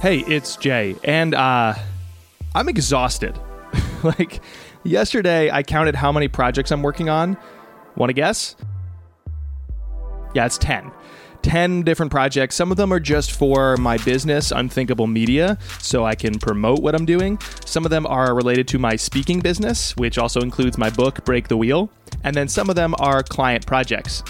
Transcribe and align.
Hey, 0.00 0.20
it's 0.28 0.54
Jay, 0.54 0.94
and 1.02 1.34
uh, 1.34 1.74
I'm 2.54 2.68
exhausted. 2.68 3.36
like, 4.04 4.40
yesterday 4.84 5.50
I 5.50 5.64
counted 5.64 5.96
how 5.96 6.12
many 6.12 6.28
projects 6.28 6.70
I'm 6.70 6.84
working 6.84 7.08
on. 7.08 7.36
Want 7.96 8.08
to 8.08 8.14
guess? 8.14 8.54
Yeah, 10.34 10.46
it's 10.46 10.56
10. 10.56 10.92
10 11.42 11.82
different 11.82 12.12
projects. 12.12 12.54
Some 12.54 12.70
of 12.70 12.76
them 12.76 12.92
are 12.92 13.00
just 13.00 13.32
for 13.32 13.76
my 13.78 13.98
business, 13.98 14.52
Unthinkable 14.52 15.08
Media, 15.08 15.58
so 15.80 16.06
I 16.06 16.14
can 16.14 16.38
promote 16.38 16.78
what 16.78 16.94
I'm 16.94 17.04
doing. 17.04 17.36
Some 17.64 17.84
of 17.84 17.90
them 17.90 18.06
are 18.06 18.36
related 18.36 18.68
to 18.68 18.78
my 18.78 18.94
speaking 18.94 19.40
business, 19.40 19.96
which 19.96 20.16
also 20.16 20.40
includes 20.42 20.78
my 20.78 20.90
book, 20.90 21.24
Break 21.24 21.48
the 21.48 21.56
Wheel. 21.56 21.90
And 22.22 22.36
then 22.36 22.46
some 22.46 22.70
of 22.70 22.76
them 22.76 22.94
are 23.00 23.24
client 23.24 23.66
projects. 23.66 24.22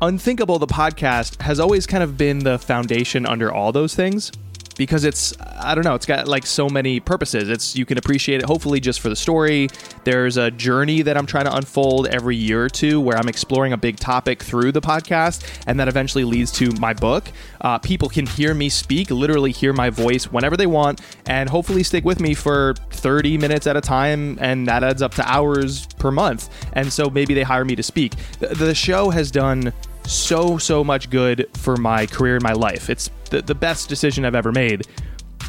Unthinkable, 0.00 0.58
the 0.58 0.66
podcast, 0.66 1.42
has 1.42 1.60
always 1.60 1.86
kind 1.86 2.02
of 2.02 2.16
been 2.16 2.38
the 2.38 2.58
foundation 2.58 3.26
under 3.26 3.52
all 3.52 3.72
those 3.72 3.94
things 3.94 4.32
because 4.76 5.04
it's 5.04 5.34
I 5.40 5.74
don't 5.74 5.84
know, 5.84 5.94
it's 5.94 6.06
got 6.06 6.28
like 6.28 6.46
so 6.46 6.68
many 6.68 7.00
purposes. 7.00 7.48
It's 7.48 7.76
you 7.76 7.84
can 7.84 7.98
appreciate 7.98 8.40
it 8.40 8.46
hopefully 8.46 8.80
just 8.80 9.00
for 9.00 9.08
the 9.08 9.16
story. 9.16 9.68
There's 10.04 10.36
a 10.36 10.50
journey 10.50 11.02
that 11.02 11.16
I'm 11.16 11.26
trying 11.26 11.44
to 11.44 11.54
unfold 11.54 12.08
every 12.08 12.36
year 12.36 12.64
or 12.64 12.68
two 12.68 13.00
where 13.00 13.16
I'm 13.16 13.28
exploring 13.28 13.72
a 13.72 13.76
big 13.76 13.96
topic 13.96 14.42
through 14.42 14.72
the 14.72 14.80
podcast, 14.80 15.44
and 15.66 15.78
that 15.80 15.88
eventually 15.88 16.24
leads 16.24 16.52
to 16.52 16.70
my 16.72 16.92
book. 16.94 17.30
Uh, 17.60 17.78
people 17.78 18.08
can 18.08 18.26
hear 18.26 18.54
me 18.54 18.68
speak, 18.68 19.10
literally 19.10 19.52
hear 19.52 19.72
my 19.72 19.90
voice 19.90 20.30
whenever 20.30 20.56
they 20.56 20.66
want, 20.66 21.00
and 21.26 21.48
hopefully 21.48 21.82
stick 21.82 22.04
with 22.04 22.20
me 22.20 22.34
for 22.34 22.74
30 22.90 23.38
minutes 23.38 23.66
at 23.66 23.76
a 23.76 23.80
time, 23.80 24.38
and 24.40 24.66
that 24.66 24.82
adds 24.82 25.02
up 25.02 25.14
to 25.14 25.30
hours 25.30 25.86
per 25.98 26.10
month. 26.10 26.48
And 26.72 26.92
so 26.92 27.08
maybe 27.08 27.34
they 27.34 27.42
hire 27.42 27.64
me 27.64 27.76
to 27.76 27.82
speak. 27.82 28.14
The, 28.40 28.48
the 28.48 28.74
show 28.74 29.10
has 29.10 29.30
done 29.30 29.72
so 30.06 30.58
so 30.58 30.82
much 30.82 31.10
good 31.10 31.48
for 31.54 31.76
my 31.76 32.06
career 32.06 32.34
and 32.34 32.42
my 32.42 32.52
life. 32.52 32.90
It's 32.90 33.10
the, 33.30 33.42
the 33.42 33.54
best 33.54 33.88
decision 33.88 34.24
I've 34.24 34.34
ever 34.34 34.52
made. 34.52 34.86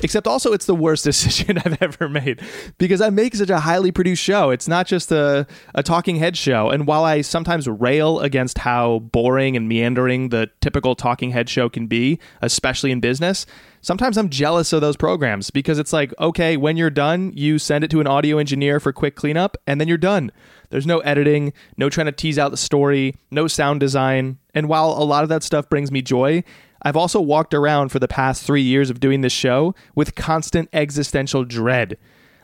Except 0.01 0.27
also, 0.27 0.53
it's 0.53 0.65
the 0.65 0.75
worst 0.75 1.03
decision 1.03 1.57
I've 1.57 1.81
ever 1.81 2.09
made 2.09 2.41
because 2.77 3.01
I 3.01 3.09
make 3.09 3.35
such 3.35 3.49
a 3.49 3.59
highly 3.59 3.91
produced 3.91 4.23
show. 4.23 4.49
It's 4.49 4.67
not 4.67 4.87
just 4.87 5.11
a, 5.11 5.47
a 5.75 5.83
talking 5.83 6.17
head 6.17 6.37
show. 6.37 6.69
And 6.69 6.87
while 6.87 7.03
I 7.03 7.21
sometimes 7.21 7.67
rail 7.67 8.19
against 8.19 8.59
how 8.59 8.99
boring 8.99 9.55
and 9.55 9.67
meandering 9.69 10.29
the 10.29 10.49
typical 10.61 10.95
talking 10.95 11.31
head 11.31 11.49
show 11.49 11.69
can 11.69 11.87
be, 11.87 12.19
especially 12.41 12.91
in 12.91 12.99
business, 12.99 13.45
sometimes 13.81 14.17
I'm 14.17 14.29
jealous 14.29 14.73
of 14.73 14.81
those 14.81 14.97
programs 14.97 15.51
because 15.51 15.77
it's 15.77 15.93
like, 15.93 16.13
okay, 16.19 16.57
when 16.57 16.77
you're 16.77 16.89
done, 16.89 17.31
you 17.35 17.59
send 17.59 17.83
it 17.83 17.91
to 17.91 18.01
an 18.01 18.07
audio 18.07 18.37
engineer 18.37 18.79
for 18.79 18.91
quick 18.91 19.15
cleanup, 19.15 19.57
and 19.67 19.79
then 19.79 19.87
you're 19.87 19.97
done. 19.97 20.31
There's 20.69 20.87
no 20.87 20.99
editing, 20.99 21.53
no 21.77 21.89
trying 21.89 22.07
to 22.07 22.11
tease 22.11 22.39
out 22.39 22.49
the 22.49 22.57
story, 22.57 23.15
no 23.29 23.47
sound 23.47 23.79
design. 23.79 24.39
And 24.55 24.67
while 24.67 24.89
a 24.91 25.05
lot 25.05 25.21
of 25.21 25.29
that 25.29 25.43
stuff 25.43 25.69
brings 25.69 25.91
me 25.91 26.01
joy, 26.01 26.43
I've 26.83 26.97
also 26.97 27.21
walked 27.21 27.53
around 27.53 27.89
for 27.89 27.99
the 27.99 28.07
past 28.07 28.43
three 28.43 28.61
years 28.61 28.89
of 28.89 28.99
doing 28.99 29.21
this 29.21 29.33
show 29.33 29.73
with 29.95 30.15
constant 30.15 30.69
existential 30.73 31.43
dread. 31.43 31.97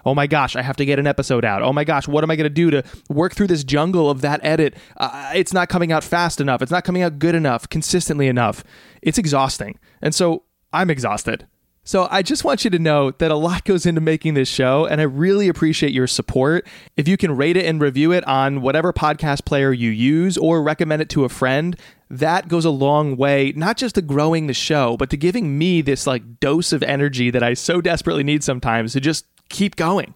Oh 0.05 0.15
my 0.15 0.27
gosh, 0.27 0.55
I 0.55 0.61
have 0.61 0.77
to 0.77 0.85
get 0.85 0.97
an 0.97 1.07
episode 1.07 1.43
out. 1.43 1.61
Oh 1.61 1.73
my 1.73 1.83
gosh, 1.83 2.07
what 2.07 2.23
am 2.23 2.31
I 2.31 2.35
going 2.35 2.45
to 2.45 2.49
do 2.49 2.71
to 2.71 2.83
work 3.09 3.35
through 3.35 3.47
this 3.47 3.63
jungle 3.63 4.09
of 4.09 4.21
that 4.21 4.39
edit? 4.43 4.75
Uh, 4.97 5.31
it's 5.35 5.53
not 5.53 5.67
coming 5.69 5.91
out 5.91 6.03
fast 6.03 6.39
enough. 6.39 6.61
It's 6.61 6.71
not 6.71 6.85
coming 6.85 7.01
out 7.01 7.19
good 7.19 7.35
enough, 7.35 7.67
consistently 7.69 8.27
enough. 8.27 8.63
It's 9.01 9.17
exhausting. 9.17 9.77
And 10.01 10.15
so 10.15 10.43
I'm 10.71 10.89
exhausted. 10.89 11.47
So 11.83 12.07
I 12.11 12.21
just 12.21 12.43
want 12.43 12.63
you 12.63 12.69
to 12.69 12.79
know 12.79 13.11
that 13.11 13.31
a 13.31 13.35
lot 13.35 13.63
goes 13.63 13.85
into 13.85 14.01
making 14.01 14.35
this 14.35 14.49
show, 14.49 14.85
and 14.85 15.01
I 15.01 15.05
really 15.05 15.47
appreciate 15.47 15.91
your 15.91 16.07
support. 16.07 16.67
If 16.97 17.07
you 17.07 17.17
can 17.17 17.35
rate 17.35 17.57
it 17.57 17.65
and 17.65 17.81
review 17.81 18.11
it 18.11 18.27
on 18.27 18.61
whatever 18.61 18.93
podcast 18.93 19.45
player 19.45 19.71
you 19.71 19.89
use 19.89 20.37
or 20.37 20.61
recommend 20.61 21.01
it 21.01 21.09
to 21.09 21.25
a 21.25 21.29
friend, 21.29 21.75
that 22.09 22.47
goes 22.47 22.65
a 22.65 22.69
long 22.69 23.15
way, 23.17 23.53
not 23.55 23.77
just 23.77 23.95
to 23.95 24.01
growing 24.01 24.47
the 24.47 24.53
show, 24.53 24.97
but 24.97 25.09
to 25.09 25.17
giving 25.17 25.57
me 25.57 25.81
this 25.81 26.05
like 26.05 26.39
dose 26.39 26.73
of 26.73 26.83
energy 26.83 27.31
that 27.31 27.43
I 27.43 27.53
so 27.53 27.81
desperately 27.81 28.23
need 28.23 28.43
sometimes 28.43 28.93
to 28.93 28.99
just 28.99 29.25
keep 29.49 29.75
going. 29.75 30.13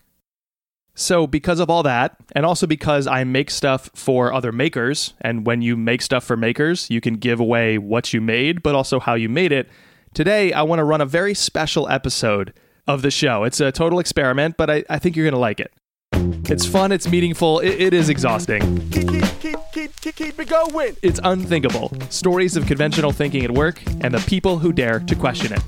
So, 0.95 1.25
because 1.25 1.59
of 1.59 1.71
all 1.71 1.81
that, 1.83 2.15
and 2.33 2.45
also 2.45 2.67
because 2.67 3.07
I 3.07 3.23
make 3.23 3.49
stuff 3.49 3.89
for 3.95 4.31
other 4.31 4.51
makers, 4.51 5.15
and 5.21 5.43
when 5.43 5.63
you 5.63 5.75
make 5.75 6.03
stuff 6.03 6.23
for 6.23 6.37
makers, 6.37 6.87
you 6.91 7.01
can 7.01 7.15
give 7.15 7.39
away 7.39 7.79
what 7.79 8.13
you 8.13 8.21
made, 8.21 8.61
but 8.61 8.75
also 8.75 8.99
how 8.99 9.15
you 9.15 9.27
made 9.27 9.51
it. 9.51 9.67
Today, 10.13 10.53
I 10.53 10.61
want 10.61 10.77
to 10.77 10.83
run 10.83 11.01
a 11.01 11.07
very 11.07 11.33
special 11.33 11.89
episode 11.89 12.53
of 12.85 13.01
the 13.01 13.09
show. 13.09 13.45
It's 13.45 13.59
a 13.59 13.71
total 13.71 13.97
experiment, 13.97 14.57
but 14.57 14.69
I, 14.69 14.83
I 14.87 14.99
think 14.99 15.15
you're 15.15 15.25
going 15.25 15.33
to 15.33 15.39
like 15.39 15.59
it. 15.59 15.73
It's 16.51 16.67
fun, 16.67 16.91
it's 16.91 17.07
meaningful, 17.07 17.57
it, 17.61 17.81
it 17.81 17.93
is 17.95 18.09
exhausting. 18.09 18.61
Keep, 18.91 19.09
keep, 19.39 19.57
keep, 19.71 20.01
keep, 20.01 20.15
keep 20.15 20.39
it 20.39 20.47
going. 20.47 20.95
It's 21.01 21.19
unthinkable. 21.23 21.91
Stories 22.11 22.55
of 22.55 22.67
conventional 22.67 23.11
thinking 23.11 23.43
at 23.43 23.49
work 23.49 23.81
and 24.01 24.13
the 24.13 24.23
people 24.27 24.59
who 24.59 24.71
dare 24.71 24.99
to 24.99 25.15
question 25.15 25.53
it. 25.53 25.63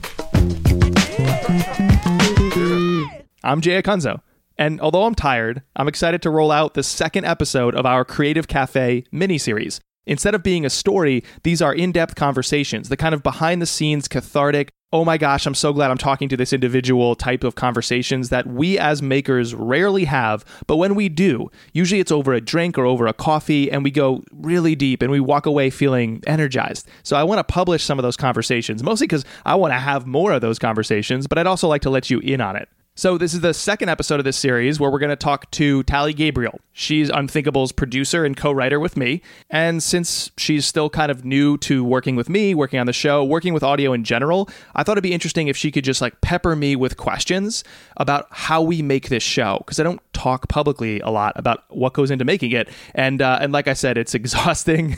I'm 3.44 3.62
Jay 3.62 3.82
Acunzo, 3.82 4.22
and 4.60 4.80
although 4.80 5.06
I'm 5.06 5.16
tired, 5.16 5.64
I'm 5.76 5.88
excited 5.88 6.22
to 6.22 6.30
roll 6.30 6.52
out 6.52 6.76
the 6.76 6.84
second 6.84 7.26
episode 7.26 7.74
of 7.74 7.88
our 7.88 8.06
Creative 8.06 8.48
Cafe 8.48 9.06
mini-series. 9.12 9.82
Instead 10.06 10.36
of 10.36 10.44
being 10.44 10.66
a 10.66 10.70
story, 10.70 11.24
these 11.44 11.62
are 11.62 11.74
in 11.74 11.92
depth 11.92 12.16
conversations, 12.16 12.90
the 12.90 12.98
kind 12.98 13.16
of 13.16 13.24
behind 13.24 13.62
the 13.62 13.66
scenes, 13.66 14.08
cathartic, 14.08 14.72
oh 14.94 15.04
my 15.04 15.18
gosh, 15.18 15.46
I'm 15.46 15.56
so 15.56 15.74
glad 15.74 15.92
I'm 15.92 15.98
talking 15.98 16.30
to 16.30 16.38
this 16.38 16.54
individual 16.54 17.16
type 17.16 17.44
of 17.44 17.56
conversations 17.56 18.30
that 18.30 18.48
we 18.48 18.80
as 18.80 19.02
makers 19.02 19.54
rarely 19.54 20.06
have. 20.06 20.46
But 20.68 20.78
when 20.78 20.96
we 20.96 21.10
do, 21.10 21.52
usually 21.74 22.00
it's 22.00 22.14
over 22.14 22.34
a 22.34 22.40
drink 22.40 22.78
or 22.78 22.86
over 22.86 23.06
a 23.06 23.14
coffee, 23.14 23.70
and 23.70 23.84
we 23.84 23.92
go 23.92 24.24
really 24.32 24.74
deep 24.74 25.02
and 25.02 25.12
we 25.12 25.20
walk 25.20 25.46
away 25.46 25.70
feeling 25.70 26.24
energized. 26.26 26.88
So 27.04 27.18
I 27.18 27.24
want 27.24 27.40
to 27.40 27.44
publish 27.44 27.84
some 27.84 28.00
of 28.00 28.04
those 28.04 28.16
conversations, 28.16 28.84
mostly 28.84 29.08
because 29.08 29.26
I 29.44 29.56
want 29.56 29.74
to 29.74 29.80
have 29.80 30.06
more 30.06 30.32
of 30.32 30.42
those 30.42 30.60
conversations, 30.60 31.28
but 31.28 31.38
I'd 31.38 31.48
also 31.48 31.68
like 31.68 31.82
to 31.82 31.90
let 31.90 32.10
you 32.10 32.20
in 32.20 32.40
on 32.40 32.56
it. 32.56 32.70
So, 32.98 33.18
this 33.18 33.34
is 33.34 33.42
the 33.42 33.54
second 33.54 33.90
episode 33.90 34.22
of 34.22 34.24
this 34.24 34.38
series 34.38 34.80
where 34.80 34.90
we're 34.90 35.00
going 35.00 35.10
to 35.10 35.18
talk 35.18 35.52
to 35.52 35.84
Tally 35.84 36.14
Gabriel. 36.14 36.62
She's 36.72 37.10
Unthinkable's 37.10 37.74
producer 37.74 38.24
and 38.24 38.38
co 38.38 38.54
writer 38.54 38.80
with 38.80 38.96
me. 38.96 39.22
And 39.50 39.84
since 39.84 40.32
she's 40.38 40.66
still 40.66 40.90
kind 40.90 41.12
of 41.12 41.26
new 41.26 41.58
to 41.58 41.84
working 41.84 42.16
with 42.16 42.30
me, 42.30 42.56
working 42.56 42.80
on 42.80 42.86
the 42.86 42.94
show, 42.94 43.22
working 43.22 43.54
with 43.54 43.64
audio 43.64 43.92
in 43.92 44.06
general, 44.06 44.48
I 44.76 44.84
thought 44.84 44.94
it'd 44.94 45.04
be 45.04 45.12
interesting 45.12 45.50
if 45.50 45.58
she 45.58 45.72
could 45.72 45.84
just 45.84 46.00
like 46.00 46.22
pepper 46.22 46.56
me 46.56 46.78
with 46.78 46.96
questions 46.96 47.66
about 47.98 48.28
how 48.32 48.62
we 48.62 48.82
make 48.82 49.10
this 49.10 49.24
show. 49.24 49.58
Because 49.58 49.78
I 49.78 49.84
don't 49.84 50.00
talk 50.14 50.48
publicly 50.48 51.02
a 51.02 51.10
lot 51.10 51.34
about 51.36 51.66
what 51.68 51.92
goes 51.92 52.12
into 52.12 52.24
making 52.24 52.54
it. 52.54 52.70
And, 52.94 53.22
uh, 53.22 53.40
and 53.42 53.52
like 53.52 53.68
I 53.68 53.74
said, 53.74 53.98
it's 53.98 54.16
exhausting, 54.16 54.96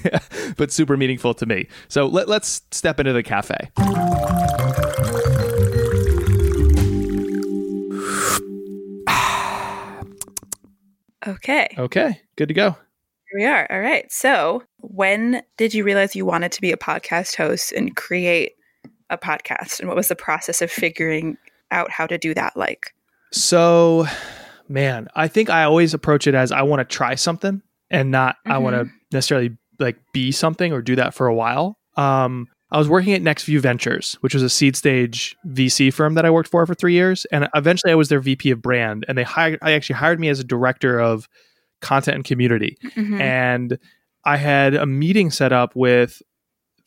but 0.55 0.71
super 0.71 0.97
meaningful 0.97 1.33
to 1.33 1.47
me. 1.47 1.67
So, 1.87 2.05
let, 2.05 2.29
let's 2.29 2.61
step 2.69 2.99
into 2.99 3.13
the 3.13 3.23
cafe. 3.23 3.71
Okay. 11.27 11.67
Okay, 11.77 12.21
good 12.37 12.47
to 12.47 12.53
go. 12.53 12.71
Here 12.71 13.39
we 13.39 13.45
are. 13.45 13.67
All 13.69 13.81
right. 13.81 14.09
So, 14.11 14.63
when 14.77 15.41
did 15.57 15.73
you 15.73 15.83
realize 15.83 16.15
you 16.15 16.25
wanted 16.25 16.51
to 16.53 16.61
be 16.61 16.71
a 16.71 16.77
podcast 16.77 17.35
host 17.35 17.73
and 17.73 17.95
create 17.95 18.53
a 19.09 19.17
podcast? 19.17 19.79
And 19.79 19.89
what 19.89 19.97
was 19.97 20.07
the 20.07 20.15
process 20.15 20.61
of 20.61 20.71
figuring 20.71 21.37
out 21.71 21.91
how 21.91 22.07
to 22.07 22.17
do 22.17 22.33
that 22.33 22.55
like? 22.55 22.93
So, 23.33 24.05
man, 24.69 25.09
I 25.15 25.27
think 25.27 25.49
I 25.49 25.63
always 25.63 25.93
approach 25.93 26.27
it 26.27 26.35
as 26.35 26.53
I 26.53 26.61
want 26.61 26.79
to 26.79 26.85
try 26.85 27.15
something 27.15 27.61
and 27.89 28.11
not 28.11 28.37
I 28.45 28.57
want 28.59 28.75
to 28.75 28.89
necessarily 29.11 29.57
like 29.79 29.97
be 30.13 30.31
something 30.31 30.71
or 30.71 30.81
do 30.81 30.95
that 30.95 31.13
for 31.13 31.27
a 31.27 31.35
while. 31.35 31.77
Um, 31.95 32.47
I 32.69 32.77
was 32.77 32.89
working 32.89 33.13
at 33.13 33.21
NextView 33.21 33.61
Ventures, 33.61 34.17
which 34.21 34.33
was 34.33 34.43
a 34.43 34.49
seed 34.49 34.75
stage 34.75 35.37
VC 35.47 35.93
firm 35.93 36.15
that 36.15 36.25
I 36.25 36.29
worked 36.29 36.49
for 36.49 36.65
for 36.65 36.75
three 36.75 36.93
years, 36.93 37.25
and 37.31 37.47
eventually 37.55 37.93
I 37.93 37.95
was 37.95 38.09
their 38.09 38.19
VP 38.19 38.51
of 38.51 38.61
brand. 38.61 39.05
And 39.07 39.17
they 39.17 39.23
hired, 39.23 39.59
I 39.61 39.71
actually 39.71 39.95
hired 39.95 40.19
me 40.19 40.27
as 40.27 40.39
a 40.39 40.43
director 40.43 40.99
of 40.99 41.29
content 41.81 42.15
and 42.15 42.25
community. 42.25 42.77
Mhm. 42.95 43.21
And 43.21 43.79
I 44.25 44.35
had 44.37 44.73
a 44.73 44.85
meeting 44.85 45.31
set 45.31 45.53
up 45.53 45.75
with 45.75 46.21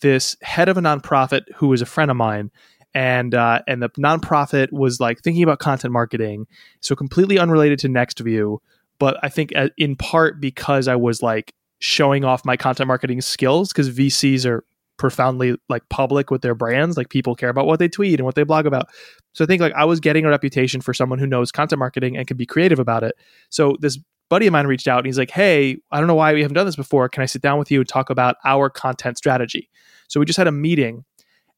this 0.03 0.37
head 0.43 0.69
of 0.69 0.77
a 0.77 0.81
nonprofit 0.83 1.43
who 1.57 1.69
was 1.69 1.81
a 1.81 1.87
friend 1.87 2.11
of 2.11 2.17
mine, 2.17 2.51
and 2.93 3.35
uh, 3.35 3.63
and 3.67 3.83
the 3.83 3.89
nonprofit 3.91 4.73
was 4.73 5.01
like 5.01 5.21
thinking 5.21 5.43
about 5.43 5.61
content 5.61 5.93
marketing, 5.93 6.47
so 6.81 6.95
completely 6.95 7.39
unrelated 7.39 7.79
to 7.81 7.89
NextView, 7.89 8.59
but 8.99 9.19
I 9.23 9.29
think 9.31 9.55
uh, 9.57 9.69
in 9.79 9.97
part 9.97 10.41
because 10.41 10.89
I 10.89 10.97
was 10.97 11.23
like 11.23 11.55
showing 11.79 12.25
off 12.25 12.45
my 12.45 12.57
content 12.57 12.89
marketing 12.89 13.23
skills 13.23 13.73
because 13.73 13.89
VCs 13.91 14.45
are 14.45 14.65
profoundly 15.01 15.57
like 15.71 15.89
public 15.89 16.31
with 16.31 16.43
their 16.43 16.55
brands 16.55 16.95
like 16.99 17.09
people 17.09 17.35
care 17.35 17.49
about 17.49 17.67
what 17.67 17.79
they 17.79 17.89
tweet 17.89 18.21
and 18.21 18.27
what 18.27 18.35
they 18.35 18.43
blog 18.43 18.67
about. 18.67 18.91
So 19.33 19.43
i 19.43 19.47
think 19.47 19.63
like 19.63 19.73
i 19.73 19.85
was 19.85 19.99
getting 19.99 20.27
a 20.27 20.29
reputation 20.29 20.83
for 20.83 20.93
someone 20.93 21.19
who 21.19 21.27
knows 21.27 21.51
content 21.51 21.79
marketing 21.79 22.19
and 22.19 22.27
can 22.27 22.37
be 22.37 22.45
creative 22.45 22.79
about 22.79 23.03
it. 23.03 23.17
So 23.49 23.79
this 23.81 23.99
buddy 24.29 24.47
of 24.47 24.53
mine 24.53 24.67
reached 24.67 24.87
out 24.87 24.99
and 24.99 25.07
he's 25.07 25.17
like 25.17 25.31
hey 25.31 25.79
i 25.91 25.99
don't 25.99 26.07
know 26.07 26.15
why 26.15 26.35
we 26.35 26.43
haven't 26.43 26.55
done 26.55 26.67
this 26.67 26.77
before. 26.77 27.09
Can 27.09 27.23
i 27.23 27.27
sit 27.27 27.41
down 27.41 27.59
with 27.59 27.71
you 27.71 27.81
and 27.81 27.89
talk 27.89 28.11
about 28.11 28.37
our 28.45 28.69
content 28.69 29.17
strategy? 29.17 29.71
So 30.09 30.21
we 30.21 30.27
just 30.27 30.37
had 30.37 30.47
a 30.47 30.53
meeting 30.53 31.07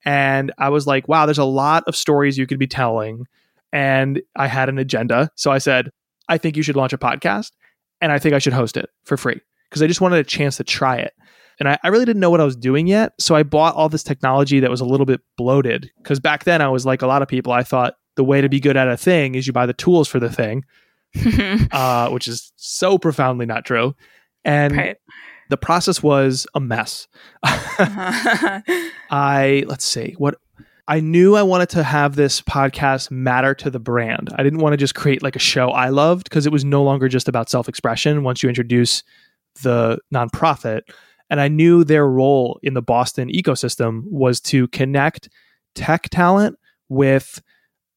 and 0.05 0.53
i 0.59 0.69
was 0.69 0.87
like 0.87 1.09
wow 1.09 1.27
there's 1.27 1.37
a 1.37 1.45
lot 1.45 1.83
of 1.89 1.97
stories 1.97 2.39
you 2.39 2.47
could 2.47 2.61
be 2.61 2.69
telling. 2.69 3.27
And 3.73 4.23
i 4.37 4.47
had 4.47 4.69
an 4.69 4.79
agenda. 4.79 5.31
So 5.35 5.51
i 5.51 5.59
said 5.59 5.91
i 6.29 6.39
think 6.39 6.57
you 6.57 6.63
should 6.63 6.77
launch 6.77 6.93
a 6.93 6.99
podcast 6.99 7.51
and 8.01 8.13
i 8.13 8.21
think 8.21 8.37
i 8.37 8.39
should 8.39 8.53
host 8.53 8.77
it 8.77 8.89
for 9.03 9.17
free 9.17 9.41
because 9.69 9.83
i 9.83 9.89
just 9.89 10.01
wanted 10.01 10.21
a 10.21 10.25
chance 10.25 10.59
to 10.59 10.65
try 10.65 10.97
it 10.97 11.13
And 11.59 11.69
I, 11.69 11.79
I 11.83 11.89
really 11.89 12.05
didn't 12.05 12.21
know 12.21 12.31
what 12.31 12.41
I 12.41 12.45
was 12.45 12.57
doing 12.57 12.87
yet. 12.87 13.13
So 13.19 13.35
I 13.35 13.43
bought 13.43 13.75
all 13.75 13.89
this 13.89 14.03
technology 14.03 14.61
that 14.61 14.71
was 14.71 14.81
a 14.81 14.85
little 14.85 15.07
bit 15.07 15.21
bloated. 15.37 15.91
Because 15.99 16.21
back 16.21 16.45
then 16.45 16.61
I 16.61 16.69
was 16.69 16.87
like 16.87 17.03
a 17.03 17.07
lot 17.07 17.23
of 17.23 17.29
people, 17.29 17.53
I 17.53 17.63
thought 17.63 17.95
the 18.17 18.25
way 18.25 18.41
to 18.41 18.49
be 18.49 18.61
good 18.61 18.77
at 18.77 18.89
a 18.89 18.97
thing 18.97 19.35
is 19.35 19.47
you 19.47 19.53
buy 19.53 19.67
the 19.67 19.73
tools 19.73 20.09
for 20.09 20.21
the 20.21 20.31
thing, 20.31 20.65
uh, 21.73 22.11
which 22.11 22.29
is 22.29 22.53
so 22.57 22.99
profoundly 22.99 23.47
not 23.47 23.65
true. 23.65 23.95
And 24.45 24.77
right. 24.77 24.97
the 25.51 25.57
process 25.57 26.03
was 26.03 26.47
a 26.55 26.61
mess. 26.61 27.09
I, 27.45 29.65
let's 29.67 29.85
see, 29.85 30.15
what 30.19 30.37
I 30.89 31.01
knew 31.01 31.37
I 31.37 31.43
wanted 31.43 31.69
to 31.71 31.85
have 31.85 32.17
this 32.17 32.43
podcast 32.43 33.11
matter 33.11 33.55
to 33.55 33.71
the 33.71 33.79
brand. 33.79 34.31
I 34.37 34.43
didn't 34.43 34.59
want 34.59 34.73
to 34.73 34.77
just 34.77 34.97
create 34.97 35.23
like 35.23 35.37
a 35.37 35.41
show 35.41 35.71
I 35.71 35.91
loved 35.91 36.25
because 36.25 36.45
it 36.45 36.53
was 36.53 36.65
no 36.65 36.83
longer 36.83 37.09
just 37.09 37.29
about 37.29 37.49
self 37.49 37.69
expression 37.69 38.25
once 38.25 38.43
you 38.43 38.49
introduce 38.49 39.05
the 39.63 39.99
nonprofit. 40.13 40.83
And 41.33 41.41
I 41.41 41.49
knew 41.49 41.83
their 41.83 42.07
role 42.07 42.61
in 42.63 42.75
the 42.75 42.83
Boston 42.83 43.31
ecosystem 43.31 44.03
was 44.05 44.39
to 44.43 44.69
connect 44.69 45.31
tech 45.75 46.11
talent 46.11 46.59
with 46.91 47.41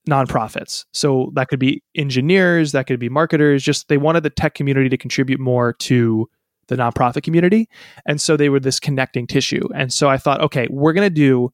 nonprofits. 0.10 0.86
So 0.94 1.34
that 1.36 1.50
could 1.50 1.60
be 1.60 1.84
engineers, 1.96 2.72
that 2.72 2.88
could 2.88 2.98
be 2.98 3.10
marketers, 3.10 3.62
just 3.62 3.90
they 3.90 3.98
wanted 3.98 4.24
the 4.24 4.30
tech 4.30 4.54
community 4.56 4.88
to 4.88 4.98
contribute 4.98 5.42
more 5.42 5.74
to 5.74 6.30
the 6.70 6.78
nonprofit 6.78 7.24
community. 7.24 7.68
And 8.06 8.22
so 8.22 8.38
they 8.38 8.48
were 8.48 8.62
this 8.62 8.80
connecting 8.80 9.28
tissue. 9.28 9.68
And 9.76 9.92
so 9.92 10.08
I 10.08 10.16
thought, 10.16 10.40
okay, 10.40 10.68
we're 10.70 10.94
going 10.94 11.06
to 11.06 11.14
do 11.14 11.52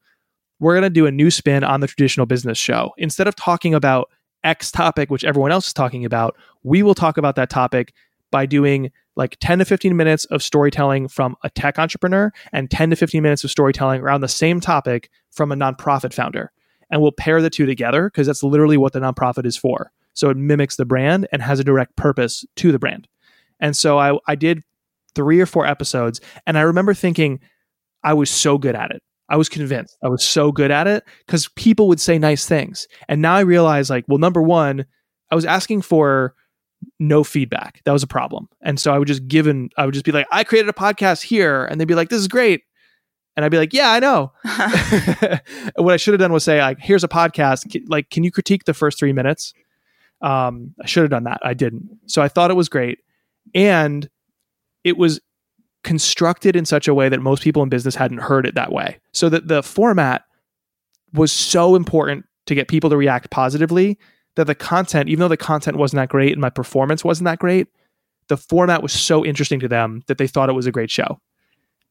we're 0.60 0.74
going 0.74 0.84
to 0.84 0.92
do 0.92 1.08
a 1.08 1.12
new 1.12 1.32
spin 1.32 1.64
on 1.64 1.80
the 1.80 1.88
traditional 1.88 2.28
business 2.28 2.60
show. 2.60 2.92
Instead 3.00 3.28
of 3.28 3.36
talking 3.36 3.74
about 3.74 4.12
X 4.44 4.70
topic, 4.70 5.10
which 5.10 5.24
everyone 5.24 5.52
else 5.52 5.66
is 5.66 5.74
talking 5.74 6.06
about, 6.06 6.38
we 6.62 6.84
will 6.84 6.94
talk 6.94 7.18
about 7.18 7.36
that 7.38 7.50
topic 7.50 7.92
by 8.32 8.46
doing 8.46 8.92
like 9.16 9.38
10 9.40 9.60
to 9.60 9.66
15 9.66 9.96
minutes 9.96 10.26
of 10.26 10.42
storytelling 10.42 11.08
from 11.08 11.36
a 11.44 11.50
tech 11.50 11.78
entrepreneur 11.78 12.32
and 12.54 12.72
10 12.72 12.92
to 12.92 12.96
15 12.96 13.22
minutes 13.22 13.44
of 13.44 13.52
storytelling 13.52 14.02
around 14.02 14.22
the 14.22 14.28
same 14.28 14.60
topic 14.60 15.10
from 15.32 15.52
a 15.52 15.56
nonprofit 15.56 16.14
founder. 16.14 16.52
And 16.90 17.02
we'll 17.02 17.12
pair 17.12 17.42
the 17.42 17.50
two 17.50 17.66
together 17.66 18.10
because 18.10 18.28
that's 18.28 18.44
literally 18.44 18.78
what 18.78 18.94
the 18.94 19.00
nonprofit 19.00 19.46
is 19.46 19.58
for. 19.58 19.92
So 20.14 20.30
it 20.30 20.38
mimics 20.38 20.76
the 20.76 20.86
brand 20.86 21.28
and 21.32 21.42
has 21.42 21.60
a 21.60 21.64
direct 21.64 21.96
purpose 21.96 22.46
to 22.58 22.72
the 22.72 22.80
brand. 22.80 23.08
And 23.60 23.76
so 23.76 23.98
I, 24.00 24.18
I 24.28 24.36
did 24.36 24.64
three 25.16 25.40
or 25.40 25.46
four 25.46 25.66
episodes, 25.66 26.20
and 26.48 26.58
I 26.58 26.62
remember 26.62 26.94
thinking 26.94 27.40
I 28.04 28.14
was 28.14 28.30
so 28.30 28.58
good 28.58 28.76
at 28.76 28.92
it. 28.92 29.02
I 29.30 29.38
was 29.38 29.48
convinced 29.48 29.98
I 30.04 30.10
was 30.10 30.26
so 30.26 30.52
good 30.52 30.72
at 30.72 30.88
it 30.88 31.06
because 31.26 31.48
people 31.56 31.88
would 31.88 32.02
say 32.02 32.18
nice 32.20 32.46
things. 32.46 32.88
And 33.08 33.22
now 33.22 33.36
I 33.36 33.42
realize, 33.42 33.90
like, 33.90 34.04
well, 34.08 34.18
number 34.18 34.42
one, 34.42 34.86
I 35.30 35.36
was 35.36 35.46
asking 35.46 35.84
for 35.84 36.36
no 37.00 37.24
feedback. 37.24 37.82
That 37.86 37.92
was 37.92 38.04
a 38.04 38.08
problem. 38.08 38.48
And 38.62 38.80
so 38.80 38.94
I 38.94 39.00
would 39.00 39.08
just 39.08 39.28
give 39.28 39.48
and 39.48 39.72
I 39.78 39.86
would 39.86 39.94
just 39.94 40.06
be 40.06 40.12
like, 40.12 40.28
I 40.32 40.44
created 40.44 40.70
a 40.70 40.74
podcast 40.74 41.24
here. 41.24 41.66
And 41.66 41.80
they'd 41.80 41.88
be 41.88 41.96
like, 41.96 42.10
this 42.10 42.20
is 42.20 42.28
great. 42.28 42.64
And 43.36 43.46
I'd 43.46 43.52
be 43.52 43.58
like, 43.58 43.74
yeah, 43.74 43.92
I 43.92 44.00
know. 44.00 44.34
what 45.76 45.94
I 45.94 45.98
should 45.98 46.14
have 46.14 46.20
done 46.20 46.34
was 46.34 46.44
say, 46.44 46.62
like, 46.62 46.80
here's 46.80 47.04
a 47.04 47.08
podcast. 47.08 47.82
Like, 47.88 48.10
can 48.10 48.24
you 48.24 48.32
critique 48.32 48.66
the 48.66 48.74
first 48.74 49.00
three 49.00 49.14
minutes? 49.14 49.54
Um, 50.22 50.76
I 50.82 50.86
should 50.86 51.04
have 51.04 51.12
done 51.12 51.24
that. 51.24 51.40
I 51.44 51.54
didn't. 51.54 51.90
So 52.06 52.22
I 52.22 52.28
thought 52.28 52.52
it 52.52 52.56
was 52.56 52.70
great. 52.70 53.00
And 53.56 54.10
it 54.84 54.98
was 54.98 55.20
constructed 55.84 56.56
in 56.56 56.66
such 56.66 56.88
a 56.88 56.94
way 56.94 57.10
that 57.10 57.20
most 57.22 57.42
people 57.42 57.64
in 57.64 57.70
business 57.70 57.96
hadn't 57.96 58.20
heard 58.20 58.46
it 58.46 58.56
that 58.56 58.72
way. 58.72 59.00
So 59.14 59.30
that 59.30 59.48
the 59.48 59.64
format 59.64 60.24
was 61.14 61.32
so 61.32 61.76
important 61.76 62.26
to 62.46 62.56
get 62.56 62.68
people 62.68 62.90
to 62.90 62.98
react 62.98 63.32
positively 63.32 63.98
that 64.36 64.48
the 64.48 64.56
content, 64.56 65.10
even 65.10 65.20
though 65.20 65.28
the 65.28 65.38
content 65.38 65.78
wasn't 65.78 66.00
that 66.00 66.10
great 66.10 66.32
and 66.32 66.42
my 66.42 66.50
performance 66.50 67.04
wasn't 67.04 67.26
that 67.26 67.40
great, 67.40 67.68
the 68.28 68.38
format 68.38 68.82
was 68.82 68.94
so 68.94 69.26
interesting 69.26 69.60
to 69.60 69.68
them 69.68 70.04
that 70.08 70.18
they 70.18 70.28
thought 70.28 70.50
it 70.50 70.54
was 70.54 70.66
a 70.66 70.72
great 70.72 70.90
show. 70.90 71.20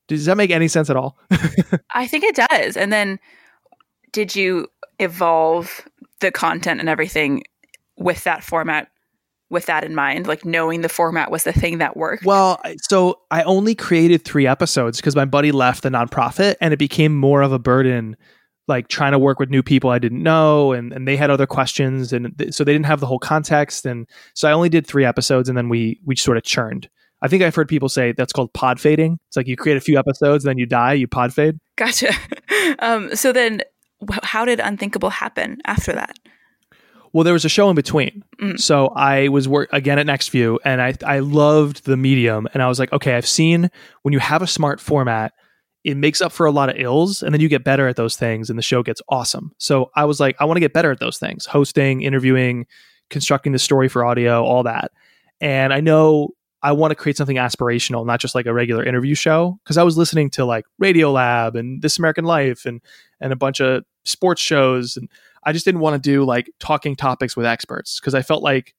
Does 0.08 0.24
that 0.24 0.36
make 0.36 0.50
any 0.50 0.68
sense 0.68 0.90
at 0.90 0.96
all? 0.96 1.18
I 1.90 2.06
think 2.06 2.24
it 2.24 2.34
does. 2.50 2.76
And 2.76 2.92
then 2.92 3.20
did 4.12 4.34
you 4.34 4.68
evolve 4.98 5.86
the 6.20 6.30
content 6.30 6.80
and 6.80 6.88
everything 6.88 7.44
with 7.96 8.24
that 8.24 8.42
format 8.42 8.88
with 9.50 9.66
that 9.66 9.82
in 9.84 9.94
mind, 9.94 10.28
like 10.28 10.44
knowing 10.44 10.80
the 10.80 10.88
format 10.88 11.30
was 11.30 11.42
the 11.42 11.52
thing 11.52 11.78
that 11.78 11.96
worked? 11.96 12.24
Well, 12.24 12.60
so 12.88 13.20
I 13.30 13.42
only 13.42 13.74
created 13.74 14.24
three 14.24 14.46
episodes 14.46 14.98
because 14.98 15.16
my 15.16 15.24
buddy 15.24 15.50
left 15.52 15.82
the 15.82 15.88
nonprofit 15.88 16.54
and 16.60 16.72
it 16.72 16.78
became 16.78 17.16
more 17.16 17.42
of 17.42 17.52
a 17.52 17.58
burden, 17.58 18.16
like 18.70 18.88
trying 18.88 19.12
to 19.12 19.18
work 19.18 19.38
with 19.38 19.50
new 19.50 19.62
people 19.62 19.90
I 19.90 19.98
didn't 19.98 20.22
know 20.22 20.72
and, 20.72 20.92
and 20.92 21.06
they 21.06 21.16
had 21.16 21.28
other 21.28 21.46
questions. 21.46 22.12
And 22.12 22.36
th- 22.38 22.54
so 22.54 22.64
they 22.64 22.72
didn't 22.72 22.86
have 22.86 23.00
the 23.00 23.06
whole 23.06 23.18
context. 23.18 23.84
And 23.84 24.08
so 24.32 24.48
I 24.48 24.52
only 24.52 24.70
did 24.70 24.86
three 24.86 25.04
episodes 25.04 25.50
and 25.50 25.58
then 25.58 25.68
we, 25.68 26.00
we 26.06 26.16
sort 26.16 26.38
of 26.38 26.44
churned. 26.44 26.88
I 27.20 27.28
think 27.28 27.42
I've 27.42 27.54
heard 27.54 27.68
people 27.68 27.90
say 27.90 28.12
that's 28.12 28.32
called 28.32 28.52
pod 28.54 28.80
fading. 28.80 29.18
It's 29.28 29.36
like 29.36 29.46
you 29.46 29.56
create 29.56 29.76
a 29.76 29.80
few 29.82 29.98
episodes, 29.98 30.44
then 30.44 30.56
you 30.56 30.64
die, 30.64 30.94
you 30.94 31.06
pod 31.06 31.34
fade. 31.34 31.58
Gotcha. 31.76 32.14
um, 32.78 33.14
so 33.14 33.32
then 33.32 33.60
how 34.22 34.46
did 34.46 34.60
Unthinkable 34.60 35.10
happen 35.10 35.58
after 35.66 35.92
that? 35.92 36.16
Well, 37.12 37.24
there 37.24 37.32
was 37.34 37.44
a 37.44 37.48
show 37.48 37.68
in 37.68 37.74
between. 37.74 38.24
Mm. 38.40 38.58
So 38.58 38.88
I 38.88 39.28
was 39.28 39.48
work 39.48 39.68
again 39.72 39.98
at 39.98 40.06
NextView 40.06 40.58
and 40.64 40.80
I 40.80 40.94
I 41.04 41.18
loved 41.18 41.84
the 41.84 41.96
medium 41.96 42.46
and 42.54 42.62
I 42.62 42.68
was 42.68 42.78
like, 42.78 42.92
okay, 42.92 43.14
I've 43.14 43.26
seen 43.26 43.70
when 44.02 44.12
you 44.12 44.20
have 44.20 44.42
a 44.42 44.46
smart 44.46 44.80
format, 44.80 45.32
it 45.84 45.96
makes 45.96 46.20
up 46.20 46.32
for 46.32 46.46
a 46.46 46.50
lot 46.50 46.68
of 46.68 46.76
ills 46.78 47.22
and 47.22 47.32
then 47.32 47.40
you 47.40 47.48
get 47.48 47.64
better 47.64 47.88
at 47.88 47.96
those 47.96 48.16
things 48.16 48.50
and 48.50 48.58
the 48.58 48.62
show 48.62 48.82
gets 48.82 49.00
awesome. 49.08 49.52
So 49.58 49.90
I 49.94 50.04
was 50.04 50.20
like, 50.20 50.36
I 50.38 50.44
want 50.44 50.56
to 50.56 50.60
get 50.60 50.72
better 50.72 50.90
at 50.90 51.00
those 51.00 51.18
things. 51.18 51.46
Hosting, 51.46 52.02
interviewing, 52.02 52.66
constructing 53.08 53.52
the 53.52 53.58
story 53.58 53.88
for 53.88 54.04
audio, 54.04 54.44
all 54.44 54.62
that. 54.64 54.92
And 55.40 55.72
I 55.72 55.80
know 55.80 56.30
I 56.62 56.72
want 56.72 56.90
to 56.90 56.94
create 56.94 57.16
something 57.16 57.38
aspirational, 57.38 58.04
not 58.04 58.20
just 58.20 58.34
like 58.34 58.44
a 58.44 58.52
regular 58.52 58.84
interview 58.84 59.14
show. 59.14 59.58
Because 59.64 59.78
I 59.78 59.82
was 59.82 59.96
listening 59.96 60.28
to 60.30 60.44
like 60.44 60.66
Radiolab 60.82 61.58
and 61.58 61.80
This 61.80 61.98
American 61.98 62.26
Life 62.26 62.66
and 62.66 62.82
and 63.20 63.32
a 63.32 63.36
bunch 63.36 63.60
of 63.60 63.84
sports 64.04 64.42
shows 64.42 64.96
and 64.96 65.08
I 65.42 65.52
just 65.52 65.64
didn't 65.64 65.80
want 65.80 66.02
to 66.02 66.10
do 66.10 66.24
like 66.24 66.50
talking 66.58 66.96
topics 66.96 67.36
with 67.36 67.46
experts 67.46 67.98
because 67.98 68.14
I 68.14 68.20
felt 68.22 68.42
like, 68.42 68.74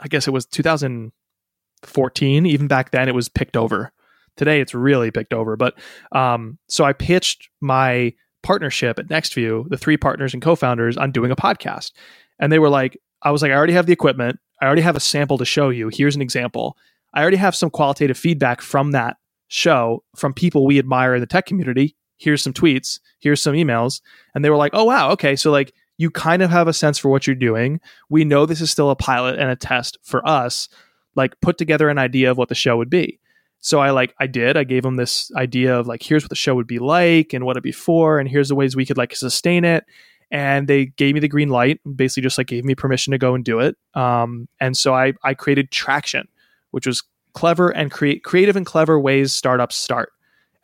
I 0.00 0.08
guess 0.08 0.28
it 0.28 0.30
was 0.30 0.46
2014. 0.46 2.46
Even 2.46 2.68
back 2.68 2.92
then, 2.92 3.08
it 3.08 3.14
was 3.14 3.28
picked 3.28 3.56
over. 3.56 3.92
Today, 4.40 4.60
it's 4.60 4.74
really 4.74 5.10
picked 5.10 5.32
over. 5.32 5.56
But 5.56 5.78
um, 6.12 6.58
so 6.68 6.84
I 6.84 6.92
pitched 6.92 7.48
my 7.60 8.12
partnership 8.42 8.98
at 8.98 9.08
NextView, 9.08 9.68
the 9.68 9.76
three 9.78 9.96
partners 9.96 10.32
and 10.32 10.42
co-founders, 10.42 10.96
on 10.96 11.12
doing 11.12 11.30
a 11.30 11.36
podcast, 11.36 11.92
and 12.38 12.50
they 12.50 12.58
were 12.58 12.68
like, 12.68 12.98
I 13.22 13.30
was 13.30 13.42
like, 13.42 13.52
I 13.52 13.54
already 13.54 13.74
have 13.74 13.86
the 13.86 13.92
equipment. 13.92 14.40
I 14.62 14.66
already 14.66 14.82
have 14.82 14.96
a 14.96 15.00
sample 15.00 15.38
to 15.38 15.44
show 15.44 15.68
you. 15.68 15.90
Here's 15.92 16.16
an 16.16 16.22
example. 16.22 16.76
I 17.12 17.20
already 17.20 17.36
have 17.36 17.54
some 17.54 17.70
qualitative 17.70 18.16
feedback 18.16 18.62
from 18.62 18.92
that 18.92 19.18
show 19.48 20.02
from 20.16 20.32
people 20.32 20.64
we 20.64 20.78
admire 20.78 21.14
in 21.14 21.20
the 21.20 21.26
tech 21.26 21.44
community 21.44 21.96
here's 22.20 22.42
some 22.42 22.52
tweets, 22.52 23.00
here's 23.18 23.42
some 23.42 23.54
emails. 23.54 24.00
And 24.34 24.44
they 24.44 24.50
were 24.50 24.56
like, 24.56 24.72
oh, 24.74 24.84
wow, 24.84 25.10
okay. 25.12 25.34
So, 25.34 25.50
like, 25.50 25.72
you 25.96 26.10
kind 26.10 26.42
of 26.42 26.50
have 26.50 26.68
a 26.68 26.72
sense 26.72 26.98
for 26.98 27.08
what 27.08 27.26
you're 27.26 27.34
doing. 27.34 27.80
We 28.08 28.24
know 28.24 28.46
this 28.46 28.60
is 28.60 28.70
still 28.70 28.90
a 28.90 28.96
pilot 28.96 29.38
and 29.38 29.50
a 29.50 29.56
test 29.56 29.98
for 30.02 30.26
us. 30.28 30.68
Like, 31.16 31.40
put 31.40 31.58
together 31.58 31.88
an 31.88 31.98
idea 31.98 32.30
of 32.30 32.38
what 32.38 32.48
the 32.48 32.54
show 32.54 32.76
would 32.76 32.90
be. 32.90 33.18
So 33.60 33.80
I 33.80 33.90
like 33.90 34.14
I 34.18 34.26
did. 34.26 34.56
I 34.56 34.64
gave 34.64 34.82
them 34.82 34.96
this 34.96 35.30
idea 35.36 35.78
of 35.78 35.86
like 35.86 36.02
here's 36.02 36.24
what 36.24 36.30
the 36.30 36.36
show 36.36 36.54
would 36.54 36.66
be 36.66 36.78
like 36.78 37.32
and 37.32 37.44
what 37.44 37.52
it'd 37.52 37.62
be 37.62 37.72
for, 37.72 38.18
and 38.18 38.28
here's 38.28 38.48
the 38.48 38.54
ways 38.54 38.74
we 38.74 38.86
could 38.86 38.98
like 38.98 39.14
sustain 39.14 39.64
it. 39.64 39.84
And 40.32 40.68
they 40.68 40.86
gave 40.86 41.14
me 41.14 41.20
the 41.20 41.28
green 41.28 41.48
light, 41.48 41.80
basically 41.96 42.22
just 42.22 42.38
like 42.38 42.46
gave 42.46 42.64
me 42.64 42.74
permission 42.74 43.10
to 43.10 43.18
go 43.18 43.34
and 43.34 43.44
do 43.44 43.58
it. 43.58 43.76
Um, 43.94 44.48
and 44.60 44.76
so 44.76 44.94
I 44.94 45.12
I 45.22 45.34
created 45.34 45.70
Traction, 45.70 46.26
which 46.70 46.86
was 46.86 47.02
clever 47.32 47.68
and 47.68 47.90
create 47.90 48.24
creative 48.24 48.56
and 48.56 48.66
clever 48.66 48.98
ways 48.98 49.32
startups 49.32 49.76
start. 49.76 50.12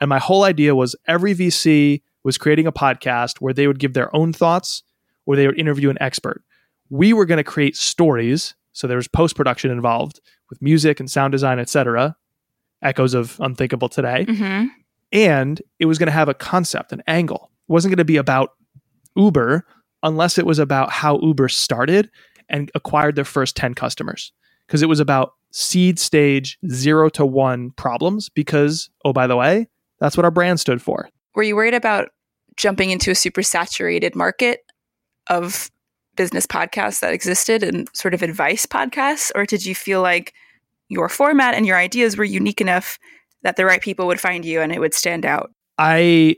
And 0.00 0.08
my 0.08 0.18
whole 0.18 0.44
idea 0.44 0.74
was 0.74 0.96
every 1.06 1.34
VC 1.34 2.02
was 2.22 2.38
creating 2.38 2.66
a 2.66 2.72
podcast 2.72 3.40
where 3.40 3.54
they 3.54 3.66
would 3.66 3.78
give 3.78 3.94
their 3.94 4.14
own 4.14 4.32
thoughts 4.32 4.82
or 5.26 5.36
they 5.36 5.46
would 5.46 5.58
interview 5.58 5.90
an 5.90 5.98
expert. 6.00 6.42
We 6.90 7.12
were 7.12 7.26
going 7.26 7.38
to 7.38 7.44
create 7.44 7.76
stories. 7.76 8.54
So 8.72 8.86
there 8.86 8.96
was 8.96 9.08
post 9.08 9.36
production 9.36 9.70
involved 9.70 10.20
with 10.50 10.60
music 10.60 11.00
and 11.00 11.10
sound 11.10 11.32
design, 11.32 11.58
etc. 11.58 12.16
Echoes 12.86 13.14
of 13.14 13.36
Unthinkable 13.40 13.88
today. 13.88 14.24
Mm-hmm. 14.26 14.66
And 15.12 15.62
it 15.78 15.86
was 15.86 15.98
going 15.98 16.06
to 16.06 16.12
have 16.12 16.28
a 16.28 16.34
concept, 16.34 16.92
an 16.92 17.02
angle. 17.06 17.50
It 17.68 17.72
wasn't 17.72 17.90
going 17.90 17.98
to 17.98 18.04
be 18.04 18.16
about 18.16 18.50
Uber 19.16 19.66
unless 20.02 20.38
it 20.38 20.46
was 20.46 20.58
about 20.58 20.90
how 20.90 21.18
Uber 21.20 21.48
started 21.48 22.10
and 22.48 22.70
acquired 22.74 23.16
their 23.16 23.24
first 23.24 23.56
10 23.56 23.74
customers. 23.74 24.32
Because 24.66 24.82
it 24.82 24.88
was 24.88 25.00
about 25.00 25.32
seed 25.52 25.98
stage 25.98 26.58
zero 26.70 27.08
to 27.10 27.26
one 27.26 27.72
problems. 27.72 28.28
Because, 28.28 28.88
oh, 29.04 29.12
by 29.12 29.26
the 29.26 29.36
way, 29.36 29.68
that's 30.00 30.16
what 30.16 30.24
our 30.24 30.30
brand 30.30 30.60
stood 30.60 30.80
for. 30.80 31.08
Were 31.34 31.42
you 31.42 31.56
worried 31.56 31.74
about 31.74 32.08
jumping 32.56 32.90
into 32.90 33.10
a 33.10 33.14
super 33.14 33.42
saturated 33.42 34.14
market 34.14 34.60
of 35.28 35.70
business 36.16 36.46
podcasts 36.46 37.00
that 37.00 37.12
existed 37.12 37.62
and 37.62 37.88
sort 37.94 38.14
of 38.14 38.22
advice 38.22 38.64
podcasts? 38.64 39.30
Or 39.34 39.44
did 39.44 39.66
you 39.66 39.74
feel 39.74 40.02
like 40.02 40.32
your 40.88 41.08
format 41.08 41.54
and 41.54 41.66
your 41.66 41.76
ideas 41.76 42.16
were 42.16 42.24
unique 42.24 42.60
enough 42.60 42.98
that 43.42 43.56
the 43.56 43.64
right 43.64 43.80
people 43.80 44.06
would 44.06 44.20
find 44.20 44.44
you 44.44 44.60
and 44.60 44.72
it 44.72 44.80
would 44.80 44.94
stand 44.94 45.24
out? 45.26 45.52
I 45.78 46.36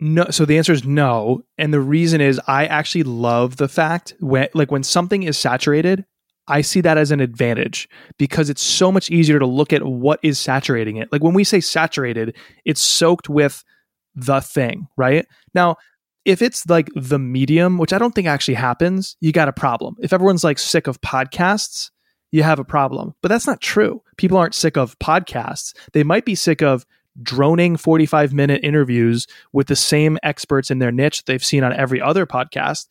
no 0.00 0.26
so 0.30 0.44
the 0.44 0.58
answer 0.58 0.72
is 0.72 0.84
no 0.84 1.44
and 1.58 1.72
the 1.72 1.78
reason 1.78 2.20
is 2.20 2.40
i 2.48 2.66
actually 2.66 3.04
love 3.04 3.56
the 3.56 3.68
fact 3.68 4.14
when 4.18 4.48
like 4.52 4.68
when 4.68 4.82
something 4.82 5.22
is 5.22 5.38
saturated 5.38 6.04
I 6.48 6.60
see 6.60 6.80
that 6.80 6.98
as 6.98 7.10
an 7.10 7.20
advantage 7.20 7.88
because 8.18 8.50
it's 8.50 8.62
so 8.62 8.90
much 8.90 9.10
easier 9.10 9.38
to 9.38 9.46
look 9.46 9.72
at 9.72 9.84
what 9.84 10.18
is 10.22 10.38
saturating 10.38 10.96
it. 10.96 11.08
Like 11.12 11.22
when 11.22 11.34
we 11.34 11.44
say 11.44 11.60
saturated, 11.60 12.36
it's 12.64 12.80
soaked 12.80 13.28
with 13.28 13.64
the 14.14 14.40
thing, 14.40 14.88
right? 14.96 15.26
Now, 15.54 15.76
if 16.24 16.42
it's 16.42 16.68
like 16.68 16.88
the 16.94 17.18
medium, 17.18 17.78
which 17.78 17.92
I 17.92 17.98
don't 17.98 18.14
think 18.14 18.26
actually 18.26 18.54
happens, 18.54 19.16
you 19.20 19.32
got 19.32 19.48
a 19.48 19.52
problem. 19.52 19.96
If 20.00 20.12
everyone's 20.12 20.44
like 20.44 20.58
sick 20.58 20.86
of 20.86 21.00
podcasts, 21.00 21.90
you 22.32 22.42
have 22.42 22.58
a 22.58 22.64
problem. 22.64 23.14
But 23.22 23.28
that's 23.28 23.46
not 23.46 23.60
true. 23.60 24.02
People 24.16 24.38
aren't 24.38 24.54
sick 24.54 24.76
of 24.76 24.98
podcasts. 24.98 25.74
They 25.92 26.02
might 26.02 26.24
be 26.24 26.34
sick 26.34 26.62
of 26.62 26.84
droning 27.22 27.76
45 27.76 28.32
minute 28.32 28.64
interviews 28.64 29.26
with 29.52 29.66
the 29.66 29.76
same 29.76 30.18
experts 30.22 30.70
in 30.70 30.78
their 30.78 30.90
niche 30.90 31.24
they've 31.24 31.44
seen 31.44 31.62
on 31.62 31.74
every 31.74 32.00
other 32.00 32.26
podcast. 32.26 32.88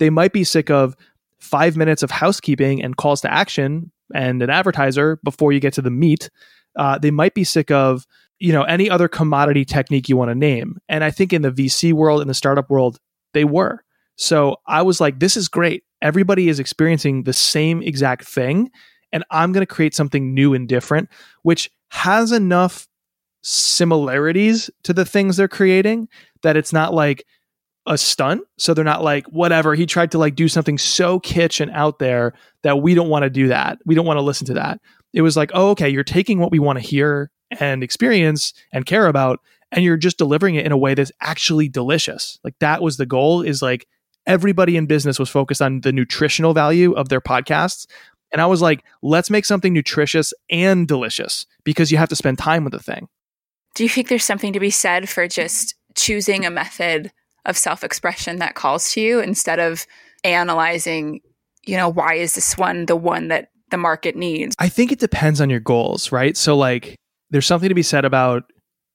They 0.00 0.10
might 0.10 0.32
be 0.32 0.44
sick 0.44 0.70
of 0.70 0.96
five 1.38 1.76
minutes 1.76 2.02
of 2.02 2.10
housekeeping 2.10 2.82
and 2.82 2.96
calls 2.96 3.20
to 3.22 3.32
action 3.32 3.92
and 4.12 4.42
an 4.42 4.50
advertiser 4.50 5.20
before 5.22 5.52
you 5.52 5.60
get 5.60 5.72
to 5.74 5.82
the 5.82 5.90
meat. 5.90 6.30
Uh, 6.76 6.98
they 6.98 7.10
might 7.12 7.34
be 7.34 7.44
sick 7.44 7.70
of 7.70 8.06
you 8.40 8.52
know 8.52 8.62
any 8.64 8.90
other 8.90 9.06
commodity 9.06 9.64
technique 9.64 10.08
you 10.08 10.16
want 10.16 10.30
to 10.30 10.34
name. 10.34 10.78
And 10.88 11.04
I 11.04 11.10
think 11.10 11.32
in 11.32 11.42
the 11.42 11.52
VC 11.52 11.92
world, 11.92 12.22
in 12.22 12.28
the 12.28 12.34
startup 12.34 12.70
world, 12.70 12.98
they 13.34 13.44
were. 13.44 13.84
So 14.16 14.56
I 14.66 14.82
was 14.82 15.00
like, 15.00 15.20
this 15.20 15.36
is 15.36 15.48
great. 15.48 15.84
Everybody 16.02 16.48
is 16.48 16.58
experiencing 16.58 17.24
the 17.24 17.32
same 17.32 17.82
exact 17.82 18.24
thing. 18.24 18.70
And 19.12 19.24
I'm 19.30 19.52
going 19.52 19.66
to 19.66 19.74
create 19.74 19.94
something 19.94 20.34
new 20.34 20.54
and 20.54 20.68
different, 20.68 21.08
which 21.42 21.70
has 21.90 22.32
enough 22.32 22.86
similarities 23.42 24.70
to 24.84 24.92
the 24.92 25.04
things 25.04 25.36
they're 25.36 25.48
creating 25.48 26.08
that 26.42 26.56
it's 26.56 26.72
not 26.72 26.94
like 26.94 27.24
a 27.86 27.98
stunt. 27.98 28.42
So 28.58 28.74
they're 28.74 28.84
not 28.84 29.02
like, 29.02 29.26
whatever, 29.26 29.74
he 29.74 29.86
tried 29.86 30.12
to 30.12 30.18
like 30.18 30.34
do 30.34 30.48
something 30.48 30.78
so 30.78 31.18
kitsch 31.18 31.60
and 31.60 31.70
out 31.72 31.98
there 31.98 32.34
that 32.62 32.82
we 32.82 32.94
don't 32.94 33.08
want 33.08 33.24
to 33.24 33.30
do 33.30 33.48
that. 33.48 33.78
We 33.84 33.94
don't 33.94 34.06
want 34.06 34.18
to 34.18 34.22
listen 34.22 34.46
to 34.48 34.54
that. 34.54 34.80
It 35.12 35.22
was 35.22 35.36
like, 35.36 35.50
oh, 35.54 35.70
okay, 35.70 35.88
you're 35.88 36.04
taking 36.04 36.38
what 36.38 36.52
we 36.52 36.58
want 36.58 36.78
to 36.78 36.86
hear 36.86 37.30
and 37.58 37.82
experience 37.82 38.52
and 38.72 38.86
care 38.86 39.06
about, 39.06 39.40
and 39.72 39.82
you're 39.84 39.96
just 39.96 40.18
delivering 40.18 40.54
it 40.54 40.66
in 40.66 40.72
a 40.72 40.78
way 40.78 40.94
that's 40.94 41.10
actually 41.20 41.68
delicious. 41.68 42.38
Like 42.44 42.54
that 42.60 42.82
was 42.82 42.96
the 42.96 43.06
goal 43.06 43.42
is 43.42 43.60
like 43.60 43.88
everybody 44.30 44.76
in 44.76 44.86
business 44.86 45.18
was 45.18 45.28
focused 45.28 45.60
on 45.60 45.80
the 45.80 45.92
nutritional 45.92 46.54
value 46.54 46.92
of 46.92 47.08
their 47.08 47.20
podcasts. 47.20 47.86
And 48.30 48.40
I 48.40 48.46
was 48.46 48.62
like, 48.62 48.84
let's 49.02 49.28
make 49.28 49.44
something 49.44 49.72
nutritious 49.72 50.32
and 50.48 50.86
delicious 50.86 51.46
because 51.64 51.90
you 51.90 51.98
have 51.98 52.08
to 52.10 52.16
spend 52.16 52.38
time 52.38 52.62
with 52.62 52.72
the 52.72 52.78
thing. 52.78 53.08
Do 53.74 53.82
you 53.82 53.88
think 53.88 54.06
there's 54.06 54.24
something 54.24 54.52
to 54.52 54.60
be 54.60 54.70
said 54.70 55.08
for 55.08 55.26
just 55.26 55.74
choosing 55.96 56.46
a 56.46 56.50
method 56.50 57.10
of 57.44 57.58
self 57.58 57.82
expression 57.82 58.38
that 58.38 58.54
calls 58.54 58.92
to 58.92 59.00
you 59.00 59.18
instead 59.18 59.58
of 59.58 59.84
analyzing, 60.22 61.20
you 61.66 61.76
know, 61.76 61.88
why 61.88 62.14
is 62.14 62.34
this 62.36 62.56
one 62.56 62.86
the 62.86 62.94
one 62.94 63.28
that 63.28 63.50
the 63.70 63.78
market 63.78 64.14
needs? 64.14 64.54
I 64.60 64.68
think 64.68 64.92
it 64.92 65.00
depends 65.00 65.40
on 65.40 65.50
your 65.50 65.60
goals, 65.60 66.12
right? 66.12 66.36
So, 66.36 66.56
like, 66.56 66.94
there's 67.30 67.46
something 67.46 67.68
to 67.68 67.74
be 67.74 67.82
said 67.82 68.04
about 68.04 68.44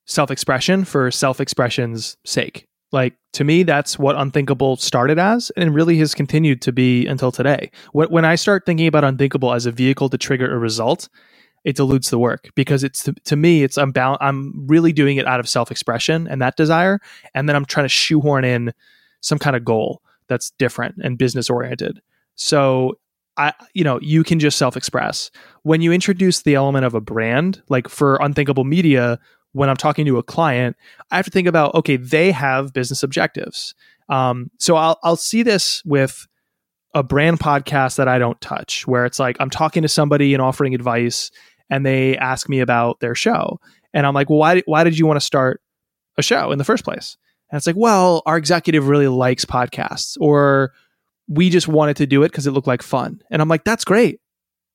self 0.05 0.31
expression 0.31 0.85
for 0.85 1.11
self 1.11 1.41
expression's 1.41 2.15
sake. 2.25 2.65
Like, 2.91 3.15
to 3.33 3.43
me, 3.43 3.63
that's 3.63 3.99
what 3.99 4.15
Unthinkable 4.15 4.77
started 4.77 5.19
as 5.19 5.51
and 5.57 5.75
really 5.75 5.97
has 5.97 6.13
continued 6.13 6.61
to 6.61 6.71
be 6.71 7.05
until 7.07 7.31
today. 7.31 7.71
When 7.93 8.25
I 8.25 8.35
start 8.35 8.65
thinking 8.65 8.87
about 8.87 9.03
Unthinkable 9.03 9.53
as 9.53 9.65
a 9.65 9.71
vehicle 9.71 10.09
to 10.09 10.17
trigger 10.17 10.53
a 10.53 10.57
result, 10.57 11.09
it 11.65 11.75
dilutes 11.75 12.11
the 12.11 12.19
work 12.19 12.49
because 12.55 12.83
it's 12.83 13.09
to, 13.25 13.35
me 13.35 13.63
it's 13.63 13.77
I'm 13.77 13.91
bound 13.91 14.19
I'm 14.21 14.53
really 14.67 14.93
doing 14.93 15.17
it 15.17 15.27
out 15.27 15.39
of 15.39 15.49
self-expression 15.49 16.27
and 16.27 16.41
that 16.41 16.55
desire 16.55 16.99
and 17.33 17.49
then 17.49 17.55
I'm 17.55 17.65
trying 17.65 17.85
to 17.85 17.89
shoehorn 17.89 18.45
in 18.45 18.71
some 19.21 19.39
kind 19.39 19.55
of 19.55 19.65
goal 19.65 20.01
that's 20.27 20.51
different 20.51 20.95
and 21.03 21.17
business 21.17 21.49
oriented. 21.49 21.99
So 22.35 22.99
I 23.35 23.51
you 23.73 23.83
know, 23.83 23.99
you 23.99 24.23
can 24.23 24.39
just 24.39 24.57
self-express. 24.57 25.31
When 25.63 25.81
you 25.81 25.91
introduce 25.91 26.43
the 26.43 26.55
element 26.55 26.85
of 26.85 26.93
a 26.93 27.01
brand, 27.01 27.61
like 27.67 27.89
for 27.89 28.17
unthinkable 28.21 28.63
media, 28.63 29.19
when 29.55 29.69
I'm 29.69 29.77
talking 29.77 30.05
to 30.05 30.17
a 30.17 30.23
client, 30.23 30.75
I 31.11 31.15
have 31.15 31.25
to 31.25 31.31
think 31.31 31.47
about 31.47 31.73
okay, 31.75 31.95
they 31.95 32.31
have 32.31 32.73
business 32.73 33.03
objectives. 33.03 33.73
Um, 34.09 34.51
so 34.59 34.75
I'll 34.75 34.99
I'll 35.01 35.15
see 35.15 35.43
this 35.43 35.81
with 35.85 36.27
a 36.93 37.03
brand 37.03 37.39
podcast 37.39 37.95
that 37.95 38.09
I 38.09 38.19
don't 38.19 38.39
touch, 38.41 38.85
where 38.85 39.05
it's 39.05 39.17
like 39.17 39.37
I'm 39.39 39.49
talking 39.49 39.81
to 39.83 39.87
somebody 39.87 40.33
and 40.33 40.41
offering 40.41 40.75
advice, 40.75 41.31
and 41.69 41.85
they 41.85 42.17
ask 42.17 42.49
me 42.49 42.59
about 42.59 42.99
their 42.99 43.15
show. 43.15 43.61
And 43.93 44.05
I'm 44.05 44.13
like, 44.13 44.29
well, 44.29 44.39
why, 44.39 44.61
why 44.65 44.83
did 44.83 44.99
you 44.99 45.07
want 45.07 45.21
to 45.21 45.25
start 45.25 45.61
a 46.17 46.21
show 46.21 46.51
in 46.51 46.57
the 46.57 46.65
first 46.65 46.83
place? 46.83 47.15
And 47.49 47.57
it's 47.57 47.65
like, 47.65 47.77
well, 47.77 48.23
our 48.25 48.37
executive 48.37 48.89
really 48.89 49.07
likes 49.07 49.45
podcasts, 49.45 50.17
or 50.19 50.73
we 51.29 51.49
just 51.49 51.69
wanted 51.69 51.95
to 51.97 52.05
do 52.05 52.23
it 52.23 52.29
because 52.29 52.45
it 52.45 52.51
looked 52.51 52.67
like 52.67 52.81
fun. 52.81 53.21
And 53.31 53.41
I'm 53.41 53.47
like, 53.47 53.63
that's 53.63 53.85
great 53.85 54.19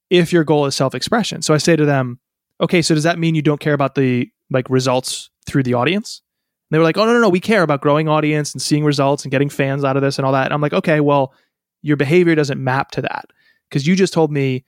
if 0.09 0.33
your 0.33 0.45
goal 0.45 0.65
is 0.65 0.75
self 0.75 0.95
expression. 0.95 1.43
So 1.43 1.53
I 1.53 1.59
say 1.59 1.77
to 1.77 1.85
them, 1.85 2.19
okay, 2.63 2.81
so 2.81 2.95
does 2.95 3.05
that 3.05 3.19
mean 3.19 3.35
you 3.35 3.43
don't 3.43 3.61
care 3.61 3.75
about 3.75 3.95
the 3.95 4.31
like 4.51 4.69
results 4.71 5.31
through 5.47 5.63
the 5.63 5.75
audience? 5.75 6.23
And 6.71 6.75
they 6.75 6.79
were 6.79 6.85
like, 6.85 6.97
oh, 6.97 7.05
no, 7.05 7.13
no, 7.13 7.21
no, 7.21 7.29
we 7.29 7.41
care 7.41 7.63
about 7.63 7.81
growing 7.81 8.09
audience 8.09 8.53
and 8.53 8.63
seeing 8.63 8.85
results 8.85 9.25
and 9.25 9.31
getting 9.31 9.49
fans 9.49 9.85
out 9.85 9.97
of 9.97 10.03
this 10.03 10.19
and 10.19 10.27
all 10.27 10.33
that. 10.33 10.47
And 10.47 10.55
I'm 10.55 10.61
like, 10.61 10.73
okay, 10.73 11.01
well, 11.01 11.35
your 11.83 11.97
behavior 11.97 12.35
doesn't 12.35 12.63
map 12.63 12.91
to 12.93 13.03
that 13.03 13.27
because 13.69 13.87
you 13.87 13.97
just 13.97 14.13
told 14.13 14.31
me 14.31 14.65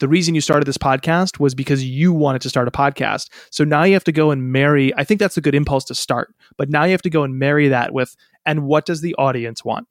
the 0.00 0.08
reason 0.08 0.34
you 0.34 0.40
started 0.40 0.66
this 0.66 0.78
podcast 0.78 1.40
was 1.40 1.54
because 1.54 1.84
you 1.84 2.12
wanted 2.12 2.42
to 2.42 2.48
start 2.48 2.68
a 2.68 2.70
podcast. 2.70 3.30
So 3.50 3.64
now 3.64 3.82
you 3.84 3.94
have 3.94 4.04
to 4.04 4.12
go 4.12 4.30
and 4.30 4.52
marry. 4.52 4.94
I 4.96 5.04
think 5.04 5.20
that's 5.20 5.36
a 5.36 5.40
good 5.40 5.54
impulse 5.54 5.84
to 5.86 5.94
start, 5.94 6.34
but 6.56 6.68
now 6.68 6.84
you 6.84 6.92
have 6.92 7.02
to 7.02 7.10
go 7.10 7.24
and 7.24 7.38
marry 7.38 7.68
that 7.68 7.92
with, 7.92 8.14
and 8.46 8.64
what 8.64 8.86
does 8.86 9.00
the 9.00 9.14
audience 9.16 9.64
want? 9.64 9.88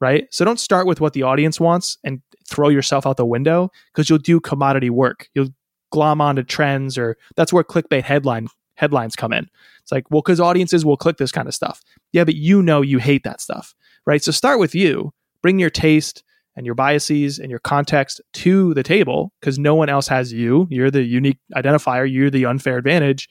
Right. 0.00 0.28
So 0.30 0.46
don't 0.46 0.60
start 0.60 0.86
with 0.86 1.00
what 1.00 1.12
the 1.12 1.24
audience 1.24 1.60
wants 1.60 1.98
and 2.04 2.22
throw 2.48 2.70
yourself 2.70 3.06
out 3.06 3.18
the 3.18 3.26
window 3.26 3.70
because 3.92 4.08
you'll 4.08 4.18
do 4.18 4.40
commodity 4.40 4.88
work. 4.88 5.28
You'll 5.34 5.50
glom 5.92 6.22
onto 6.22 6.42
trends 6.42 6.96
or 6.96 7.18
that's 7.36 7.52
where 7.52 7.64
clickbait 7.64 8.02
headline 8.02 8.48
headlines 8.80 9.14
come 9.14 9.32
in. 9.32 9.48
It's 9.82 9.92
like, 9.92 10.10
well, 10.10 10.22
because 10.22 10.40
audiences 10.40 10.84
will 10.84 10.96
click 10.96 11.18
this 11.18 11.32
kind 11.32 11.46
of 11.46 11.54
stuff. 11.54 11.82
Yeah, 12.12 12.24
but 12.24 12.34
you 12.34 12.62
know 12.62 12.80
you 12.80 12.98
hate 12.98 13.24
that 13.24 13.40
stuff. 13.40 13.74
Right. 14.06 14.24
So 14.24 14.32
start 14.32 14.58
with 14.58 14.74
you, 14.74 15.12
bring 15.42 15.58
your 15.58 15.70
taste, 15.70 16.24
and 16.56 16.66
your 16.66 16.74
biases 16.74 17.38
and 17.38 17.50
your 17.50 17.60
context 17.60 18.20
to 18.32 18.74
the 18.74 18.82
table 18.82 19.32
because 19.40 19.58
no 19.58 19.74
one 19.74 19.88
else 19.88 20.08
has 20.08 20.32
you. 20.32 20.66
You're 20.70 20.90
the 20.90 21.02
unique 21.02 21.38
identifier, 21.54 22.10
you're 22.10 22.30
the 22.30 22.44
unfair 22.44 22.76
advantage. 22.76 23.28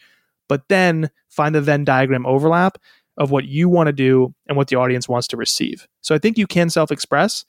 But 0.47 0.63
then 0.69 1.09
find 1.27 1.53
the 1.53 1.61
Venn 1.61 1.83
diagram 1.83 2.25
overlap 2.25 2.77
of 3.17 3.29
what 3.29 3.45
you 3.45 3.69
want 3.69 3.87
to 3.87 3.93
do 3.93 4.33
and 4.47 4.57
what 4.57 4.69
the 4.69 4.77
audience 4.77 5.07
wants 5.07 5.27
to 5.27 5.37
receive. 5.37 5.87
So 6.01 6.15
I 6.15 6.17
think 6.17 6.37
you 6.37 6.47
can 6.47 6.69
self 6.69 6.91
express 6.91 7.45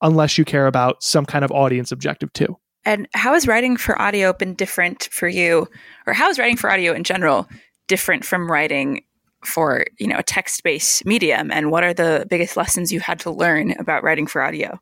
unless 0.00 0.38
you 0.38 0.44
care 0.44 0.66
about 0.66 1.02
some 1.02 1.26
kind 1.26 1.44
of 1.44 1.52
audience 1.52 1.92
objective 1.92 2.32
too. 2.32 2.56
And 2.84 3.08
how 3.14 3.34
has 3.34 3.46
writing 3.46 3.76
for 3.76 4.00
audio 4.00 4.32
been 4.32 4.54
different 4.54 5.08
for 5.12 5.28
you? 5.28 5.68
Or 6.06 6.12
how 6.12 6.28
is 6.30 6.38
writing 6.38 6.56
for 6.56 6.70
audio 6.70 6.92
in 6.92 7.04
general 7.04 7.48
different 7.88 8.24
from 8.24 8.50
writing 8.50 9.04
for, 9.44 9.84
you 9.98 10.06
know, 10.06 10.18
a 10.18 10.22
text-based 10.22 11.06
medium? 11.06 11.50
And 11.50 11.70
what 11.70 11.84
are 11.84 11.94
the 11.94 12.26
biggest 12.28 12.56
lessons 12.56 12.92
you 12.92 13.00
had 13.00 13.20
to 13.20 13.30
learn 13.30 13.72
about 13.78 14.02
writing 14.02 14.26
for 14.26 14.42
audio? 14.42 14.80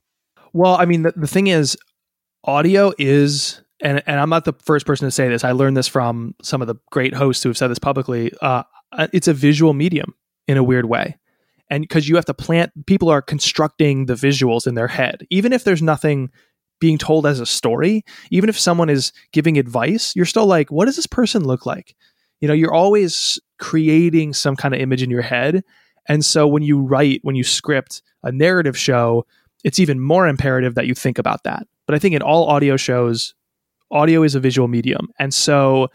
Well, 0.53 0.77
I 0.77 0.85
mean, 0.85 1.03
the, 1.03 1.13
the 1.15 1.27
thing 1.27 1.47
is, 1.47 1.77
audio 2.45 2.93
is, 2.99 3.61
and, 3.83 4.03
and 4.07 4.19
I'm 4.19 4.31
not 4.31 4.45
the 4.45 4.55
first 4.65 4.87
person 4.87 5.07
to 5.07 5.11
say 5.11 5.29
this. 5.29 5.45
I 5.45 5.53
learned 5.53 5.77
this 5.77 5.89
from 5.89 6.35
some 6.43 6.63
of 6.63 6.69
the 6.69 6.77
great 6.91 7.15
hosts 7.15 7.43
who 7.43 7.51
have 7.51 7.59
said 7.59 7.69
this 7.69 7.79
publicly. 7.79 8.33
Uh, 8.41 8.63
it's 9.13 9.29
a 9.29 9.35
visual 9.35 9.75
medium 9.75 10.15
in 10.49 10.57
a 10.57 10.65
weird 10.65 10.87
way. 10.87 11.17
And 11.69 11.83
because 11.83 12.09
you 12.09 12.17
have 12.17 12.25
to 12.25 12.35
plant, 12.35 12.73
people 12.87 13.09
are 13.09 13.23
constructing 13.23 14.07
the 14.07 14.15
visuals 14.15 14.67
in 14.67 14.75
their 14.75 14.89
head. 14.89 15.25
Even 15.31 15.53
if 15.53 15.63
there's 15.63 15.83
nothing 15.83 16.31
being 16.81 16.99
told 16.99 17.27
as 17.27 17.41
a 17.41 17.47
story, 17.47 18.05
even 18.31 18.49
if 18.49 18.59
someone 18.59 18.91
is 18.91 19.13
giving 19.33 19.59
advice, 19.59 20.15
you're 20.17 20.25
still 20.25 20.47
like, 20.47 20.71
what 20.73 20.87
does 20.87 20.97
this 20.97 21.07
person 21.07 21.45
look 21.45 21.67
like? 21.67 21.95
You 22.41 22.49
know, 22.49 22.55
you're 22.55 22.75
always 22.75 23.39
creating 23.59 24.33
some 24.33 24.57
kind 24.57 24.75
of 24.75 24.81
image 24.81 25.03
in 25.03 25.11
your 25.11 25.23
head. 25.23 25.63
And 26.09 26.25
so 26.25 26.47
when 26.47 26.63
you 26.63 26.81
write, 26.81 27.21
when 27.23 27.37
you 27.37 27.45
script 27.45 28.03
a 28.23 28.33
narrative 28.33 28.77
show, 28.77 29.27
it's 29.63 29.79
even 29.79 30.01
more 30.01 30.27
imperative 30.27 30.75
that 30.75 30.87
you 30.87 30.95
think 30.95 31.19
about 31.19 31.45
that. 31.45 31.67
But 31.87 31.95
I 31.95 31.99
think 31.99 32.15
in 32.15 32.23
all 32.23 32.47
audio 32.47 32.77
shows, 32.77 33.35
audio 33.91 34.23
is 34.23 34.35
a 34.35 34.41
visual 34.41 34.69
medium. 34.69 35.09
And 35.19 35.35
so 35.35 35.91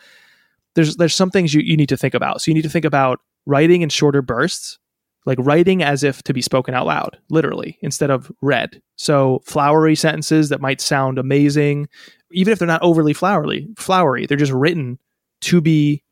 there's 0.76 0.98
there's 0.98 1.16
some 1.16 1.32
things 1.32 1.54
you, 1.54 1.62
you 1.62 1.78
need 1.78 1.90
to 1.90 1.98
think 1.98 2.14
about. 2.14 2.42
So 2.42 2.52
you 2.52 2.56
need 2.56 2.64
to 2.64 2.70
think 2.70 2.86
about 2.86 3.22
writing 3.46 3.82
in 3.82 3.90
shorter 3.90 4.22
bursts, 4.22 4.78
like 5.26 5.40
writing 5.42 5.82
as 5.82 6.04
if 6.04 6.22
to 6.24 6.34
be 6.34 6.42
spoken 6.42 6.74
out 6.74 6.86
loud, 6.86 7.18
literally, 7.30 7.78
instead 7.82 8.10
of 8.10 8.32
read. 8.42 8.82
So 8.96 9.42
flowery 9.46 9.96
sentences 9.96 10.50
that 10.50 10.62
might 10.62 10.82
sound 10.82 11.18
amazing, 11.18 11.88
even 12.32 12.54
if 12.54 12.60
they're 12.60 12.68
not 12.68 12.84
overly 12.84 13.14
flowery, 13.14 13.68
flowery, 13.78 14.26
they're 14.26 14.38
just 14.38 14.52
written 14.52 15.00
to 15.42 15.62
be 15.62 16.04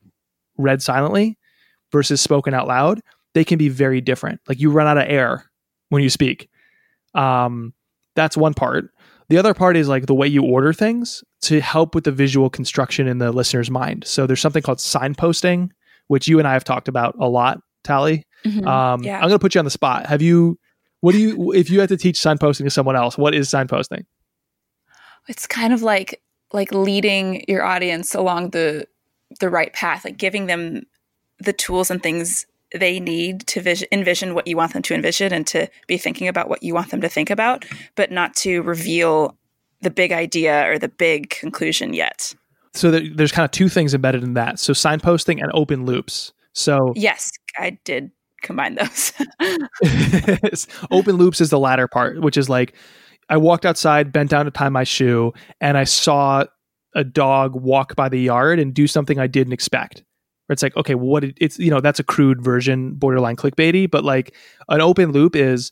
read 0.57 0.81
silently 0.81 1.37
versus 1.91 2.21
spoken 2.21 2.53
out 2.53 2.67
loud. 2.67 3.01
They 3.33 3.43
can 3.43 3.57
be 3.57 3.69
very 3.69 4.01
different. 4.01 4.41
Like 4.47 4.59
you 4.59 4.71
run 4.71 4.87
out 4.87 4.97
of 4.97 5.05
air 5.07 5.49
when 5.89 6.03
you 6.03 6.09
speak. 6.09 6.49
Um, 7.13 7.73
that's 8.15 8.37
one 8.37 8.53
part. 8.53 8.89
The 9.29 9.37
other 9.37 9.53
part 9.53 9.77
is 9.77 9.87
like 9.87 10.05
the 10.05 10.15
way 10.15 10.27
you 10.27 10.43
order 10.43 10.73
things 10.73 11.23
to 11.41 11.61
help 11.61 11.95
with 11.95 12.03
the 12.03 12.11
visual 12.11 12.49
construction 12.49 13.07
in 13.07 13.19
the 13.19 13.31
listener's 13.31 13.71
mind. 13.71 14.05
So 14.05 14.27
there's 14.27 14.41
something 14.41 14.61
called 14.61 14.79
signposting, 14.79 15.69
which 16.07 16.27
you 16.27 16.39
and 16.39 16.47
I 16.47 16.53
have 16.53 16.63
talked 16.63 16.87
about 16.87 17.15
a 17.19 17.27
lot, 17.27 17.59
Tally. 17.83 18.25
Mm-hmm. 18.45 18.67
Um, 18.67 19.03
yeah. 19.03 19.15
I'm 19.15 19.23
going 19.23 19.31
to 19.31 19.39
put 19.39 19.55
you 19.55 19.59
on 19.59 19.65
the 19.65 19.71
spot. 19.71 20.05
Have 20.07 20.21
you, 20.21 20.57
what 21.01 21.13
do 21.13 21.19
you, 21.19 21.53
if 21.53 21.69
you 21.69 21.79
had 21.79 21.89
to 21.89 21.97
teach 21.97 22.17
signposting 22.17 22.65
to 22.65 22.69
someone 22.69 22.95
else, 22.95 23.17
what 23.17 23.33
is 23.33 23.49
signposting? 23.49 24.05
it's 25.27 25.47
kind 25.47 25.73
of 25.73 25.81
like 25.81 26.21
like 26.51 26.71
leading 26.71 27.43
your 27.47 27.63
audience 27.63 28.13
along 28.13 28.51
the 28.51 28.87
the 29.39 29.49
right 29.49 29.73
path, 29.73 30.05
like 30.05 30.17
giving 30.17 30.45
them 30.45 30.83
the 31.39 31.53
tools 31.53 31.89
and 31.89 32.03
things 32.03 32.45
they 32.75 32.99
need 32.99 33.45
to 33.47 33.61
vis- 33.61 33.85
envision 33.91 34.35
what 34.35 34.47
you 34.47 34.57
want 34.57 34.73
them 34.73 34.81
to 34.81 34.93
envision 34.93 35.33
and 35.33 35.45
to 35.47 35.67
be 35.87 35.97
thinking 35.97 36.27
about 36.27 36.49
what 36.49 36.63
you 36.63 36.73
want 36.73 36.89
them 36.91 37.01
to 37.01 37.09
think 37.09 37.29
about, 37.29 37.65
but 37.95 38.11
not 38.11 38.35
to 38.35 38.61
reveal 38.63 39.37
the 39.81 39.91
big 39.91 40.11
idea 40.11 40.67
or 40.69 40.79
the 40.79 40.89
big 40.89 41.29
conclusion 41.29 41.93
yet. 41.93 42.33
So 42.73 42.89
there's 42.89 43.31
kind 43.31 43.45
of 43.45 43.51
two 43.51 43.69
things 43.69 43.93
embedded 43.93 44.23
in 44.23 44.33
that. 44.33 44.59
So 44.59 44.73
signposting 44.73 45.41
and 45.41 45.51
open 45.53 45.85
loops. 45.85 46.33
So 46.53 46.93
yes, 46.95 47.31
I 47.57 47.77
did 47.83 48.11
combine 48.43 48.75
those. 48.75 49.13
open 50.91 51.15
loops 51.15 51.41
is 51.41 51.49
the 51.49 51.59
latter 51.59 51.87
part, 51.87 52.21
which 52.21 52.37
is 52.37 52.49
like 52.49 52.73
I 53.29 53.37
walked 53.37 53.65
outside, 53.65 54.11
bent 54.11 54.29
down 54.29 54.45
to 54.45 54.51
tie 54.51 54.69
my 54.69 54.83
shoe, 54.83 55.33
and 55.61 55.77
I 55.77 55.85
saw 55.85 56.45
a 56.95 57.03
dog 57.03 57.55
walk 57.55 57.95
by 57.95 58.09
the 58.09 58.19
yard 58.19 58.59
and 58.59 58.73
do 58.73 58.87
something 58.87 59.19
I 59.19 59.27
didn't 59.27 59.53
expect. 59.53 60.03
Where 60.45 60.53
it's 60.53 60.63
like, 60.63 60.75
okay, 60.75 60.95
what 60.95 61.23
it, 61.23 61.37
it's 61.39 61.57
you 61.57 61.71
know 61.71 61.79
that's 61.79 61.99
a 61.99 62.03
crude 62.03 62.43
version, 62.43 62.93
borderline 62.93 63.35
clickbaity, 63.35 63.89
but 63.89 64.03
like 64.03 64.35
an 64.69 64.81
open 64.81 65.11
loop 65.11 65.35
is 65.35 65.71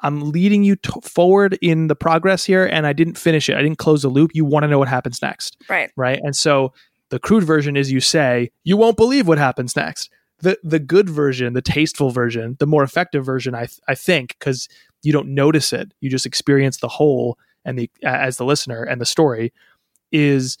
I'm 0.00 0.30
leading 0.30 0.64
you 0.64 0.76
t- 0.76 0.92
forward 1.02 1.58
in 1.62 1.86
the 1.86 1.96
progress 1.96 2.44
here, 2.44 2.66
and 2.66 2.86
I 2.86 2.92
didn't 2.92 3.16
finish 3.16 3.48
it. 3.48 3.56
I 3.56 3.62
didn't 3.62 3.78
close 3.78 4.02
the 4.02 4.08
loop. 4.08 4.32
You 4.34 4.44
want 4.44 4.64
to 4.64 4.68
know 4.68 4.78
what 4.78 4.88
happens 4.88 5.22
next, 5.22 5.56
right? 5.68 5.90
Right, 5.96 6.20
and 6.22 6.34
so 6.34 6.72
the 7.10 7.18
crude 7.18 7.44
version 7.44 7.76
is 7.76 7.90
you 7.90 8.00
say 8.00 8.50
you 8.64 8.76
won't 8.76 8.96
believe 8.96 9.28
what 9.28 9.38
happens 9.38 9.76
next. 9.76 10.10
The 10.40 10.58
the 10.62 10.78
good 10.78 11.08
version, 11.10 11.54
the 11.54 11.62
tasteful 11.62 12.10
version, 12.10 12.56
the 12.58 12.66
more 12.66 12.82
effective 12.82 13.24
version, 13.24 13.54
I 13.54 13.66
th- 13.66 13.80
I 13.88 13.94
think, 13.94 14.36
because 14.38 14.68
you 15.02 15.12
don't 15.12 15.34
notice 15.34 15.72
it, 15.72 15.92
you 16.00 16.10
just 16.10 16.26
experience 16.26 16.78
the 16.78 16.88
whole 16.88 17.38
and 17.64 17.78
the 17.78 17.90
as 18.04 18.36
the 18.36 18.44
listener 18.44 18.82
and 18.82 19.00
the 19.00 19.06
story 19.06 19.52
is 20.12 20.58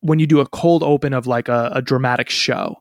when 0.00 0.18
you 0.18 0.26
do 0.26 0.40
a 0.40 0.48
cold 0.48 0.82
open 0.82 1.12
of 1.14 1.26
like 1.26 1.48
a, 1.48 1.70
a 1.74 1.82
dramatic 1.82 2.30
show. 2.30 2.76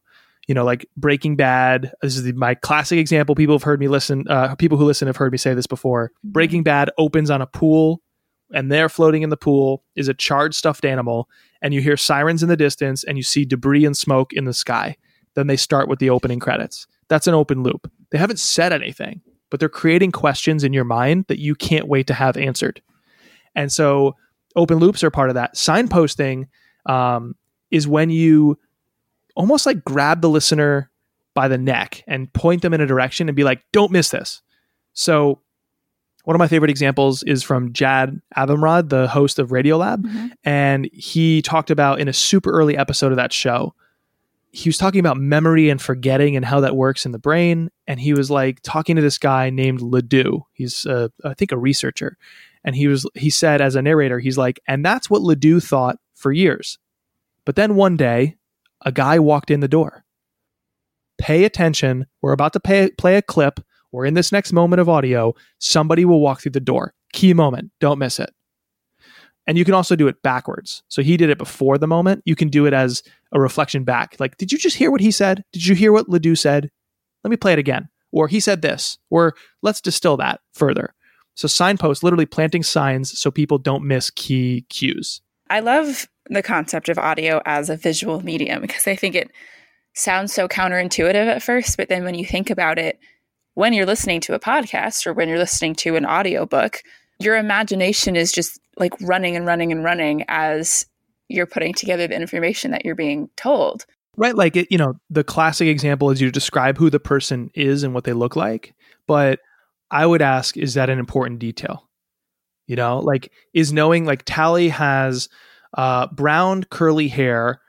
You 0.48 0.54
know 0.54 0.66
like 0.66 0.86
breaking 0.98 1.38
bad 1.38 1.94
this 2.02 2.18
is 2.18 2.24
the, 2.24 2.34
my 2.34 2.54
classic 2.54 3.00
example. 3.00 3.34
People 3.34 3.56
have 3.56 3.64
heard 3.64 3.80
me 3.80 3.88
listen 3.88 4.26
uh, 4.28 4.56
people 4.56 4.78
who 4.78 4.84
listen 4.84 5.08
have 5.08 5.16
heard 5.16 5.32
me 5.32 5.38
say 5.38 5.54
this 5.54 5.68
before. 5.68 6.10
Mm-hmm. 6.10 6.32
breaking 6.32 6.64
bad 6.64 6.90
opens 6.98 7.30
on 7.30 7.42
a 7.42 7.48
pool 7.48 8.02
and 8.54 8.72
there 8.72 8.90
floating 8.90 9.24
in 9.24 9.30
the 9.30 9.38
pool 9.38 9.84
is 9.96 10.10
a 10.10 10.14
charred 10.14 10.54
stuffed 10.54 10.84
animal 10.84 11.30
and 11.62 11.74
you 11.74 11.82
hear 11.82 11.96
sirens 11.96 12.44
in 12.44 12.50
the 12.50 12.58
distance 12.58 13.06
and 13.06 13.18
you 13.18 13.24
see 13.24 13.46
debris 13.46 13.86
and 13.86 13.96
smoke 13.96 14.34
in 14.34 14.44
the 14.44 14.54
sky 14.54 14.98
then 15.36 15.48
they 15.48 15.58
start 15.58 15.88
with 15.88 16.00
the 16.00 16.10
opening 16.10 16.40
credits 16.40 16.88
that's 17.08 17.28
an 17.28 17.34
open 17.34 17.64
loop 17.64 17.92
they 18.12 18.18
haven't 18.18 18.40
said 18.40 18.74
anything 18.74 19.22
but 19.50 19.60
they're 19.60 19.70
creating 19.70 20.12
questions 20.12 20.64
in 20.64 20.74
your 20.74 20.84
mind 20.84 21.26
that 21.28 21.40
you 21.40 21.56
can't 21.56 21.88
wait 21.88 22.08
to 22.08 22.14
have 22.14 22.38
answered 22.38 22.82
and 23.56 23.72
so 23.72 24.16
open 24.56 24.78
loops 24.78 25.04
are 25.04 25.12
part 25.12 25.30
of 25.30 25.36
that. 25.36 25.56
Signposting 25.56 26.48
um, 26.86 27.36
is 27.72 27.88
when 27.88 28.10
you 28.10 28.58
almost 29.36 29.66
like 29.66 29.84
grab 29.84 30.22
the 30.22 30.30
listener 30.30 30.90
by 31.34 31.48
the 31.48 31.58
neck 31.58 32.04
and 32.08 32.32
point 32.34 32.62
them 32.62 32.74
in 32.74 32.82
a 32.82 32.86
direction 32.86 33.28
and 33.28 33.36
be 33.36 33.44
like, 33.44 33.64
don't 33.72 33.92
miss 33.92 34.10
this. 34.10 34.42
So, 34.94 35.40
one 36.26 36.36
of 36.36 36.40
my 36.40 36.48
favorite 36.48 36.72
examples 36.72 37.22
is 37.24 37.44
from 37.44 37.74
Jad 37.74 38.22
Abumrad, 38.38 38.88
the 38.88 39.10
host 39.10 39.40
of 39.40 39.50
Radiolab. 39.50 40.04
Mm-hmm. 40.04 40.28
And 40.46 40.90
he 40.94 41.42
talked 41.42 41.70
about 41.70 42.00
in 42.00 42.08
a 42.08 42.14
super 42.14 42.50
early 42.50 42.78
episode 42.78 43.12
of 43.12 43.18
that 43.18 43.34
show, 43.34 43.76
he 44.56 44.70
was 44.70 44.78
talking 44.78 45.00
about 45.00 45.18
memory 45.18 45.72
and 45.72 45.82
forgetting 45.82 46.36
and 46.36 46.46
how 46.46 46.60
that 46.60 46.76
works 46.76 47.08
in 47.08 47.12
the 47.12 47.18
brain. 47.18 47.72
And 47.88 48.00
he 48.00 48.14
was 48.14 48.30
like 48.30 48.62
talking 48.62 48.96
to 48.96 49.02
this 49.02 49.18
guy 49.18 49.50
named 49.50 49.82
LeDoux. 49.82 50.46
He's, 50.54 50.86
uh, 50.86 51.08
I 51.26 51.34
think, 51.34 51.52
a 51.52 51.58
researcher. 51.58 52.18
And 52.64 52.76
he 52.76 52.88
was 52.88 53.10
he 53.16 53.32
said 53.32 53.62
as 53.62 53.76
a 53.76 53.82
narrator 53.82 54.20
he's 54.20 54.38
like 54.38 54.62
and 54.68 54.86
that's 54.86 55.10
what 55.10 55.24
LeDoux 55.24 55.60
thought 55.60 55.98
for 56.14 56.32
years. 56.32 56.78
But 57.46 57.56
then 57.56 57.76
one 57.76 57.98
day 57.98 58.38
a 58.86 58.92
guy 58.92 59.18
walked 59.18 59.50
in 59.50 59.60
the 59.60 59.68
door. 59.68 60.06
Pay 61.18 61.46
attention. 61.46 62.06
We're 62.22 62.32
about 62.32 62.54
to 62.54 62.60
pay, 62.60 62.92
play 62.92 63.16
a 63.16 63.22
clip. 63.22 63.60
We're 63.92 64.06
in 64.06 64.14
this 64.14 64.32
next 64.32 64.54
moment 64.54 64.80
of 64.80 64.88
audio. 64.88 65.34
Somebody 65.60 66.06
will 66.06 66.22
walk 66.22 66.42
through 66.42 66.52
the 66.52 66.60
door. 66.60 66.94
Key 67.12 67.34
moment. 67.34 67.72
Don't 67.80 68.00
miss 68.00 68.20
it 68.20 68.32
and 69.48 69.58
you 69.58 69.66
can 69.66 69.74
also 69.74 69.96
do 69.96 70.08
it 70.08 70.22
backwards. 70.22 70.84
So 70.88 71.02
he 71.02 71.18
did 71.18 71.30
it 71.30 71.38
before 71.38 71.78
the 71.78 71.88
moment. 71.88 72.22
You 72.26 72.36
can 72.36 72.50
do 72.50 72.66
it 72.66 72.74
as 72.74 73.04
a 73.32 73.40
reflection 73.40 73.84
back. 73.84 74.16
Like 74.20 74.38
did 74.38 74.52
you 74.52 74.58
just 74.58 74.78
hear 74.78 74.92
what 74.92 75.02
he 75.02 75.12
said? 75.12 75.44
Did 75.52 75.66
you 75.66 75.76
hear 75.76 75.92
what 75.92 76.10
LeDoux 76.10 76.36
said? 76.36 76.70
Let 77.24 77.32
me 77.32 77.38
play 77.38 77.54
it 77.54 77.60
again. 77.60 77.90
Or 78.12 78.28
he 78.28 78.40
said 78.40 78.62
this. 78.62 78.98
Or 79.10 79.36
let's 79.62 79.82
distill 79.82 80.18
that 80.18 80.42
further. 80.54 80.94
So 81.36 81.48
signposts, 81.48 82.04
literally 82.04 82.28
planting 82.28 82.64
signs 82.64 83.18
so 83.18 83.32
people 83.32 83.58
don't 83.58 83.86
miss 83.86 84.10
key 84.12 84.66
cues. 84.70 85.22
I 85.50 85.62
love 85.62 86.08
the 86.30 86.44
concept 86.44 86.90
of 86.90 86.98
audio 86.98 87.42
as 87.46 87.70
a 87.70 87.76
visual 87.76 88.24
medium 88.24 88.62
because 88.62 88.88
I 88.88 88.96
think 88.96 89.16
it 89.16 89.32
sounds 89.94 90.34
so 90.34 90.48
counterintuitive 90.48 91.28
at 91.28 91.44
first, 91.44 91.78
but 91.78 91.90
then 91.90 92.04
when 92.04 92.16
you 92.16 92.26
think 92.26 92.50
about 92.50 92.80
it, 92.80 93.00
when 93.56 93.74
you're 93.74 93.86
listening 93.86 94.20
to 94.22 94.34
a 94.34 94.40
podcast 94.40 95.06
or 95.06 95.14
when 95.14 95.30
you're 95.30 95.38
listening 95.38 95.76
to 95.76 95.96
an 95.96 96.06
audiobook, 96.06 96.82
your 97.20 97.38
imagination 97.38 98.16
is 98.16 98.32
just 98.32 98.60
like 98.78 98.94
running 99.02 99.36
and 99.36 99.46
running 99.46 99.72
and 99.72 99.84
running 99.84 100.26
as 100.28 100.86
you're 101.30 101.46
putting 101.46 101.74
together 101.74 102.08
the 102.08 102.16
information 102.16 102.72
that 102.72 102.86
you're 102.86 102.96
being 102.96 103.30
told. 103.36 103.86
Right. 104.16 104.36
Like, 104.36 104.56
it, 104.56 104.68
you 104.72 104.78
know, 104.78 105.00
the 105.10 105.24
classic 105.24 105.68
example 105.68 106.12
is 106.12 106.22
you 106.22 106.32
describe 106.32 106.78
who 106.78 106.90
the 106.90 107.00
person 107.00 107.50
is 107.56 107.84
and 107.84 107.94
what 107.94 108.04
they 108.04 108.14
look 108.14 108.36
like. 108.36 108.76
But 109.08 109.40
I 109.90 110.06
would 110.06 110.22
ask, 110.22 110.56
is 110.58 110.76
that 110.76 110.90
an 110.90 111.00
important 111.00 111.40
detail? 111.40 111.90
You 112.68 112.76
know, 112.76 113.00
like 113.00 113.32
is 113.54 113.74
knowing 113.74 114.06
like 114.06 114.24
Tally 114.26 114.70
has 114.70 115.30
uh, 115.76 116.08
brown 116.08 116.64
curly 116.64 117.08
hair 117.08 117.60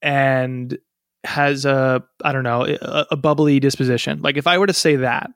and 0.00 0.78
has 1.24 1.64
a 1.64 2.02
I 2.24 2.32
don't 2.32 2.44
know 2.44 2.64
a, 2.64 3.06
a, 3.10 3.16
bubbly 3.16 3.60
disposition. 3.60 4.22
Like 4.22 4.36
if 4.36 4.46
I 4.46 4.56
were 4.58 4.66
to 4.66 4.72
say 4.72 4.96
that, 4.96 5.30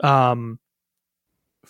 um, 0.00 0.58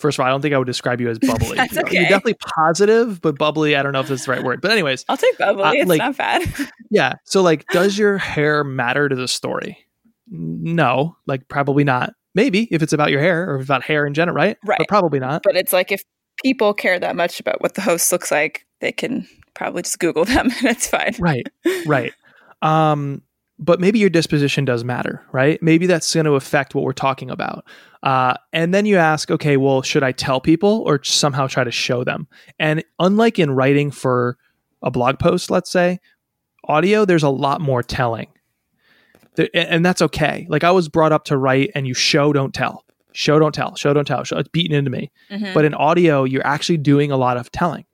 first 0.01 0.19
of 0.19 0.23
all, 0.23 0.27
I 0.27 0.31
don't 0.31 0.41
think 0.41 0.55
I 0.55 0.59
would 0.59 0.67
describe 0.67 1.01
you 1.01 1.09
as 1.09 1.19
bubbly. 1.19 1.57
that's 1.57 1.77
okay. 1.77 1.97
You're 1.97 2.09
definitely 2.09 2.37
positive, 2.57 3.21
but 3.21 3.39
bubbly. 3.39 3.77
I 3.77 3.83
don't 3.83 3.93
know 3.93 4.01
if 4.01 4.09
that's 4.09 4.25
the 4.25 4.33
right 4.33 4.43
word. 4.43 4.61
But 4.61 4.71
anyways, 4.71 5.05
I'll 5.09 5.17
take 5.17 5.39
bubbly. 5.39 5.63
Uh, 5.63 5.73
it's 5.73 5.89
like, 5.89 5.99
not 5.99 6.17
bad. 6.17 6.53
yeah. 6.91 7.15
So 7.25 7.43
like, 7.43 7.67
does 7.69 7.99
your 7.99 8.19
hair 8.19 8.65
matter 8.65 9.09
to 9.09 9.15
the 9.15 9.29
story? 9.29 9.87
No, 10.29 11.17
like 11.27 11.49
probably 11.49 11.85
not. 11.85 12.15
Maybe 12.35 12.69
if 12.71 12.83
it's 12.83 12.93
about 12.93 13.11
your 13.11 13.21
hair 13.21 13.49
or 13.51 13.61
about 13.61 13.83
hair 13.83 14.07
in 14.07 14.15
general, 14.15 14.37
right? 14.37 14.57
Right. 14.65 14.79
But 14.79 14.89
probably 14.89 15.19
not. 15.19 15.43
But 15.43 15.57
it's 15.57 15.73
like 15.73 15.91
if 15.93 16.03
people 16.43 16.73
care 16.73 16.99
that 16.99 17.17
much 17.17 17.41
about 17.41 17.61
what 17.61 17.75
the 17.75 17.81
host 17.81 18.11
looks 18.13 18.31
like, 18.31 18.67
they 18.81 18.93
can 18.93 19.29
probably 19.55 19.83
just 19.83 19.99
Google 19.99 20.25
them 20.25 20.47
and 20.59 20.65
it's 20.65 20.87
fine. 20.87 21.15
Right. 21.19 21.47
Right. 21.87 22.13
Um, 22.63 23.23
but 23.59 23.79
maybe 23.79 23.99
your 23.99 24.11
disposition 24.11 24.65
does 24.65 24.85
matter, 24.85 25.23
right? 25.33 25.63
Maybe 25.63 25.87
that's 25.87 26.13
going 26.15 26.25
to 26.25 26.35
affect 26.35 26.75
what 26.75 26.85
we're 26.85 26.93
talking 26.93 27.31
about. 27.31 27.65
Uh, 28.03 28.35
and 28.53 28.73
then 28.73 28.87
you 28.87 28.97
ask, 28.97 29.31
okay, 29.31 29.57
well, 29.57 29.83
should 29.83 30.03
I 30.03 30.13
tell 30.13 30.41
people 30.41 30.83
or 30.87 31.03
somehow 31.05 31.47
try 31.47 31.65
to 31.65 31.71
show 31.71 32.03
them? 32.03 32.29
And 32.59 32.83
unlike 32.99 33.39
in 33.39 33.51
writing 33.51 33.91
for 33.91 34.39
a 34.83 34.91
blog 34.91 35.19
post, 35.19 35.51
let's 35.51 35.71
say, 35.71 36.01
audio, 36.65 37.05
there's 37.05 37.23
a 37.23 37.29
lot 37.29 37.61
more 37.61 37.83
telling 37.83 38.29
and 39.55 39.85
that's 39.85 40.03
okay. 40.03 40.47
Like 40.49 40.65
I 40.65 40.71
was 40.71 40.89
brought 40.89 41.13
up 41.13 41.25
to 41.27 41.37
write, 41.37 41.71
and 41.75 41.87
you 41.87 41.95
show 41.95 42.33
don't 42.33 42.53
tell, 42.53 42.85
show 43.13 43.39
don't 43.39 43.55
tell, 43.55 43.75
show 43.77 43.93
don't 43.93 44.07
tell. 44.07 44.25
Show, 44.25 44.39
it's 44.39 44.49
beaten 44.49 44.77
into 44.77 44.91
me. 44.91 45.11
Mm-hmm. 45.31 45.55
But 45.55 45.65
in 45.65 45.75
audio, 45.75 46.25
you're 46.25 46.47
actually 46.47 46.79
doing 46.79 47.11
a 47.11 47.17
lot 47.17 47.37
of 47.37 47.51
telling, 47.53 47.85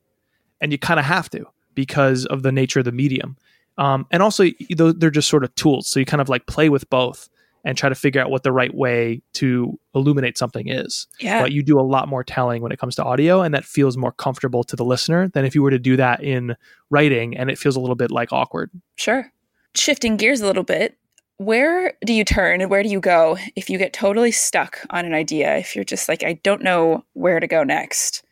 and 0.61 0.73
you 0.73 0.79
kind 0.79 0.99
of 0.99 1.07
have 1.07 1.31
to 1.31 1.45
because 1.75 2.27
of 2.27 2.43
the 2.43 2.53
nature 2.53 2.79
of 2.79 2.85
the 2.85 2.93
medium. 2.93 3.37
Um, 3.79 4.07
and 4.11 4.23
also, 4.23 4.47
they're 4.71 5.11
just 5.11 5.29
sort 5.29 5.45
of 5.45 5.55
tools. 5.55 5.89
So 5.89 6.01
you 6.01 6.07
kind 6.07 6.21
of 6.21 6.29
like 6.29 6.47
play 6.47 6.69
with 6.69 6.89
both 6.89 7.29
and 7.67 7.77
try 7.77 7.89
to 7.89 7.97
figure 7.97 8.21
out 8.23 8.31
what 8.31 8.45
the 8.45 8.53
right 8.53 8.73
way 8.73 9.21
to 9.35 9.77
illuminate 9.93 10.39
something 10.39 10.69
is. 10.69 11.09
Yeah. 11.19 11.43
But 11.43 11.51
you 11.51 11.65
do 11.65 11.81
a 11.81 11.83
lot 11.83 12.09
more 12.09 12.23
telling 12.23 12.63
when 12.63 12.71
it 12.71 12.79
comes 12.79 12.95
to 12.95 13.05
audio, 13.05 13.43
and 13.43 13.53
that 13.55 13.65
feels 13.65 13.97
more 13.97 14.13
comfortable 14.13 14.63
to 14.65 14.77
the 14.77 14.85
listener 14.85 15.29
than 15.29 15.45
if 15.45 15.55
you 15.55 15.63
were 15.63 15.73
to 15.73 15.79
do 15.79 15.97
that 15.97 16.23
in 16.23 16.57
writing, 16.91 17.37
and 17.37 17.51
it 17.51 17.59
feels 17.59 17.75
a 17.75 17.81
little 17.81 17.97
bit 17.97 18.13
like 18.13 18.33
awkward. 18.33 18.71
Sure. 18.95 19.33
Shifting 19.75 20.17
gears 20.17 20.41
a 20.41 20.47
little 20.47 20.63
bit, 20.63 20.97
where 21.39 21.95
do 22.07 22.15
you 22.15 22.25
turn 22.25 22.61
and 22.61 22.71
where 22.71 22.85
do 22.85 22.89
you 22.89 23.01
go 23.01 23.37
if 23.57 23.69
you 23.69 23.79
get 23.79 23.93
totally 23.93 24.31
stuck 24.31 24.79
on 24.91 25.05
an 25.05 25.13
idea? 25.13 25.57
If 25.57 25.75
you're 25.75 25.85
just 25.85 26.09
like, 26.09 26.23
I 26.23 26.35
don't 26.45 26.63
know 26.63 27.05
where 27.15 27.41
to 27.41 27.49
go 27.49 27.65
next? 27.65 28.23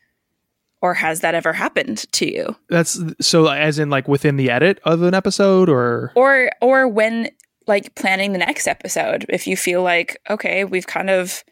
Or 0.81 0.93
has 0.93 1.19
that 1.19 1.35
ever 1.35 1.51
happened 1.51 2.09
to 2.13 2.31
you? 2.31 2.55
That's 2.69 2.99
so 3.19 3.47
as 3.47 3.79
in 3.79 3.89
like 3.89 4.07
within 4.07 4.37
the 4.37 4.49
edit 4.49 4.79
of 4.85 5.01
an 5.01 5.13
episode 5.13 5.67
or 5.67 6.13
or 6.15 6.51
or 6.61 6.87
when 6.87 7.29
like 7.67 7.95
planning 7.95 8.31
the 8.31 8.37
next 8.37 8.67
episode 8.67 9.25
if 9.29 9.47
you 9.47 9.57
feel 9.57 9.81
like 9.81 10.17
okay, 10.29 10.63
we've 10.63 10.87
kind 10.87 11.09
of 11.09 11.43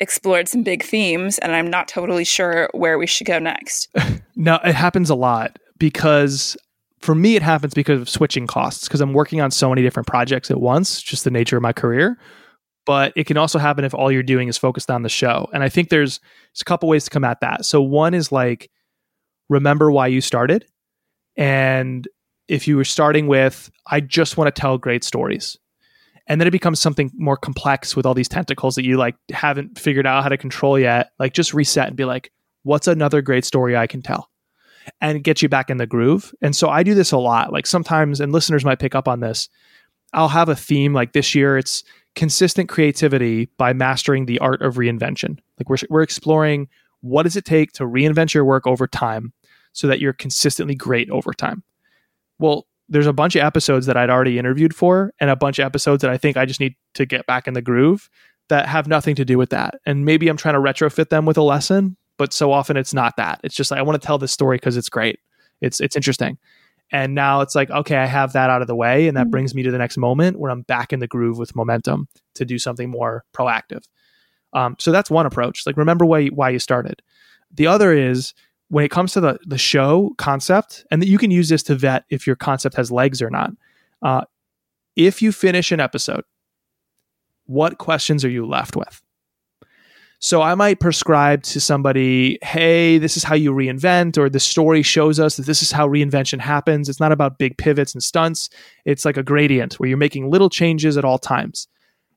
explored 0.00 0.48
some 0.48 0.62
big 0.62 0.82
themes 0.82 1.38
and 1.38 1.52
I'm 1.54 1.70
not 1.70 1.88
totally 1.88 2.24
sure 2.24 2.68
where 2.72 2.98
we 2.98 3.06
should 3.06 3.26
go 3.26 3.38
next. 3.38 3.88
no, 4.36 4.58
it 4.64 4.74
happens 4.74 5.10
a 5.10 5.14
lot 5.14 5.58
because 5.78 6.56
for 7.00 7.14
me, 7.14 7.36
it 7.36 7.42
happens 7.42 7.74
because 7.74 8.00
of 8.00 8.08
switching 8.08 8.46
costs 8.46 8.88
because 8.88 9.00
I'm 9.00 9.12
working 9.12 9.40
on 9.40 9.50
so 9.50 9.68
many 9.68 9.82
different 9.82 10.06
projects 10.06 10.50
at 10.50 10.60
once, 10.60 11.02
just 11.02 11.24
the 11.24 11.30
nature 11.30 11.56
of 11.56 11.62
my 11.62 11.72
career. 11.72 12.16
But 12.84 13.12
it 13.14 13.26
can 13.26 13.36
also 13.36 13.60
happen 13.60 13.84
if 13.84 13.94
all 13.94 14.10
you're 14.10 14.24
doing 14.24 14.48
is 14.48 14.58
focused 14.58 14.90
on 14.90 15.02
the 15.02 15.08
show. 15.08 15.48
And 15.52 15.62
I 15.62 15.68
think 15.68 15.88
there's, 15.88 16.18
there's 16.18 16.62
a 16.62 16.64
couple 16.64 16.88
ways 16.88 17.04
to 17.04 17.10
come 17.10 17.22
at 17.22 17.40
that. 17.40 17.64
So 17.64 17.80
one 17.80 18.12
is 18.12 18.32
like 18.32 18.70
remember 19.48 19.92
why 19.92 20.08
you 20.08 20.20
started. 20.20 20.66
And 21.36 22.08
if 22.48 22.66
you 22.66 22.76
were 22.76 22.84
starting 22.84 23.26
with, 23.28 23.70
I 23.86 24.00
just 24.00 24.36
want 24.36 24.52
to 24.52 24.60
tell 24.60 24.78
great 24.78 25.04
stories. 25.04 25.56
And 26.32 26.40
then 26.40 26.48
it 26.48 26.52
becomes 26.52 26.80
something 26.80 27.10
more 27.14 27.36
complex 27.36 27.94
with 27.94 28.06
all 28.06 28.14
these 28.14 28.26
tentacles 28.26 28.76
that 28.76 28.86
you 28.86 28.96
like 28.96 29.16
haven't 29.30 29.78
figured 29.78 30.06
out 30.06 30.22
how 30.22 30.30
to 30.30 30.38
control 30.38 30.78
yet. 30.78 31.10
Like 31.18 31.34
just 31.34 31.52
reset 31.52 31.88
and 31.88 31.94
be 31.96 32.06
like, 32.06 32.32
what's 32.62 32.88
another 32.88 33.20
great 33.20 33.44
story 33.44 33.76
I 33.76 33.86
can 33.86 34.00
tell? 34.00 34.30
And 35.02 35.22
get 35.22 35.42
you 35.42 35.50
back 35.50 35.68
in 35.68 35.76
the 35.76 35.86
groove. 35.86 36.32
And 36.40 36.56
so 36.56 36.70
I 36.70 36.84
do 36.84 36.94
this 36.94 37.12
a 37.12 37.18
lot. 37.18 37.52
Like 37.52 37.66
sometimes, 37.66 38.18
and 38.18 38.32
listeners 38.32 38.64
might 38.64 38.78
pick 38.78 38.94
up 38.94 39.08
on 39.08 39.20
this, 39.20 39.50
I'll 40.14 40.28
have 40.28 40.48
a 40.48 40.56
theme 40.56 40.94
like 40.94 41.12
this 41.12 41.34
year, 41.34 41.58
it's 41.58 41.84
consistent 42.14 42.70
creativity 42.70 43.50
by 43.58 43.74
mastering 43.74 44.24
the 44.24 44.38
art 44.38 44.62
of 44.62 44.76
reinvention. 44.76 45.38
Like 45.58 45.68
we're, 45.68 45.86
we're 45.90 46.00
exploring 46.00 46.66
what 47.02 47.24
does 47.24 47.36
it 47.36 47.44
take 47.44 47.72
to 47.72 47.84
reinvent 47.84 48.32
your 48.32 48.46
work 48.46 48.66
over 48.66 48.86
time 48.86 49.34
so 49.74 49.86
that 49.86 50.00
you're 50.00 50.14
consistently 50.14 50.76
great 50.76 51.10
over 51.10 51.34
time. 51.34 51.62
Well, 52.38 52.66
there's 52.92 53.06
a 53.06 53.12
bunch 53.12 53.34
of 53.36 53.42
episodes 53.42 53.86
that 53.86 53.96
I'd 53.96 54.10
already 54.10 54.38
interviewed 54.38 54.74
for 54.74 55.12
and 55.18 55.30
a 55.30 55.36
bunch 55.36 55.58
of 55.58 55.64
episodes 55.64 56.02
that 56.02 56.10
I 56.10 56.18
think 56.18 56.36
I 56.36 56.44
just 56.44 56.60
need 56.60 56.76
to 56.94 57.06
get 57.06 57.26
back 57.26 57.48
in 57.48 57.54
the 57.54 57.62
groove 57.62 58.10
that 58.48 58.68
have 58.68 58.86
nothing 58.86 59.14
to 59.14 59.24
do 59.24 59.38
with 59.38 59.50
that. 59.50 59.76
And 59.86 60.04
maybe 60.04 60.28
I'm 60.28 60.36
trying 60.36 60.54
to 60.54 60.60
retrofit 60.60 61.08
them 61.08 61.24
with 61.24 61.38
a 61.38 61.42
lesson, 61.42 61.96
but 62.18 62.34
so 62.34 62.52
often 62.52 62.76
it's 62.76 62.92
not 62.92 63.16
that. 63.16 63.40
It's 63.44 63.54
just 63.54 63.70
like 63.70 63.78
I 63.78 63.82
want 63.82 64.00
to 64.00 64.06
tell 64.06 64.18
this 64.18 64.32
story 64.32 64.58
because 64.58 64.76
it's 64.76 64.90
great. 64.90 65.18
It's 65.62 65.80
it's 65.80 65.96
interesting. 65.96 66.38
And 66.90 67.14
now 67.14 67.40
it's 67.40 67.54
like, 67.54 67.70
okay, 67.70 67.96
I 67.96 68.04
have 68.04 68.34
that 68.34 68.50
out 68.50 68.60
of 68.60 68.68
the 68.68 68.76
way. 68.76 69.08
And 69.08 69.16
that 69.16 69.22
mm-hmm. 69.22 69.30
brings 69.30 69.54
me 69.54 69.62
to 69.62 69.70
the 69.70 69.78
next 69.78 69.96
moment 69.96 70.38
where 70.38 70.50
I'm 70.50 70.60
back 70.62 70.92
in 70.92 71.00
the 71.00 71.06
groove 71.06 71.38
with 71.38 71.56
momentum 71.56 72.08
to 72.34 72.44
do 72.44 72.58
something 72.58 72.90
more 72.90 73.24
proactive. 73.32 73.84
Um, 74.52 74.76
so 74.78 74.92
that's 74.92 75.10
one 75.10 75.24
approach. 75.24 75.64
Like, 75.64 75.78
remember 75.78 76.04
why, 76.04 76.26
why 76.26 76.50
you 76.50 76.58
started. 76.58 77.00
The 77.50 77.66
other 77.66 77.94
is 77.94 78.34
when 78.72 78.86
it 78.86 78.90
comes 78.90 79.12
to 79.12 79.20
the, 79.20 79.38
the 79.44 79.58
show 79.58 80.14
concept, 80.16 80.86
and 80.90 81.02
that 81.02 81.06
you 81.06 81.18
can 81.18 81.30
use 81.30 81.50
this 81.50 81.62
to 81.62 81.74
vet 81.74 82.06
if 82.08 82.26
your 82.26 82.36
concept 82.36 82.74
has 82.74 82.90
legs 82.90 83.20
or 83.20 83.28
not. 83.28 83.50
Uh, 84.00 84.22
if 84.96 85.20
you 85.20 85.30
finish 85.30 85.72
an 85.72 85.78
episode, 85.78 86.24
what 87.44 87.76
questions 87.76 88.24
are 88.24 88.30
you 88.30 88.46
left 88.46 88.74
with? 88.74 89.02
So 90.20 90.40
I 90.40 90.54
might 90.54 90.80
prescribe 90.80 91.42
to 91.42 91.60
somebody, 91.60 92.38
hey, 92.40 92.96
this 92.96 93.18
is 93.18 93.24
how 93.24 93.34
you 93.34 93.52
reinvent, 93.52 94.16
or 94.16 94.30
the 94.30 94.40
story 94.40 94.82
shows 94.82 95.20
us 95.20 95.36
that 95.36 95.44
this 95.44 95.62
is 95.62 95.70
how 95.70 95.86
reinvention 95.86 96.40
happens. 96.40 96.88
It's 96.88 97.00
not 97.00 97.12
about 97.12 97.36
big 97.36 97.58
pivots 97.58 97.92
and 97.92 98.02
stunts. 98.02 98.48
It's 98.86 99.04
like 99.04 99.18
a 99.18 99.22
gradient 99.22 99.74
where 99.74 99.90
you're 99.90 99.98
making 99.98 100.30
little 100.30 100.48
changes 100.48 100.96
at 100.96 101.04
all 101.04 101.18
times. 101.18 101.68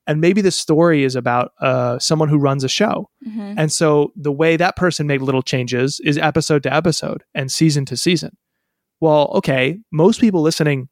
And 0.06 0.20
maybe 0.20 0.40
the 0.40 0.50
story 0.50 1.04
is 1.04 1.16
about 1.16 1.52
uh, 1.60 1.98
someone 1.98 2.28
who 2.28 2.38
runs 2.38 2.62
a 2.64 2.68
show. 2.68 3.10
Mm-hmm. 3.26 3.54
And 3.56 3.72
so 3.72 4.12
the 4.14 4.32
way 4.32 4.56
that 4.56 4.76
person 4.76 5.06
made 5.06 5.20
little 5.20 5.42
changes 5.42 6.00
is 6.00 6.16
episode 6.18 6.62
to 6.62 6.72
episode 6.72 7.24
and 7.34 7.50
season 7.50 7.84
to 7.86 7.96
season. 7.96 8.36
Well, 9.00 9.30
okay, 9.34 9.78
most 9.90 10.20
people 10.20 10.42
listening, 10.42 10.88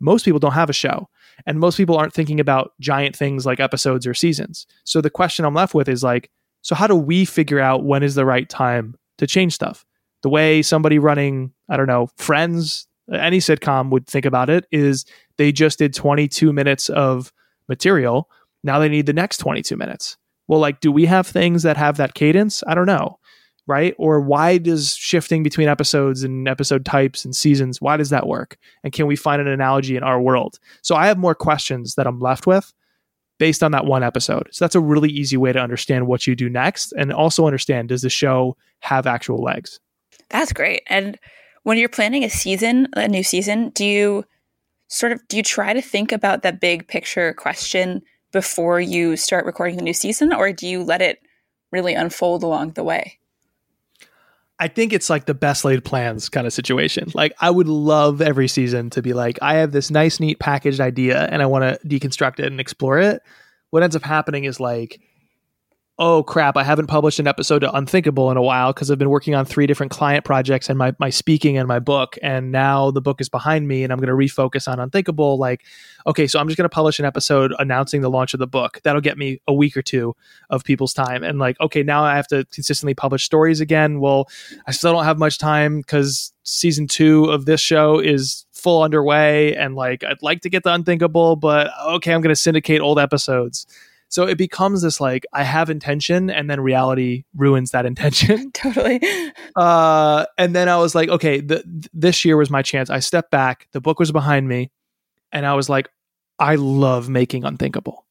most 0.00 0.24
people 0.24 0.38
don't 0.38 0.52
have 0.52 0.70
a 0.70 0.74
show. 0.74 1.08
And 1.46 1.58
most 1.58 1.76
people 1.76 1.96
aren't 1.96 2.12
thinking 2.12 2.40
about 2.40 2.72
giant 2.80 3.16
things 3.16 3.44
like 3.44 3.58
episodes 3.58 4.06
or 4.06 4.14
seasons. 4.14 4.66
So 4.84 5.00
the 5.00 5.10
question 5.10 5.44
I'm 5.44 5.54
left 5.54 5.74
with 5.74 5.88
is 5.88 6.02
like, 6.02 6.30
so 6.60 6.74
how 6.74 6.86
do 6.86 6.94
we 6.94 7.24
figure 7.24 7.58
out 7.58 7.84
when 7.84 8.02
is 8.02 8.14
the 8.14 8.24
right 8.24 8.48
time 8.48 8.94
to 9.18 9.26
change 9.26 9.54
stuff? 9.54 9.84
The 10.22 10.28
way 10.28 10.62
somebody 10.62 10.98
running, 10.98 11.52
I 11.68 11.76
don't 11.76 11.88
know, 11.88 12.08
Friends, 12.16 12.86
any 13.12 13.38
sitcom 13.38 13.90
would 13.90 14.06
think 14.06 14.24
about 14.24 14.48
it 14.48 14.66
is 14.70 15.04
they 15.36 15.50
just 15.50 15.78
did 15.78 15.92
22 15.92 16.52
minutes 16.52 16.88
of 16.88 17.32
material. 17.68 18.30
Now 18.62 18.78
they 18.78 18.88
need 18.88 19.06
the 19.06 19.12
next 19.12 19.38
22 19.38 19.76
minutes. 19.76 20.16
Well, 20.48 20.60
like, 20.60 20.80
do 20.80 20.92
we 20.92 21.06
have 21.06 21.26
things 21.26 21.62
that 21.62 21.76
have 21.76 21.96
that 21.96 22.14
cadence? 22.14 22.62
I 22.66 22.74
don't 22.74 22.86
know. 22.86 23.18
Right? 23.68 23.94
Or 23.96 24.20
why 24.20 24.58
does 24.58 24.96
shifting 24.96 25.44
between 25.44 25.68
episodes 25.68 26.24
and 26.24 26.48
episode 26.48 26.84
types 26.84 27.24
and 27.24 27.34
seasons, 27.34 27.80
why 27.80 27.96
does 27.96 28.10
that 28.10 28.26
work? 28.26 28.56
And 28.82 28.92
can 28.92 29.06
we 29.06 29.14
find 29.14 29.40
an 29.40 29.46
analogy 29.46 29.96
in 29.96 30.02
our 30.02 30.20
world? 30.20 30.58
So 30.82 30.96
I 30.96 31.06
have 31.06 31.16
more 31.16 31.36
questions 31.36 31.94
that 31.94 32.08
I'm 32.08 32.18
left 32.18 32.44
with 32.44 32.72
based 33.38 33.62
on 33.62 33.70
that 33.72 33.86
one 33.86 34.02
episode. 34.02 34.48
So 34.50 34.64
that's 34.64 34.74
a 34.74 34.80
really 34.80 35.10
easy 35.10 35.36
way 35.36 35.52
to 35.52 35.60
understand 35.60 36.08
what 36.08 36.26
you 36.26 36.34
do 36.34 36.48
next 36.48 36.92
and 36.92 37.12
also 37.12 37.46
understand 37.46 37.88
does 37.88 38.02
the 38.02 38.10
show 38.10 38.56
have 38.80 39.06
actual 39.06 39.42
legs? 39.42 39.78
That's 40.30 40.52
great. 40.52 40.82
And 40.88 41.18
when 41.62 41.78
you're 41.78 41.88
planning 41.88 42.24
a 42.24 42.30
season, 42.30 42.88
a 42.94 43.08
new 43.08 43.22
season, 43.22 43.70
do 43.70 43.84
you 43.84 44.24
sort 44.88 45.12
of 45.12 45.26
do 45.28 45.36
you 45.36 45.42
try 45.42 45.72
to 45.72 45.82
think 45.82 46.12
about 46.12 46.42
that 46.42 46.60
big 46.60 46.86
picture 46.86 47.32
question 47.34 48.02
before 48.32 48.80
you 48.80 49.16
start 49.16 49.46
recording 49.46 49.76
the 49.76 49.82
new 49.82 49.92
season 49.92 50.32
or 50.32 50.52
do 50.52 50.66
you 50.66 50.82
let 50.82 51.02
it 51.02 51.20
really 51.70 51.94
unfold 51.94 52.42
along 52.42 52.72
the 52.72 52.82
way? 52.82 53.18
I 54.58 54.68
think 54.68 54.92
it's 54.92 55.10
like 55.10 55.26
the 55.26 55.34
best 55.34 55.64
laid 55.64 55.84
plans 55.84 56.28
kind 56.28 56.46
of 56.46 56.52
situation. 56.52 57.10
Like 57.14 57.32
I 57.40 57.50
would 57.50 57.68
love 57.68 58.20
every 58.20 58.48
season 58.48 58.90
to 58.90 59.02
be 59.02 59.12
like, 59.12 59.38
I 59.42 59.54
have 59.54 59.72
this 59.72 59.90
nice, 59.90 60.20
neat 60.20 60.38
packaged 60.38 60.80
idea 60.80 61.26
and 61.30 61.42
I 61.42 61.46
want 61.46 61.64
to 61.64 61.86
deconstruct 61.86 62.38
it 62.38 62.46
and 62.46 62.60
explore 62.60 62.98
it. 62.98 63.22
What 63.70 63.82
ends 63.82 63.96
up 63.96 64.02
happening 64.02 64.44
is 64.44 64.60
like 64.60 65.00
oh 65.98 66.22
crap, 66.22 66.56
I 66.56 66.64
haven't 66.64 66.86
published 66.86 67.18
an 67.18 67.26
episode 67.26 67.62
of 67.62 67.74
Unthinkable 67.74 68.30
in 68.30 68.36
a 68.38 68.42
while 68.42 68.72
because 68.72 68.90
I've 68.90 68.98
been 68.98 69.10
working 69.10 69.34
on 69.34 69.44
three 69.44 69.66
different 69.66 69.92
client 69.92 70.24
projects 70.24 70.70
and 70.70 70.78
my, 70.78 70.94
my 70.98 71.10
speaking 71.10 71.58
and 71.58 71.68
my 71.68 71.78
book. 71.80 72.16
And 72.22 72.50
now 72.50 72.90
the 72.90 73.02
book 73.02 73.20
is 73.20 73.28
behind 73.28 73.68
me 73.68 73.84
and 73.84 73.92
I'm 73.92 73.98
going 73.98 74.08
to 74.08 74.14
refocus 74.14 74.66
on 74.66 74.80
Unthinkable. 74.80 75.36
Like, 75.38 75.64
okay, 76.06 76.26
so 76.26 76.40
I'm 76.40 76.48
just 76.48 76.56
going 76.56 76.64
to 76.64 76.74
publish 76.74 76.98
an 76.98 77.04
episode 77.04 77.54
announcing 77.58 78.00
the 78.00 78.08
launch 78.10 78.32
of 78.32 78.40
the 78.40 78.46
book. 78.46 78.80
That'll 78.84 79.02
get 79.02 79.18
me 79.18 79.40
a 79.46 79.52
week 79.52 79.76
or 79.76 79.82
two 79.82 80.16
of 80.48 80.64
people's 80.64 80.94
time. 80.94 81.22
And 81.22 81.38
like, 81.38 81.60
okay, 81.60 81.82
now 81.82 82.02
I 82.04 82.16
have 82.16 82.26
to 82.28 82.46
consistently 82.46 82.94
publish 82.94 83.24
stories 83.24 83.60
again. 83.60 84.00
Well, 84.00 84.28
I 84.66 84.72
still 84.72 84.94
don't 84.94 85.04
have 85.04 85.18
much 85.18 85.36
time 85.36 85.82
because 85.82 86.32
season 86.42 86.86
two 86.86 87.26
of 87.26 87.44
this 87.44 87.60
show 87.60 87.98
is 87.98 88.46
full 88.52 88.82
underway. 88.82 89.54
And 89.54 89.74
like, 89.74 90.04
I'd 90.04 90.22
like 90.22 90.40
to 90.40 90.50
get 90.50 90.62
the 90.62 90.72
Unthinkable, 90.72 91.36
but 91.36 91.70
okay, 91.86 92.14
I'm 92.14 92.22
going 92.22 92.34
to 92.34 92.40
syndicate 92.40 92.80
old 92.80 92.98
episodes 92.98 93.66
so 94.12 94.26
it 94.26 94.36
becomes 94.36 94.82
this 94.82 95.00
like 95.00 95.24
I 95.32 95.42
have 95.42 95.70
intention 95.70 96.28
and 96.28 96.50
then 96.50 96.60
reality 96.60 97.24
ruins 97.34 97.70
that 97.70 97.86
intention. 97.86 98.52
totally. 98.54 99.00
Uh, 99.56 100.26
and 100.36 100.54
then 100.54 100.68
I 100.68 100.76
was 100.76 100.94
like, 100.94 101.08
okay, 101.08 101.40
the, 101.40 101.64
this 101.94 102.22
year 102.22 102.36
was 102.36 102.50
my 102.50 102.60
chance. 102.60 102.90
I 102.90 102.98
stepped 102.98 103.30
back. 103.30 103.68
The 103.72 103.80
book 103.80 103.98
was 103.98 104.12
behind 104.12 104.46
me, 104.46 104.70
and 105.32 105.46
I 105.46 105.54
was 105.54 105.70
like, 105.70 105.88
I 106.38 106.56
love 106.56 107.08
making 107.08 107.44
unthinkable. 107.44 108.04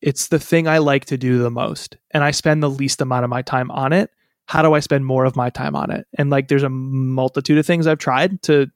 It's 0.00 0.28
the 0.28 0.38
thing 0.38 0.68
I 0.68 0.78
like 0.78 1.06
to 1.06 1.18
do 1.18 1.38
the 1.38 1.50
most, 1.50 1.96
and 2.12 2.22
I 2.22 2.30
spend 2.30 2.62
the 2.62 2.70
least 2.70 3.00
amount 3.00 3.24
of 3.24 3.30
my 3.30 3.42
time 3.42 3.72
on 3.72 3.92
it. 3.92 4.12
How 4.46 4.62
do 4.62 4.72
I 4.72 4.78
spend 4.78 5.04
more 5.04 5.24
of 5.24 5.34
my 5.34 5.50
time 5.50 5.74
on 5.74 5.90
it? 5.90 6.06
And 6.16 6.30
like, 6.30 6.46
there's 6.46 6.62
a 6.62 6.68
multitude 6.68 7.58
of 7.58 7.66
things 7.66 7.88
I've 7.88 7.98
tried 7.98 8.40
to 8.42 8.70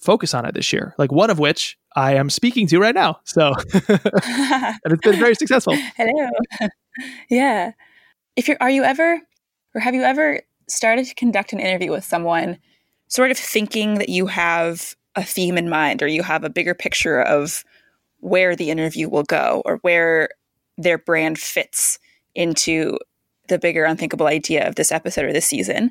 focus 0.00 0.34
on 0.34 0.46
it 0.46 0.54
this 0.54 0.72
year. 0.72 0.96
Like 0.98 1.12
one 1.12 1.30
of 1.30 1.38
which 1.38 1.78
I 1.96 2.14
am 2.14 2.30
speaking 2.30 2.66
to 2.68 2.78
right 2.78 2.94
now. 2.94 3.20
So, 3.24 3.54
and 3.72 4.80
it's 4.84 5.02
been 5.02 5.18
very 5.18 5.34
successful. 5.34 5.74
Hello. 5.96 6.30
yeah. 7.30 7.72
If 8.36 8.48
you're, 8.48 8.56
are 8.60 8.70
you 8.70 8.82
ever, 8.82 9.20
or 9.74 9.80
have 9.80 9.94
you 9.94 10.02
ever 10.02 10.40
started 10.68 11.06
to 11.06 11.14
conduct 11.14 11.52
an 11.52 11.60
interview 11.60 11.90
with 11.90 12.04
someone, 12.04 12.58
sort 13.08 13.30
of 13.30 13.38
thinking 13.38 13.94
that 13.98 14.08
you 14.08 14.26
have 14.26 14.96
a 15.16 15.22
theme 15.22 15.58
in 15.58 15.68
mind 15.68 16.02
or 16.02 16.06
you 16.06 16.22
have 16.22 16.44
a 16.44 16.50
bigger 16.50 16.74
picture 16.74 17.20
of 17.20 17.64
where 18.20 18.56
the 18.56 18.70
interview 18.70 19.08
will 19.08 19.24
go 19.24 19.62
or 19.64 19.78
where 19.78 20.30
their 20.78 20.98
brand 20.98 21.38
fits 21.38 21.98
into 22.34 22.96
the 23.48 23.58
bigger 23.58 23.84
unthinkable 23.84 24.26
idea 24.26 24.66
of 24.66 24.76
this 24.76 24.92
episode 24.92 25.24
or 25.24 25.32
this 25.32 25.46
season 25.46 25.90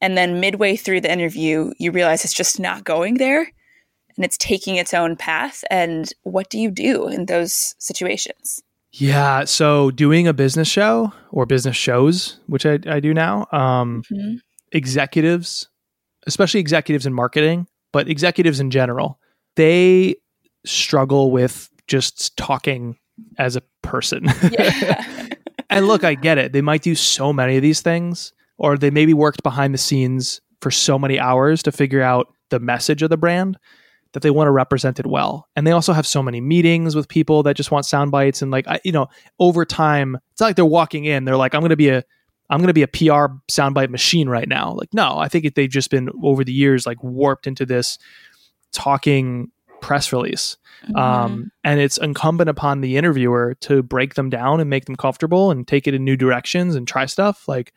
and 0.00 0.16
then 0.16 0.38
midway 0.38 0.76
through 0.76 1.00
the 1.00 1.10
interview 1.10 1.72
you 1.78 1.90
realize 1.90 2.24
it's 2.24 2.34
just 2.34 2.60
not 2.60 2.84
going 2.84 3.14
there 3.14 3.50
and 4.20 4.24
it's 4.26 4.36
taking 4.36 4.76
its 4.76 4.92
own 4.92 5.16
path 5.16 5.64
and 5.70 6.12
what 6.24 6.50
do 6.50 6.58
you 6.58 6.70
do 6.70 7.08
in 7.08 7.24
those 7.24 7.74
situations 7.78 8.62
yeah 8.92 9.46
so 9.46 9.90
doing 9.92 10.28
a 10.28 10.34
business 10.34 10.68
show 10.68 11.10
or 11.30 11.46
business 11.46 11.74
shows 11.74 12.38
which 12.46 12.66
i, 12.66 12.78
I 12.86 13.00
do 13.00 13.14
now 13.14 13.46
um, 13.50 14.02
mm-hmm. 14.12 14.36
executives 14.72 15.68
especially 16.26 16.60
executives 16.60 17.06
in 17.06 17.14
marketing 17.14 17.66
but 17.92 18.10
executives 18.10 18.60
in 18.60 18.70
general 18.70 19.18
they 19.56 20.16
struggle 20.66 21.30
with 21.30 21.70
just 21.86 22.36
talking 22.36 22.98
as 23.38 23.56
a 23.56 23.62
person 23.80 24.26
yeah. 24.52 25.28
and 25.70 25.86
look 25.86 26.04
i 26.04 26.14
get 26.14 26.36
it 26.36 26.52
they 26.52 26.60
might 26.60 26.82
do 26.82 26.94
so 26.94 27.32
many 27.32 27.56
of 27.56 27.62
these 27.62 27.80
things 27.80 28.34
or 28.58 28.76
they 28.76 28.90
maybe 28.90 29.14
worked 29.14 29.42
behind 29.42 29.72
the 29.72 29.78
scenes 29.78 30.42
for 30.60 30.70
so 30.70 30.98
many 30.98 31.18
hours 31.18 31.62
to 31.62 31.72
figure 31.72 32.02
out 32.02 32.34
the 32.50 32.60
message 32.60 33.02
of 33.02 33.08
the 33.08 33.16
brand 33.16 33.56
that 34.12 34.22
they 34.22 34.30
want 34.30 34.48
to 34.48 34.52
represent 34.52 34.98
it 34.98 35.06
well. 35.06 35.48
And 35.54 35.66
they 35.66 35.72
also 35.72 35.92
have 35.92 36.06
so 36.06 36.22
many 36.22 36.40
meetings 36.40 36.96
with 36.96 37.08
people 37.08 37.42
that 37.44 37.56
just 37.56 37.70
want 37.70 37.86
sound 37.86 38.10
bites 38.10 38.42
and 38.42 38.50
like 38.50 38.66
I, 38.66 38.80
you 38.84 38.92
know, 38.92 39.08
over 39.38 39.64
time, 39.64 40.18
it's 40.32 40.40
not 40.40 40.48
like 40.48 40.56
they're 40.56 40.64
walking 40.64 41.04
in, 41.04 41.24
they're 41.24 41.36
like 41.36 41.54
I'm 41.54 41.60
going 41.60 41.70
to 41.70 41.76
be 41.76 41.88
a 41.90 42.04
I'm 42.48 42.58
going 42.58 42.66
to 42.66 42.74
be 42.74 42.82
a 42.82 42.88
PR 42.88 43.32
soundbite 43.48 43.90
machine 43.90 44.28
right 44.28 44.48
now. 44.48 44.72
Like 44.72 44.92
no, 44.92 45.18
I 45.18 45.28
think 45.28 45.54
they've 45.54 45.70
just 45.70 45.90
been 45.90 46.10
over 46.22 46.44
the 46.44 46.52
years 46.52 46.86
like 46.86 47.02
warped 47.02 47.46
into 47.46 47.64
this 47.64 47.98
talking 48.72 49.50
press 49.80 50.12
release. 50.12 50.56
Mm-hmm. 50.84 50.96
Um, 50.96 51.52
and 51.64 51.80
it's 51.80 51.98
incumbent 51.98 52.50
upon 52.50 52.80
the 52.80 52.96
interviewer 52.96 53.56
to 53.60 53.82
break 53.82 54.14
them 54.14 54.30
down 54.30 54.60
and 54.60 54.68
make 54.68 54.86
them 54.86 54.96
comfortable 54.96 55.50
and 55.50 55.66
take 55.66 55.86
it 55.86 55.94
in 55.94 56.04
new 56.04 56.16
directions 56.16 56.74
and 56.74 56.86
try 56.86 57.06
stuff. 57.06 57.46
Like 57.48 57.72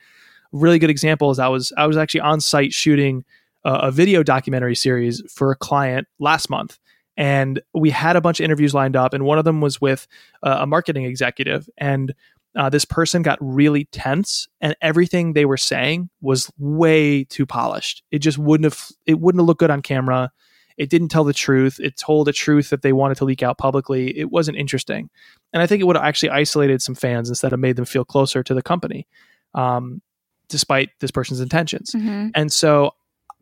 really 0.52 0.80
good 0.80 0.90
example 0.90 1.32
is 1.32 1.40
I 1.40 1.48
was 1.48 1.74
I 1.78 1.88
was 1.88 1.98
actually 1.98 2.22
on 2.22 2.40
site 2.40 2.74
shooting 2.74 3.26
a, 3.64 3.74
a 3.74 3.92
video 3.92 4.24
documentary 4.24 4.76
series 4.76 5.22
for 5.32 5.52
a 5.52 5.56
client 5.56 6.08
last 6.20 6.50
month. 6.50 6.80
And 7.16 7.62
we 7.74 7.92
had 7.92 8.16
a 8.16 8.22
bunch 8.22 8.40
of 8.40 8.44
interviews 8.44 8.74
lined 8.74 8.96
up, 8.96 9.14
and 9.14 9.24
one 9.24 9.38
of 9.38 9.46
them 9.46 9.62
was 9.62 9.80
with 9.80 10.08
uh, 10.42 10.58
a 10.62 10.66
marketing 10.66 11.06
executive. 11.06 11.70
And 11.78 12.16
uh, 12.56 12.70
this 12.70 12.86
person 12.86 13.22
got 13.22 13.38
really 13.42 13.86
tense, 13.86 14.48
and 14.62 14.76
everything 14.82 15.34
they 15.34 15.46
were 15.46 15.58
saying 15.58 16.10
was 16.22 16.52
way 16.58 17.24
too 17.24 17.46
polished. 17.46 18.04
It 18.12 18.20
just 18.20 18.38
wouldn't 18.38 18.66
have 18.66 18.92
it 19.06 19.20
wouldn't 19.20 19.42
have 19.42 19.48
looked 19.48 19.60
good 19.60 19.72
on 19.72 19.82
camera. 19.82 20.32
It 20.78 20.90
didn't 20.90 21.10
tell 21.10 21.24
the 21.24 21.34
truth. 21.34 21.80
It 21.80 21.98
told 21.98 22.28
a 22.28 22.34
truth 22.34 22.70
that 22.72 22.82
they 22.82 22.94
wanted 22.94 23.18
to 23.18 23.26
leak 23.26 23.44
out 23.44 23.60
publicly. 23.60 24.18
It 24.18 24.32
wasn't 24.32 24.58
interesting, 24.58 25.10
and 25.52 25.62
I 25.62 25.68
think 25.68 25.82
it 25.82 25.86
would 25.86 25.96
have 25.96 26.06
actually 26.06 26.30
isolated 26.30 26.82
some 26.82 26.96
fans 26.96 27.30
instead 27.30 27.54
of 27.54 27.60
made 27.60 27.76
them 27.76 27.86
feel 27.86 28.06
closer 28.06 28.44
to 28.44 28.54
the 28.54 28.64
company, 28.64 29.08
um, 29.56 30.02
despite 30.48 30.90
this 31.00 31.12
person's 31.12 31.40
intentions. 31.40 31.92
Mm-hmm. 31.96 32.30
And 32.36 32.52
so 32.52 32.94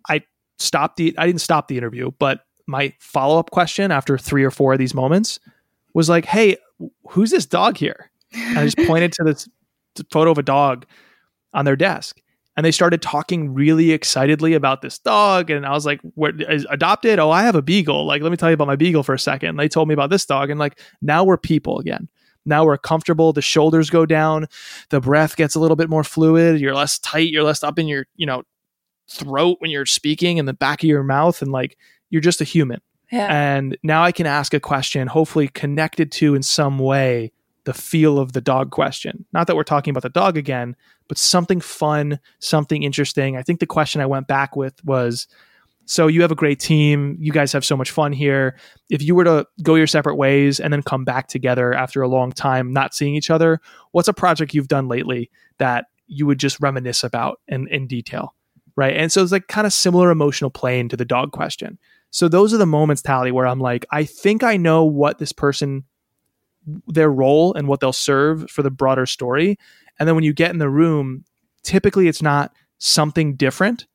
I 0.09 0.21
stopped 0.59 0.97
the 0.97 1.13
I 1.17 1.25
didn't 1.25 1.41
stop 1.41 1.67
the 1.67 1.77
interview, 1.77 2.11
but 2.19 2.41
my 2.67 2.93
follow 2.99 3.39
up 3.39 3.51
question 3.51 3.91
after 3.91 4.17
three 4.17 4.43
or 4.43 4.51
four 4.51 4.73
of 4.73 4.79
these 4.79 4.93
moments 4.93 5.39
was 5.93 6.09
like, 6.09 6.25
"Hey, 6.25 6.57
who's 7.09 7.31
this 7.31 7.45
dog 7.45 7.77
here?" 7.77 8.11
And 8.33 8.59
I 8.59 8.65
just 8.65 8.77
pointed 8.87 9.11
to 9.13 9.23
this 9.23 9.47
photo 10.11 10.31
of 10.31 10.37
a 10.37 10.43
dog 10.43 10.85
on 11.53 11.65
their 11.65 11.75
desk, 11.75 12.21
and 12.55 12.65
they 12.65 12.71
started 12.71 13.01
talking 13.01 13.53
really 13.53 13.91
excitedly 13.91 14.53
about 14.53 14.81
this 14.81 14.99
dog. 14.99 15.49
And 15.49 15.65
I 15.65 15.71
was 15.71 15.85
like, 15.85 15.99
"What 16.15 16.41
is 16.41 16.65
adopted? 16.69 17.19
Oh, 17.19 17.31
I 17.31 17.43
have 17.43 17.55
a 17.55 17.61
beagle. 17.61 18.05
Like, 18.05 18.21
let 18.21 18.31
me 18.31 18.37
tell 18.37 18.49
you 18.49 18.55
about 18.55 18.67
my 18.67 18.75
beagle 18.75 19.03
for 19.03 19.13
a 19.13 19.19
second. 19.19 19.57
They 19.57 19.67
told 19.67 19.87
me 19.87 19.93
about 19.93 20.09
this 20.09 20.25
dog, 20.25 20.49
and 20.49 20.59
like 20.59 20.79
now 21.01 21.23
we're 21.23 21.37
people 21.37 21.79
again. 21.79 22.07
Now 22.45 22.65
we're 22.65 22.77
comfortable. 22.77 23.33
The 23.33 23.41
shoulders 23.41 23.89
go 23.89 24.05
down, 24.05 24.47
the 24.89 24.99
breath 24.99 25.35
gets 25.35 25.53
a 25.53 25.59
little 25.59 25.75
bit 25.75 25.89
more 25.89 26.03
fluid. 26.03 26.59
You're 26.59 26.73
less 26.73 26.97
tight. 26.99 27.29
You're 27.29 27.43
less 27.43 27.63
up 27.63 27.77
in 27.77 27.87
your 27.87 28.07
you 28.15 28.25
know 28.25 28.43
throat 29.11 29.57
when 29.59 29.71
you're 29.71 29.85
speaking 29.85 30.37
in 30.37 30.45
the 30.45 30.53
back 30.53 30.83
of 30.83 30.89
your 30.89 31.03
mouth, 31.03 31.41
and 31.41 31.51
like 31.51 31.77
you're 32.09 32.21
just 32.21 32.41
a 32.41 32.45
human. 32.45 32.81
Yeah. 33.11 33.27
And 33.29 33.77
now 33.83 34.03
I 34.03 34.11
can 34.11 34.25
ask 34.25 34.53
a 34.53 34.59
question, 34.59 35.07
hopefully 35.07 35.49
connected 35.49 36.11
to 36.13 36.33
in 36.33 36.43
some 36.43 36.79
way 36.79 37.33
the 37.65 37.73
feel 37.73 38.17
of 38.17 38.31
the 38.33 38.41
dog 38.41 38.71
question. 38.71 39.25
Not 39.33 39.47
that 39.47 39.55
we're 39.55 39.63
talking 39.63 39.91
about 39.91 40.03
the 40.03 40.09
dog 40.09 40.37
again, 40.37 40.75
but 41.07 41.17
something 41.17 41.59
fun, 41.59 42.19
something 42.39 42.83
interesting. 42.83 43.37
I 43.37 43.43
think 43.43 43.59
the 43.59 43.65
question 43.65 44.01
I 44.01 44.05
went 44.05 44.27
back 44.27 44.55
with 44.55 44.83
was 44.85 45.27
so 45.85 46.07
you 46.07 46.21
have 46.21 46.31
a 46.31 46.35
great 46.35 46.59
team. 46.59 47.17
You 47.19 47.33
guys 47.33 47.51
have 47.51 47.65
so 47.65 47.75
much 47.75 47.91
fun 47.91 48.13
here. 48.13 48.57
If 48.89 49.03
you 49.03 49.13
were 49.13 49.25
to 49.25 49.45
go 49.61 49.75
your 49.75 49.87
separate 49.87 50.15
ways 50.15 50.59
and 50.59 50.71
then 50.71 50.81
come 50.81 51.03
back 51.03 51.27
together 51.27 51.73
after 51.73 52.01
a 52.01 52.07
long 52.07 52.31
time 52.31 52.71
not 52.71 52.93
seeing 52.93 53.15
each 53.15 53.29
other, 53.29 53.59
what's 53.91 54.07
a 54.07 54.13
project 54.13 54.53
you've 54.53 54.69
done 54.69 54.87
lately 54.87 55.29
that 55.57 55.85
you 56.07 56.25
would 56.25 56.39
just 56.39 56.61
reminisce 56.61 57.03
about 57.03 57.41
in, 57.47 57.67
in 57.67 57.87
detail? 57.87 58.35
Right. 58.81 58.97
And 58.97 59.11
so 59.11 59.21
it's 59.21 59.31
like 59.31 59.47
kind 59.47 59.67
of 59.67 59.73
similar 59.73 60.09
emotional 60.09 60.49
plane 60.49 60.89
to 60.89 60.97
the 60.97 61.05
dog 61.05 61.33
question. 61.33 61.77
So 62.09 62.27
those 62.27 62.51
are 62.51 62.57
the 62.57 62.65
moments, 62.65 63.03
Tally, 63.03 63.31
where 63.31 63.45
I'm 63.45 63.59
like, 63.59 63.85
I 63.91 64.05
think 64.05 64.41
I 64.41 64.57
know 64.57 64.83
what 64.83 65.19
this 65.19 65.31
person, 65.31 65.83
their 66.87 67.11
role 67.11 67.53
and 67.53 67.67
what 67.67 67.79
they'll 67.79 67.93
serve 67.93 68.49
for 68.49 68.63
the 68.63 68.71
broader 68.71 69.05
story. 69.05 69.59
And 69.99 70.07
then 70.07 70.15
when 70.15 70.23
you 70.23 70.33
get 70.33 70.49
in 70.49 70.57
the 70.57 70.67
room, 70.67 71.25
typically 71.61 72.07
it's 72.07 72.23
not 72.23 72.53
something 72.79 73.35
different, 73.35 73.85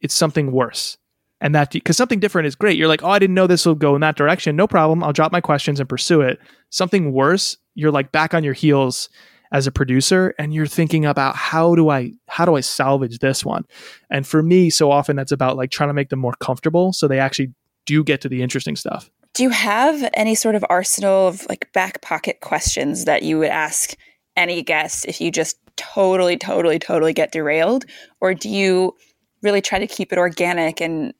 it's 0.00 0.12
something 0.12 0.50
worse. 0.50 0.98
And 1.40 1.54
that 1.54 1.70
because 1.70 1.96
something 1.96 2.18
different 2.18 2.48
is 2.48 2.56
great. 2.56 2.76
You're 2.76 2.88
like, 2.88 3.04
oh, 3.04 3.10
I 3.10 3.20
didn't 3.20 3.34
know 3.34 3.46
this 3.46 3.64
will 3.64 3.76
go 3.76 3.94
in 3.94 4.00
that 4.00 4.16
direction. 4.16 4.56
No 4.56 4.66
problem. 4.66 5.04
I'll 5.04 5.12
drop 5.12 5.30
my 5.30 5.40
questions 5.40 5.78
and 5.78 5.88
pursue 5.88 6.20
it. 6.20 6.40
Something 6.70 7.12
worse, 7.12 7.58
you're 7.76 7.92
like 7.92 8.10
back 8.10 8.34
on 8.34 8.42
your 8.42 8.54
heels 8.54 9.08
as 9.52 9.66
a 9.66 9.72
producer 9.72 10.34
and 10.38 10.52
you're 10.52 10.66
thinking 10.66 11.04
about 11.04 11.36
how 11.36 11.74
do 11.74 11.90
I 11.90 12.12
how 12.28 12.44
do 12.44 12.56
I 12.56 12.60
salvage 12.60 13.18
this 13.18 13.44
one? 13.44 13.64
And 14.10 14.26
for 14.26 14.42
me, 14.42 14.70
so 14.70 14.90
often 14.90 15.16
that's 15.16 15.32
about 15.32 15.56
like 15.56 15.70
trying 15.70 15.88
to 15.88 15.94
make 15.94 16.08
them 16.08 16.18
more 16.18 16.34
comfortable 16.40 16.92
so 16.92 17.08
they 17.08 17.18
actually 17.18 17.52
do 17.86 18.02
get 18.04 18.20
to 18.22 18.28
the 18.28 18.42
interesting 18.42 18.76
stuff. 18.76 19.10
Do 19.34 19.42
you 19.42 19.50
have 19.50 20.08
any 20.14 20.34
sort 20.34 20.54
of 20.54 20.64
arsenal 20.68 21.28
of 21.28 21.46
like 21.48 21.72
back 21.72 22.00
pocket 22.02 22.40
questions 22.40 23.04
that 23.04 23.22
you 23.22 23.38
would 23.38 23.50
ask 23.50 23.94
any 24.36 24.62
guest 24.62 25.04
if 25.06 25.20
you 25.20 25.30
just 25.30 25.58
totally, 25.76 26.36
totally, 26.36 26.78
totally 26.78 27.12
get 27.12 27.32
derailed? 27.32 27.84
Or 28.20 28.34
do 28.34 28.48
you 28.48 28.94
really 29.42 29.60
try 29.60 29.78
to 29.78 29.86
keep 29.86 30.12
it 30.12 30.18
organic 30.18 30.80
and 30.80 31.12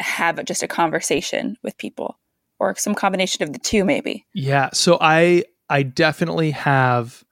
have 0.00 0.44
just 0.44 0.62
a 0.62 0.68
conversation 0.68 1.56
with 1.62 1.76
people? 1.78 2.18
Or 2.58 2.76
some 2.76 2.94
combination 2.94 3.42
of 3.42 3.52
the 3.52 3.58
two, 3.58 3.84
maybe? 3.84 4.24
Yeah. 4.34 4.70
So 4.72 4.98
I 5.00 5.44
I 5.68 5.82
definitely 5.82 6.52
have 6.52 7.24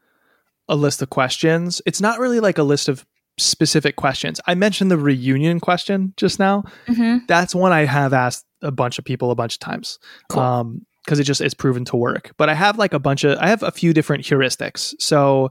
a 0.71 0.77
list 0.77 1.03
of 1.03 1.11
questions. 1.11 1.83
It's 1.85 2.01
not 2.01 2.19
really 2.19 2.41
like 2.41 2.57
a 2.57 2.63
list 2.63 2.89
of 2.89 3.05
specific 3.37 3.97
questions. 3.97 4.41
I 4.47 4.55
mentioned 4.55 4.91
the 4.91 4.97
reunion 4.97 5.61
question 5.61 6.15
just 6.17 6.39
now. 6.39 6.65
Mm-hmm. 6.87 7.27
That's 7.27 7.55
one 7.55 7.73
I 7.73 7.85
have 7.85 8.13
asked 8.13 8.47
a 8.63 8.71
bunch 8.71 8.99
of 8.99 9.05
people 9.05 9.31
a 9.31 9.35
bunch 9.35 9.57
of 9.57 9.61
times. 9.61 9.99
Cool. 10.31 10.41
Um, 10.41 10.87
because 11.05 11.19
it 11.19 11.25
just 11.25 11.41
is 11.41 11.55
proven 11.55 11.85
to 11.87 11.97
work. 11.97 12.33
But 12.37 12.51
I 12.51 12.55
have 12.55 12.79
like 12.79 12.93
a 12.93 12.99
bunch 12.99 13.25
of 13.25 13.39
I 13.39 13.49
have 13.49 13.63
a 13.63 13.71
few 13.71 13.93
different 13.93 14.23
heuristics. 14.23 14.95
So 15.01 15.51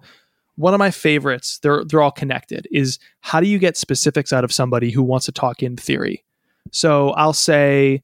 one 0.55 0.73
of 0.73 0.79
my 0.79 0.91
favorites, 0.91 1.59
they're 1.63 1.83
they're 1.83 2.01
all 2.01 2.11
connected, 2.11 2.67
is 2.71 2.99
how 3.21 3.39
do 3.39 3.47
you 3.47 3.57
get 3.57 3.75
specifics 3.75 4.31
out 4.31 4.43
of 4.43 4.53
somebody 4.53 4.91
who 4.91 5.03
wants 5.03 5.25
to 5.25 5.31
talk 5.31 5.63
in 5.63 5.75
theory? 5.75 6.23
So 6.71 7.09
I'll 7.11 7.33
say, 7.33 8.03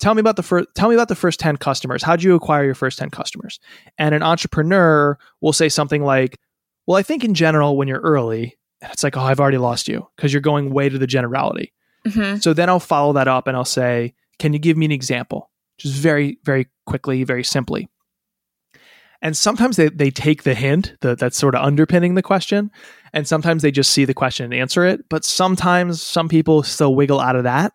tell 0.00 0.14
me 0.14 0.20
about 0.20 0.36
the 0.36 0.42
first 0.42 0.68
tell 0.74 0.90
me 0.90 0.94
about 0.94 1.08
the 1.08 1.14
first 1.14 1.40
10 1.40 1.56
customers. 1.56 2.02
How 2.02 2.14
did 2.14 2.24
you 2.24 2.34
acquire 2.34 2.64
your 2.64 2.74
first 2.74 2.98
10 2.98 3.10
customers? 3.10 3.58
And 3.98 4.14
an 4.14 4.22
entrepreneur 4.22 5.18
will 5.40 5.52
say 5.52 5.68
something 5.68 6.02
like, 6.02 6.38
Well, 6.86 6.96
I 6.96 7.02
think 7.02 7.24
in 7.24 7.34
general, 7.34 7.76
when 7.76 7.88
you're 7.88 8.00
early, 8.00 8.58
it's 8.82 9.04
like, 9.04 9.16
oh, 9.16 9.20
I've 9.20 9.40
already 9.40 9.58
lost 9.58 9.88
you 9.88 10.08
because 10.16 10.32
you're 10.32 10.40
going 10.42 10.72
way 10.72 10.88
to 10.88 10.98
the 10.98 11.06
generality. 11.06 11.72
Mm-hmm. 12.06 12.38
So 12.38 12.52
then 12.52 12.68
I'll 12.68 12.80
follow 12.80 13.12
that 13.12 13.28
up 13.28 13.46
and 13.46 13.56
I'll 13.56 13.64
say, 13.64 14.14
Can 14.38 14.52
you 14.52 14.58
give 14.58 14.76
me 14.76 14.86
an 14.86 14.92
example? 14.92 15.50
Just 15.78 15.94
very, 15.94 16.38
very 16.44 16.68
quickly, 16.86 17.24
very 17.24 17.44
simply. 17.44 17.88
And 19.20 19.36
sometimes 19.36 19.76
they, 19.76 19.88
they 19.88 20.10
take 20.10 20.42
the 20.42 20.54
hint 20.54 20.96
that 21.00 21.18
that's 21.20 21.36
sort 21.36 21.54
of 21.54 21.62
underpinning 21.62 22.16
the 22.16 22.22
question. 22.22 22.72
And 23.12 23.26
sometimes 23.26 23.62
they 23.62 23.70
just 23.70 23.92
see 23.92 24.04
the 24.04 24.14
question 24.14 24.46
and 24.46 24.54
answer 24.54 24.84
it. 24.84 25.08
But 25.08 25.24
sometimes 25.24 26.02
some 26.02 26.28
people 26.28 26.64
still 26.64 26.96
wiggle 26.96 27.20
out 27.20 27.36
of 27.36 27.44
that 27.44 27.72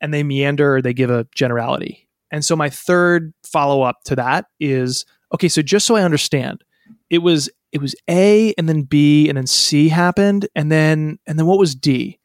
and 0.00 0.12
they 0.12 0.24
meander 0.24 0.76
or 0.76 0.82
they 0.82 0.92
give 0.92 1.10
a 1.10 1.26
generality. 1.34 2.08
And 2.32 2.44
so 2.44 2.56
my 2.56 2.68
third 2.68 3.32
follow 3.44 3.82
up 3.82 4.02
to 4.06 4.16
that 4.16 4.46
is 4.58 5.04
okay, 5.32 5.48
so 5.48 5.62
just 5.62 5.86
so 5.86 5.96
I 5.96 6.02
understand, 6.02 6.64
it 7.10 7.18
was 7.18 7.48
it 7.72 7.80
was 7.80 7.94
A 8.08 8.54
and 8.56 8.68
then 8.68 8.82
B 8.82 9.28
and 9.28 9.36
then 9.36 9.46
C 9.46 9.88
happened 9.88 10.48
and 10.54 10.70
then 10.70 11.18
and 11.26 11.38
then 11.38 11.46
what 11.46 11.58
was 11.58 11.74
D? 11.74 12.18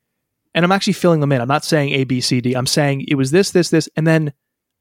And 0.53 0.65
I'm 0.65 0.71
actually 0.71 0.93
filling 0.93 1.21
them 1.21 1.31
in. 1.31 1.41
I'm 1.41 1.47
not 1.47 1.63
saying 1.63 1.91
A, 1.93 2.03
B, 2.03 2.19
C, 2.19 2.41
D. 2.41 2.53
I'm 2.53 2.67
saying 2.67 3.05
it 3.07 3.15
was 3.15 3.31
this, 3.31 3.51
this, 3.51 3.69
this, 3.69 3.87
and 3.95 4.05
then 4.05 4.33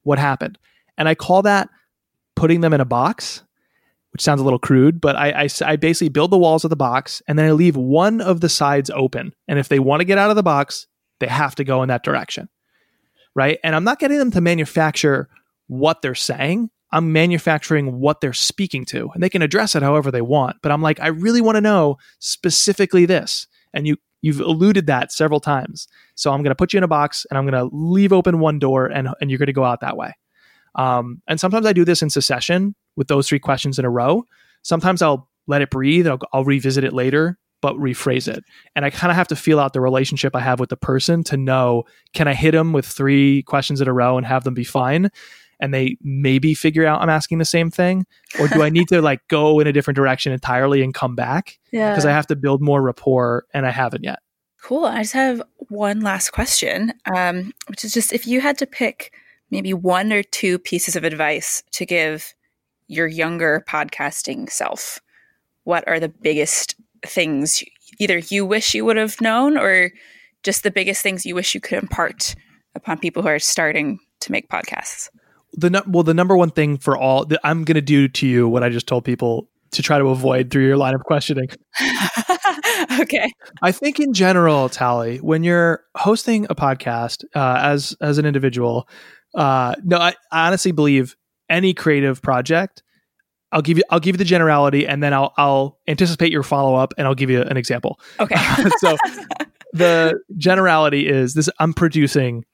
what 0.03 0.19
happened. 0.19 0.59
And 0.99 1.09
I 1.09 1.15
call 1.15 1.43
that 1.43 1.69
putting 2.35 2.61
them 2.61 2.73
in 2.73 2.81
a 2.81 2.85
box, 2.85 3.45
which 4.13 4.23
sounds 4.23 4.41
a 4.41 4.45
little 4.45 4.59
crude, 4.59 5.01
but 5.01 5.15
I, 5.15 5.45
I, 5.45 5.49
I 5.65 5.77
basically 5.77 6.09
build 6.09 6.33
the 6.33 6.39
walls 6.39 6.65
of 6.65 6.71
the 6.71 6.77
box 6.77 7.23
and 7.29 7.39
then 7.39 7.47
I 7.47 7.53
leave 7.53 7.77
one 7.77 8.21
of 8.21 8.41
the 8.41 8.49
sides 8.49 8.91
open. 8.91 9.33
And 9.47 9.59
if 9.59 9.69
they 9.69 9.79
want 9.79 10.01
to 10.01 10.05
get 10.05 10.19
out 10.19 10.31
of 10.31 10.37
the 10.37 10.43
box, 10.43 10.87
they 11.21 11.29
have 11.29 11.55
to 11.57 11.65
go 11.65 11.83
in 11.83 11.89
that 11.89 12.03
direction. 12.03 12.49
Right. 13.35 13.61
And 13.63 13.77
I'm 13.77 13.85
not 13.85 14.01
getting 14.01 14.19
them 14.19 14.33
to 14.33 14.41
manufacture 14.41 15.29
what 15.69 16.03
they're 16.03 16.17
saying. 16.17 16.71
I'm 16.93 17.13
manufacturing 17.13 18.01
what 18.01 18.21
they're 18.21 18.33
speaking 18.33 18.85
to, 18.87 19.11
and 19.15 19.23
they 19.23 19.29
can 19.29 19.43
address 19.43 19.75
it 19.75 19.83
however 19.83 20.11
they 20.11 20.23
want. 20.23 20.57
But 20.63 20.73
I'm 20.73 20.83
like, 20.83 21.01
I 21.01 21.09
really 21.09 21.41
want 21.41 21.57
to 21.57 21.61
know 21.61 21.99
specifically 22.19 23.07
this. 23.07 23.47
And 23.73 23.87
you 23.87 23.97
you've 24.23 24.41
alluded 24.41 24.87
that 24.87 25.13
several 25.13 25.41
times. 25.41 25.89
So 26.15 26.33
I'm 26.33 26.43
going 26.43 26.51
to 26.51 26.57
put 26.57 26.73
you 26.73 26.79
in 26.79 26.85
a 26.85 26.89
box 26.89 27.27
and 27.31 27.39
I'm 27.39 27.47
going 27.47 27.71
to 27.71 27.75
leave 27.75 28.13
open 28.13 28.39
one 28.39 28.59
door 28.59 28.87
and, 28.87 29.09
and 29.21 29.31
you're 29.31 29.39
going 29.39 29.47
to 29.47 29.53
go 29.53 29.65
out 29.65 29.81
that 29.81 29.97
way. 29.97 30.15
Um, 30.75 31.23
and 31.27 31.41
sometimes 31.41 31.67
I 31.67 31.73
do 31.73 31.85
this 31.85 32.03
in 32.03 32.11
succession 32.11 32.75
with 32.97 33.09
those 33.09 33.29
three 33.29 33.39
questions 33.39 33.79
in 33.79 33.85
a 33.85 33.91
row. 33.91 34.27
Sometimes 34.63 35.03
I'll 35.03 35.29
let 35.47 35.63
it 35.63 35.71
breathe. 35.71 36.07
I'll, 36.07 36.19
I'll 36.33 36.45
revisit 36.45 36.85
it 36.85 36.93
later, 36.93 37.39
but 37.61 37.77
rephrase 37.77 38.29
it. 38.29 38.45
And 38.77 38.85
I 38.85 38.91
kind 38.91 39.11
of 39.11 39.17
have 39.17 39.29
to 39.29 39.37
feel 39.37 39.59
out 39.59 39.73
the 39.73 39.81
relationship 39.81 40.37
I 40.37 40.41
have 40.41 40.61
with 40.61 40.69
the 40.69 40.77
person 40.77 41.25
to 41.25 41.37
know 41.37 41.85
can 42.13 42.29
I 42.29 42.35
hit 42.35 42.53
them 42.53 42.73
with 42.73 42.87
three 42.87 43.43
questions 43.45 43.81
in 43.81 43.89
a 43.89 43.93
row 43.93 44.17
and 44.17 44.27
have 44.27 44.45
them 44.45 44.55
be 44.55 44.65
fine? 44.65 45.11
And 45.61 45.75
they 45.75 45.97
maybe 46.03 46.55
figure 46.55 46.87
out 46.87 47.03
I'm 47.03 47.11
asking 47.11 47.39
the 47.39 47.45
same 47.45 47.71
thing, 47.71 48.07
or 48.41 48.49
do 48.49 48.63
I 48.63 48.71
need 48.71 48.89
to 48.89 49.03
like 49.03 49.21
go 49.29 49.61
in 49.61 49.67
a 49.67 49.73
different 49.73 49.97
direction 49.97 50.33
entirely 50.33 50.83
and 50.83 50.95
come 50.95 51.15
back? 51.15 51.59
Yeah. 51.71 51.91
because 51.91 52.07
I 52.07 52.13
have 52.13 52.27
to 52.29 52.37
build 52.37 52.63
more 52.63 52.83
rapport 52.83 53.45
and 53.53 53.67
I 53.67 53.71
haven't 53.71 54.03
yet. 54.03 54.21
Cool. 54.63 54.85
I 54.85 55.03
just 55.03 55.15
have 55.15 55.43
one 55.69 56.01
last 56.01 56.31
question, 56.31 56.93
um, 57.15 57.53
which 57.69 57.85
is 57.85 57.93
just 57.93 58.13
if 58.13 58.27
you 58.27 58.41
had 58.41 58.59
to 58.59 58.67
pick 58.67 59.13
maybe 59.51 59.73
one 59.73 60.13
or 60.13 60.23
two 60.23 60.59
pieces 60.59 60.97
of 60.97 61.05
advice 61.05 61.63
to 61.73 61.87
give 61.87 62.35
your 62.89 63.07
younger 63.07 63.65
podcasting 63.69 64.51
self, 64.51 65.01
what 65.65 65.87
are 65.89 66.01
the 66.01 66.09
biggest 66.09 66.75
things 67.07 67.63
either 67.99 68.19
you 68.19 68.45
wish 68.45 68.75
you 68.75 68.85
would 68.85 68.97
have 68.97 69.21
known 69.21 69.57
or 69.57 69.91
just 70.43 70.63
the 70.63 70.71
biggest 70.71 71.03
things 71.03 71.25
you 71.25 71.35
wish 71.35 71.55
you 71.55 71.61
could 71.61 71.83
impart 71.83 72.35
upon 72.75 72.99
people 72.99 73.23
who 73.23 73.29
are 73.29 73.39
starting 73.39 73.99
to 74.21 74.33
make 74.33 74.49
podcasts? 74.49 75.09
The 75.53 75.83
well, 75.87 76.03
the 76.03 76.15
number 76.15 76.37
one 76.37 76.51
thing 76.51 76.79
for 76.79 76.97
all 76.97 77.25
that 77.27 77.41
I'm 77.45 77.65
going 77.65 77.75
to 77.75 77.81
do 77.81 78.09
to 78.09 78.27
you 78.27 78.49
what 78.49 78.63
I 78.63 78.69
just 78.69 78.87
told 78.87 79.05
people 79.05 79.49
to 79.73 79.83
try 79.83 79.99
to 79.99 80.09
avoid 80.09 80.51
through 80.51 80.67
your 80.67 80.77
line 80.77 80.95
of 80.95 81.05
questioning 81.05 81.49
okay. 83.01 83.33
I 83.63 83.73
think 83.73 84.01
in 84.01 84.13
general, 84.13 84.69
Tally, 84.69 85.19
when 85.19 85.45
you're 85.45 85.83
hosting 85.97 86.47
a 86.51 86.55
podcast 86.55 87.25
uh, 87.35 87.59
as 87.63 87.97
as 88.01 88.19
an 88.19 88.27
individual, 88.27 88.89
uh, 89.35 89.75
no, 89.85 89.99
I, 89.99 90.15
I 90.33 90.47
honestly 90.47 90.73
believe 90.73 91.17
any 91.49 91.75
creative 91.75 92.23
project. 92.23 92.83
I'll 93.53 93.63
give 93.63 93.79
you 93.79 93.85
I'll 93.91 94.01
give 94.01 94.15
you 94.15 94.19
the 94.19 94.25
generality, 94.25 94.87
and 94.87 95.03
then 95.03 95.13
I'll 95.13 95.33
I'll 95.37 95.79
anticipate 95.89 96.33
your 96.33 96.43
follow 96.43 96.77
up, 96.77 96.95
and 96.97 97.07
I'll 97.07 97.15
give 97.15 97.31
you 97.31 97.43
an 97.43 97.57
example. 97.57 98.01
Okay. 98.19 98.37
so 98.79 98.97
the 99.73 100.21
generality 100.37 101.09
is 101.09 101.35
this: 101.35 101.49
I'm 101.59 101.75
producing 101.75 102.45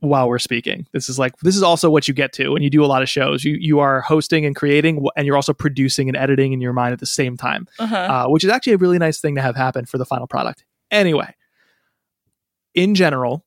while 0.00 0.28
we're 0.28 0.38
speaking. 0.38 0.86
This 0.92 1.08
is 1.08 1.18
like 1.18 1.36
this 1.38 1.56
is 1.56 1.62
also 1.62 1.90
what 1.90 2.08
you 2.08 2.14
get 2.14 2.32
to 2.34 2.50
when 2.50 2.62
you 2.62 2.70
do 2.70 2.84
a 2.84 2.86
lot 2.86 3.02
of 3.02 3.08
shows. 3.08 3.44
You 3.44 3.56
you 3.60 3.78
are 3.80 4.00
hosting 4.00 4.44
and 4.44 4.56
creating, 4.56 5.06
and 5.16 5.26
you're 5.26 5.36
also 5.36 5.52
producing 5.52 6.08
and 6.08 6.16
editing 6.16 6.52
in 6.52 6.60
your 6.60 6.72
mind 6.72 6.92
at 6.92 7.00
the 7.00 7.06
same 7.06 7.36
time, 7.36 7.68
uh-huh. 7.78 7.96
uh, 7.96 8.28
which 8.28 8.44
is 8.44 8.50
actually 8.50 8.74
a 8.74 8.78
really 8.78 8.98
nice 8.98 9.20
thing 9.20 9.34
to 9.36 9.42
have 9.42 9.56
happen 9.56 9.84
for 9.84 9.98
the 9.98 10.04
final 10.04 10.26
product. 10.26 10.64
Anyway, 10.90 11.34
in 12.74 12.94
general, 12.94 13.44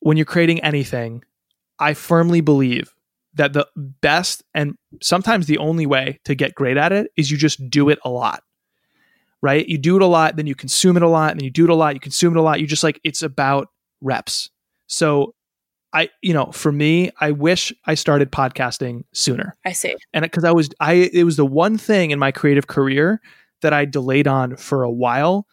when 0.00 0.16
you're 0.16 0.26
creating 0.26 0.60
anything, 0.60 1.22
I 1.78 1.94
firmly 1.94 2.40
believe 2.40 2.94
that 3.34 3.52
the 3.52 3.66
best 3.76 4.42
and 4.54 4.76
sometimes 5.00 5.46
the 5.46 5.58
only 5.58 5.86
way 5.86 6.20
to 6.24 6.34
get 6.34 6.54
great 6.54 6.76
at 6.76 6.92
it 6.92 7.10
is 7.16 7.30
you 7.30 7.36
just 7.36 7.70
do 7.70 7.88
it 7.88 7.98
a 8.04 8.10
lot. 8.10 8.42
Right? 9.40 9.66
You 9.66 9.76
do 9.76 9.96
it 9.96 10.02
a 10.02 10.06
lot, 10.06 10.36
then 10.36 10.46
you 10.46 10.54
consume 10.54 10.96
it 10.96 11.02
a 11.02 11.08
lot, 11.08 11.32
and 11.32 11.40
then 11.40 11.44
you 11.44 11.50
do 11.50 11.64
it 11.64 11.70
a 11.70 11.74
lot, 11.74 11.94
you 11.94 12.00
consume 12.00 12.36
it 12.36 12.38
a 12.38 12.42
lot. 12.42 12.60
You 12.60 12.66
just 12.66 12.84
like 12.84 13.00
it's 13.02 13.22
about 13.22 13.68
reps. 14.00 14.50
So 14.86 15.34
I, 15.92 16.10
you 16.22 16.32
know, 16.32 16.46
for 16.52 16.72
me, 16.72 17.10
I 17.20 17.32
wish 17.32 17.72
I 17.84 17.94
started 17.94 18.32
podcasting 18.32 19.04
sooner. 19.12 19.56
I 19.64 19.72
see. 19.72 19.94
And 20.14 20.22
because 20.22 20.44
I 20.44 20.52
was, 20.52 20.70
I, 20.80 21.10
it 21.12 21.24
was 21.24 21.36
the 21.36 21.46
one 21.46 21.76
thing 21.76 22.10
in 22.10 22.18
my 22.18 22.32
creative 22.32 22.66
career 22.66 23.20
that 23.60 23.72
I 23.72 23.84
delayed 23.84 24.26
on 24.26 24.56
for 24.56 24.82
a 24.82 24.90
while, 24.90 25.46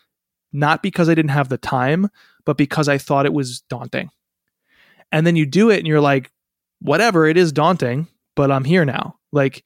not 0.53 0.81
because 0.81 1.09
I 1.09 1.15
didn't 1.15 1.31
have 1.31 1.49
the 1.49 1.57
time, 1.57 2.09
but 2.45 2.57
because 2.57 2.87
I 2.87 2.97
thought 2.97 3.25
it 3.25 3.33
was 3.33 3.61
daunting. 3.69 4.09
And 5.11 5.27
then 5.27 5.35
you 5.35 5.45
do 5.45 5.69
it 5.69 5.77
and 5.79 5.87
you're 5.87 6.01
like, 6.01 6.31
whatever, 6.81 7.25
it 7.27 7.37
is 7.37 7.51
daunting, 7.51 8.07
but 8.35 8.51
I'm 8.51 8.63
here 8.63 8.85
now. 8.85 9.15
Like, 9.31 9.63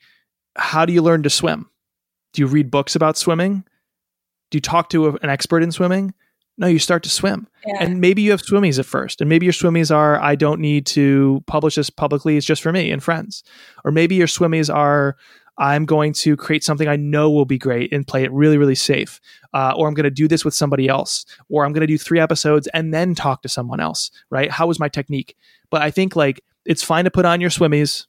how 0.55 0.85
do 0.85 0.93
you 0.93 1.01
learn 1.01 1.23
to 1.23 1.29
swim? 1.29 1.69
Do 2.33 2.41
you 2.41 2.47
read 2.47 2.71
books 2.71 2.95
about 2.95 3.17
swimming? 3.17 3.63
Do 4.49 4.57
you 4.57 4.61
talk 4.61 4.89
to 4.89 5.07
a, 5.07 5.13
an 5.13 5.29
expert 5.29 5.63
in 5.63 5.71
swimming? 5.71 6.13
No, 6.57 6.67
you 6.67 6.79
start 6.79 7.03
to 7.03 7.09
swim. 7.09 7.47
Yeah. 7.65 7.77
And 7.79 7.99
maybe 7.99 8.21
you 8.21 8.31
have 8.31 8.41
swimmies 8.41 8.77
at 8.77 8.85
first. 8.85 9.21
And 9.21 9.29
maybe 9.29 9.45
your 9.45 9.53
swimmies 9.53 9.93
are, 9.93 10.21
I 10.21 10.35
don't 10.35 10.59
need 10.59 10.85
to 10.87 11.43
publish 11.47 11.75
this 11.75 11.89
publicly. 11.89 12.37
It's 12.37 12.45
just 12.45 12.61
for 12.61 12.71
me 12.71 12.91
and 12.91 13.01
friends. 13.01 13.43
Or 13.83 13.91
maybe 13.91 14.15
your 14.15 14.27
swimmies 14.27 14.73
are, 14.73 15.17
I'm 15.57 15.85
going 15.85 16.13
to 16.13 16.35
create 16.35 16.63
something 16.63 16.87
I 16.87 16.95
know 16.95 17.29
will 17.31 17.45
be 17.45 17.57
great 17.57 17.91
and 17.91 18.05
play 18.05 18.23
it 18.23 18.31
really, 18.31 18.57
really 18.57 18.75
safe. 18.75 19.19
Uh, 19.53 19.73
or 19.75 19.87
I'm 19.87 19.93
going 19.93 20.03
to 20.03 20.11
do 20.11 20.27
this 20.27 20.45
with 20.45 20.53
somebody 20.53 20.87
else. 20.87 21.25
Or 21.49 21.65
I'm 21.65 21.73
going 21.73 21.81
to 21.81 21.87
do 21.87 21.97
three 21.97 22.19
episodes 22.19 22.67
and 22.73 22.93
then 22.93 23.15
talk 23.15 23.41
to 23.43 23.49
someone 23.49 23.79
else, 23.79 24.11
right? 24.29 24.51
How 24.51 24.67
was 24.67 24.79
my 24.79 24.89
technique? 24.89 25.35
But 25.71 25.81
I 25.81 25.89
think 25.89 26.15
like 26.15 26.41
it's 26.65 26.83
fine 26.83 27.05
to 27.05 27.11
put 27.11 27.25
on 27.25 27.41
your 27.41 27.49
swimmies. 27.49 28.05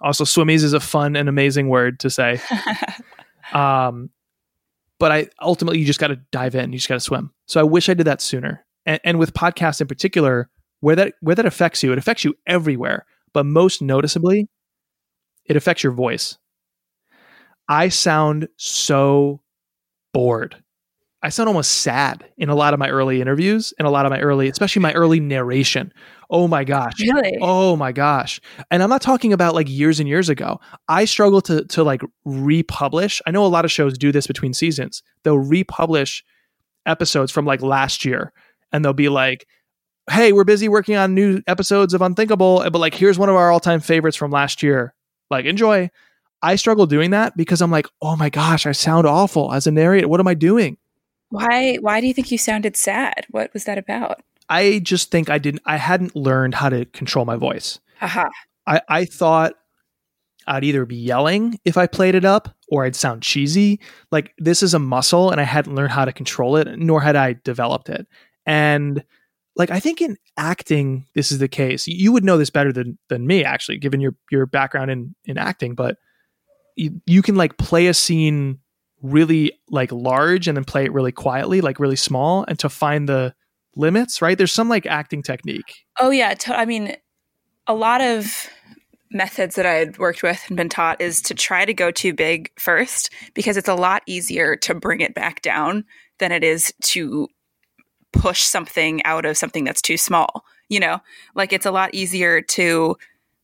Also, 0.00 0.24
swimmies 0.24 0.62
is 0.62 0.72
a 0.72 0.80
fun 0.80 1.16
and 1.16 1.28
amazing 1.28 1.68
word 1.68 2.00
to 2.00 2.10
say. 2.10 2.40
um, 3.52 4.10
but 4.98 5.12
I 5.12 5.28
ultimately 5.40 5.78
you 5.78 5.84
just 5.84 6.00
got 6.00 6.08
to 6.08 6.20
dive 6.32 6.54
in. 6.54 6.72
You 6.72 6.78
just 6.78 6.88
got 6.88 6.94
to 6.94 7.00
swim. 7.00 7.32
So 7.46 7.60
I 7.60 7.64
wish 7.64 7.88
I 7.88 7.94
did 7.94 8.06
that 8.06 8.20
sooner. 8.20 8.64
And, 8.86 9.00
and 9.04 9.18
with 9.18 9.34
podcasts 9.34 9.80
in 9.80 9.86
particular, 9.86 10.48
where 10.80 10.96
that 10.96 11.14
where 11.20 11.34
that 11.34 11.46
affects 11.46 11.82
you, 11.82 11.92
it 11.92 11.98
affects 11.98 12.24
you 12.24 12.34
everywhere. 12.46 13.06
But 13.32 13.46
most 13.46 13.82
noticeably, 13.82 14.48
it 15.46 15.56
affects 15.56 15.82
your 15.82 15.92
voice. 15.92 16.38
I 17.68 17.88
sound 17.88 18.48
so 18.56 19.40
bored. 20.12 20.62
I 21.24 21.30
sound 21.30 21.48
almost 21.48 21.80
sad 21.80 22.22
in 22.36 22.50
a 22.50 22.54
lot 22.54 22.74
of 22.74 22.78
my 22.78 22.90
early 22.90 23.22
interviews 23.22 23.72
and 23.78 23.88
a 23.88 23.90
lot 23.90 24.04
of 24.04 24.10
my 24.10 24.20
early, 24.20 24.46
especially 24.50 24.82
my 24.82 24.92
early 24.92 25.20
narration. 25.20 25.90
Oh 26.28 26.46
my 26.46 26.64
gosh. 26.64 27.00
Really? 27.00 27.38
Oh 27.40 27.76
my 27.76 27.92
gosh. 27.92 28.42
And 28.70 28.82
I'm 28.82 28.90
not 28.90 29.00
talking 29.00 29.32
about 29.32 29.54
like 29.54 29.66
years 29.66 29.98
and 29.98 30.06
years 30.06 30.28
ago. 30.28 30.60
I 30.86 31.06
struggle 31.06 31.40
to 31.42 31.64
to 31.64 31.82
like 31.82 32.02
republish. 32.26 33.22
I 33.26 33.30
know 33.30 33.46
a 33.46 33.48
lot 33.48 33.64
of 33.64 33.72
shows 33.72 33.96
do 33.96 34.12
this 34.12 34.26
between 34.26 34.52
seasons. 34.52 35.02
They'll 35.22 35.38
republish 35.38 36.22
episodes 36.84 37.32
from 37.32 37.46
like 37.46 37.62
last 37.62 38.04
year 38.04 38.30
and 38.70 38.84
they'll 38.84 38.92
be 38.92 39.08
like, 39.08 39.46
"Hey, 40.10 40.30
we're 40.32 40.44
busy 40.44 40.68
working 40.68 40.96
on 40.96 41.14
new 41.14 41.40
episodes 41.46 41.94
of 41.94 42.02
Unthinkable, 42.02 42.68
but 42.70 42.78
like 42.78 42.94
here's 42.94 43.18
one 43.18 43.30
of 43.30 43.36
our 43.36 43.50
all-time 43.50 43.80
favorites 43.80 44.18
from 44.18 44.30
last 44.30 44.62
year. 44.62 44.94
Like 45.30 45.46
enjoy." 45.46 45.88
I 46.42 46.56
struggle 46.56 46.84
doing 46.84 47.12
that 47.12 47.34
because 47.34 47.62
I'm 47.62 47.70
like, 47.70 47.86
"Oh 48.02 48.14
my 48.14 48.28
gosh, 48.28 48.66
I 48.66 48.72
sound 48.72 49.06
awful 49.06 49.54
as 49.54 49.66
a 49.66 49.70
narrator. 49.70 50.06
What 50.06 50.20
am 50.20 50.28
I 50.28 50.34
doing?" 50.34 50.76
Why 51.30 51.76
why 51.76 52.00
do 52.00 52.06
you 52.06 52.14
think 52.14 52.30
you 52.30 52.38
sounded 52.38 52.76
sad? 52.76 53.26
What 53.30 53.52
was 53.52 53.64
that 53.64 53.78
about? 53.78 54.22
I 54.48 54.80
just 54.80 55.10
think 55.10 55.30
I 55.30 55.38
didn't 55.38 55.62
I 55.64 55.76
hadn't 55.76 56.14
learned 56.14 56.54
how 56.54 56.68
to 56.68 56.84
control 56.86 57.24
my 57.24 57.36
voice. 57.36 57.80
Haha. 57.98 58.28
I, 58.66 58.80
I 58.88 59.04
thought 59.04 59.54
I'd 60.46 60.64
either 60.64 60.84
be 60.84 60.96
yelling 60.96 61.58
if 61.64 61.76
I 61.76 61.86
played 61.86 62.14
it 62.14 62.24
up 62.24 62.54
or 62.68 62.84
I'd 62.84 62.96
sound 62.96 63.22
cheesy. 63.22 63.80
Like 64.10 64.34
this 64.38 64.62
is 64.62 64.74
a 64.74 64.78
muscle 64.78 65.30
and 65.30 65.40
I 65.40 65.44
hadn't 65.44 65.74
learned 65.74 65.92
how 65.92 66.04
to 66.04 66.12
control 66.12 66.56
it, 66.56 66.78
nor 66.78 67.00
had 67.00 67.16
I 67.16 67.34
developed 67.44 67.88
it. 67.88 68.06
And 68.46 69.04
like 69.56 69.70
I 69.70 69.80
think 69.80 70.00
in 70.02 70.16
acting, 70.36 71.06
this 71.14 71.30
is 71.32 71.38
the 71.38 71.48
case. 71.48 71.86
You 71.86 72.12
would 72.12 72.24
know 72.24 72.36
this 72.36 72.50
better 72.50 72.72
than 72.72 72.98
than 73.08 73.26
me, 73.26 73.44
actually, 73.44 73.78
given 73.78 74.00
your 74.00 74.14
your 74.30 74.46
background 74.46 74.90
in 74.90 75.14
in 75.24 75.38
acting, 75.38 75.74
but 75.74 75.96
you, 76.76 77.00
you 77.06 77.22
can 77.22 77.36
like 77.36 77.56
play 77.56 77.86
a 77.86 77.94
scene 77.94 78.58
really 79.04 79.52
like 79.68 79.92
large 79.92 80.48
and 80.48 80.56
then 80.56 80.64
play 80.64 80.84
it 80.84 80.92
really 80.92 81.12
quietly, 81.12 81.60
like 81.60 81.78
really 81.78 81.96
small, 81.96 82.44
and 82.48 82.58
to 82.58 82.68
find 82.68 83.08
the 83.08 83.34
limits, 83.76 84.22
right? 84.22 84.38
There's 84.38 84.52
some 84.52 84.68
like 84.68 84.86
acting 84.86 85.22
technique. 85.22 85.84
Oh 86.00 86.10
yeah, 86.10 86.34
to, 86.34 86.58
I 86.58 86.64
mean, 86.64 86.96
a 87.66 87.74
lot 87.74 88.00
of 88.00 88.48
methods 89.10 89.56
that 89.56 89.66
I 89.66 89.74
had 89.74 89.98
worked 89.98 90.22
with 90.22 90.42
and 90.48 90.56
been 90.56 90.70
taught 90.70 91.00
is 91.00 91.20
to 91.22 91.34
try 91.34 91.64
to 91.64 91.74
go 91.74 91.90
too 91.90 92.14
big 92.14 92.50
first 92.58 93.10
because 93.34 93.56
it's 93.56 93.68
a 93.68 93.74
lot 93.74 94.02
easier 94.06 94.56
to 94.56 94.74
bring 94.74 95.00
it 95.00 95.14
back 95.14 95.42
down 95.42 95.84
than 96.18 96.32
it 96.32 96.42
is 96.42 96.72
to 96.82 97.28
push 98.12 98.40
something 98.42 99.04
out 99.04 99.26
of 99.26 99.36
something 99.36 99.64
that's 99.64 99.82
too 99.82 99.98
small. 99.98 100.44
You 100.68 100.80
know, 100.80 101.00
like 101.34 101.52
it's 101.52 101.66
a 101.66 101.70
lot 101.70 101.94
easier 101.94 102.40
to 102.40 102.96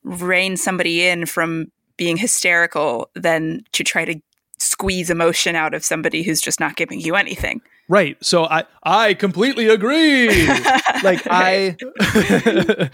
rein 0.04 0.56
somebody 0.56 1.06
in 1.06 1.26
from 1.26 1.70
being 1.98 2.16
hysterical 2.16 3.10
than 3.14 3.62
to 3.72 3.84
try 3.84 4.06
to 4.06 4.18
squeeze 4.60 5.10
emotion 5.10 5.56
out 5.56 5.74
of 5.74 5.84
somebody 5.84 6.22
who's 6.22 6.40
just 6.40 6.60
not 6.60 6.76
giving 6.76 7.00
you 7.00 7.14
anything. 7.16 7.60
Right. 7.88 8.16
So 8.22 8.44
I 8.44 8.64
I 8.84 9.14
completely 9.14 9.68
agree. 9.68 10.28
like 11.02 11.22
I 11.28 11.76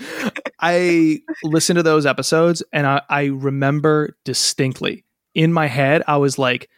I 0.60 1.20
listened 1.44 1.76
to 1.76 1.82
those 1.82 2.06
episodes 2.06 2.62
and 2.72 2.86
I, 2.86 3.02
I 3.08 3.24
remember 3.24 4.16
distinctly 4.24 5.04
in 5.34 5.52
my 5.52 5.66
head 5.66 6.02
I 6.06 6.16
was 6.16 6.38
like 6.38 6.70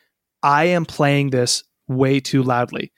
I 0.42 0.64
am 0.64 0.84
playing 0.84 1.30
this 1.30 1.62
way 1.86 2.20
too 2.20 2.42
loudly. 2.42 2.92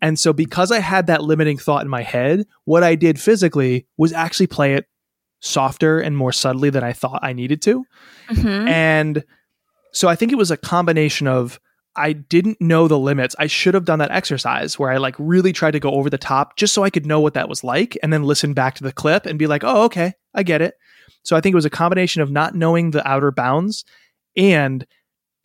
And 0.00 0.18
so 0.18 0.32
because 0.32 0.72
I 0.72 0.80
had 0.80 1.06
that 1.06 1.22
limiting 1.22 1.58
thought 1.58 1.82
in 1.82 1.88
my 1.88 2.02
head, 2.02 2.44
what 2.64 2.82
I 2.82 2.96
did 2.96 3.20
physically 3.20 3.86
was 3.96 4.12
actually 4.12 4.48
play 4.48 4.74
it 4.74 4.86
softer 5.40 6.00
and 6.00 6.16
more 6.16 6.32
subtly 6.32 6.70
than 6.70 6.84
I 6.84 6.92
thought 6.92 7.20
I 7.22 7.32
needed 7.32 7.62
to. 7.62 7.84
Mhm. 8.30 8.68
And 8.68 9.24
so 9.92 10.08
I 10.08 10.16
think 10.16 10.32
it 10.32 10.38
was 10.38 10.50
a 10.50 10.56
combination 10.56 11.26
of 11.26 11.60
I 11.94 12.14
didn't 12.14 12.60
know 12.60 12.88
the 12.88 12.98
limits. 12.98 13.36
I 13.38 13.46
should 13.46 13.74
have 13.74 13.84
done 13.84 13.98
that 13.98 14.10
exercise 14.10 14.78
where 14.78 14.90
I 14.90 14.96
like 14.96 15.14
really 15.18 15.52
tried 15.52 15.72
to 15.72 15.80
go 15.80 15.90
over 15.90 16.08
the 16.08 16.18
top 16.18 16.56
just 16.56 16.72
so 16.72 16.82
I 16.82 16.90
could 16.90 17.04
know 17.04 17.20
what 17.20 17.34
that 17.34 17.48
was 17.48 17.62
like 17.62 17.98
and 18.02 18.12
then 18.12 18.22
listen 18.22 18.54
back 18.54 18.74
to 18.76 18.84
the 18.84 18.92
clip 18.92 19.26
and 19.26 19.38
be 19.38 19.46
like, 19.46 19.62
"Oh, 19.64 19.84
okay, 19.84 20.14
I 20.34 20.42
get 20.42 20.62
it." 20.62 20.74
So 21.22 21.36
I 21.36 21.40
think 21.40 21.52
it 21.52 21.56
was 21.56 21.66
a 21.66 21.70
combination 21.70 22.22
of 22.22 22.30
not 22.30 22.54
knowing 22.54 22.90
the 22.90 23.06
outer 23.06 23.30
bounds 23.30 23.84
and 24.36 24.86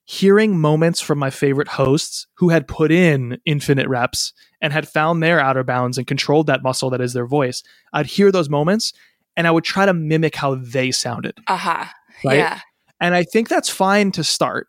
hearing 0.06 0.58
moments 0.58 1.02
from 1.02 1.20
my 1.20 1.30
favorite 1.30 1.68
hosts 1.68 2.28
who 2.36 2.48
had 2.48 2.66
put 2.68 2.94
in 2.94 3.38
infinite 3.46 3.90
reps 3.90 4.32
and 4.62 4.72
had 4.72 4.88
found 4.88 5.22
their 5.22 5.38
outer 5.38 5.66
bounds 5.66 5.98
and 5.98 6.08
controlled 6.08 6.48
that 6.48 6.64
muscle 6.64 6.90
that 6.90 7.02
is 7.02 7.12
their 7.12 7.28
voice. 7.28 7.62
I'd 7.92 8.06
hear 8.06 8.32
those 8.32 8.50
moments 8.50 8.94
and 9.36 9.46
I 9.46 9.52
would 9.52 9.66
try 9.66 9.86
to 9.86 9.94
mimic 9.94 10.36
how 10.38 10.56
they 10.56 10.92
sounded. 10.92 11.38
Aha. 11.48 11.94
Right? 12.24 12.38
Yeah. 12.38 12.62
And 13.00 13.16
I 13.16 13.24
think 13.24 13.50
that's 13.50 13.70
fine 13.70 14.12
to 14.14 14.24
start 14.24 14.68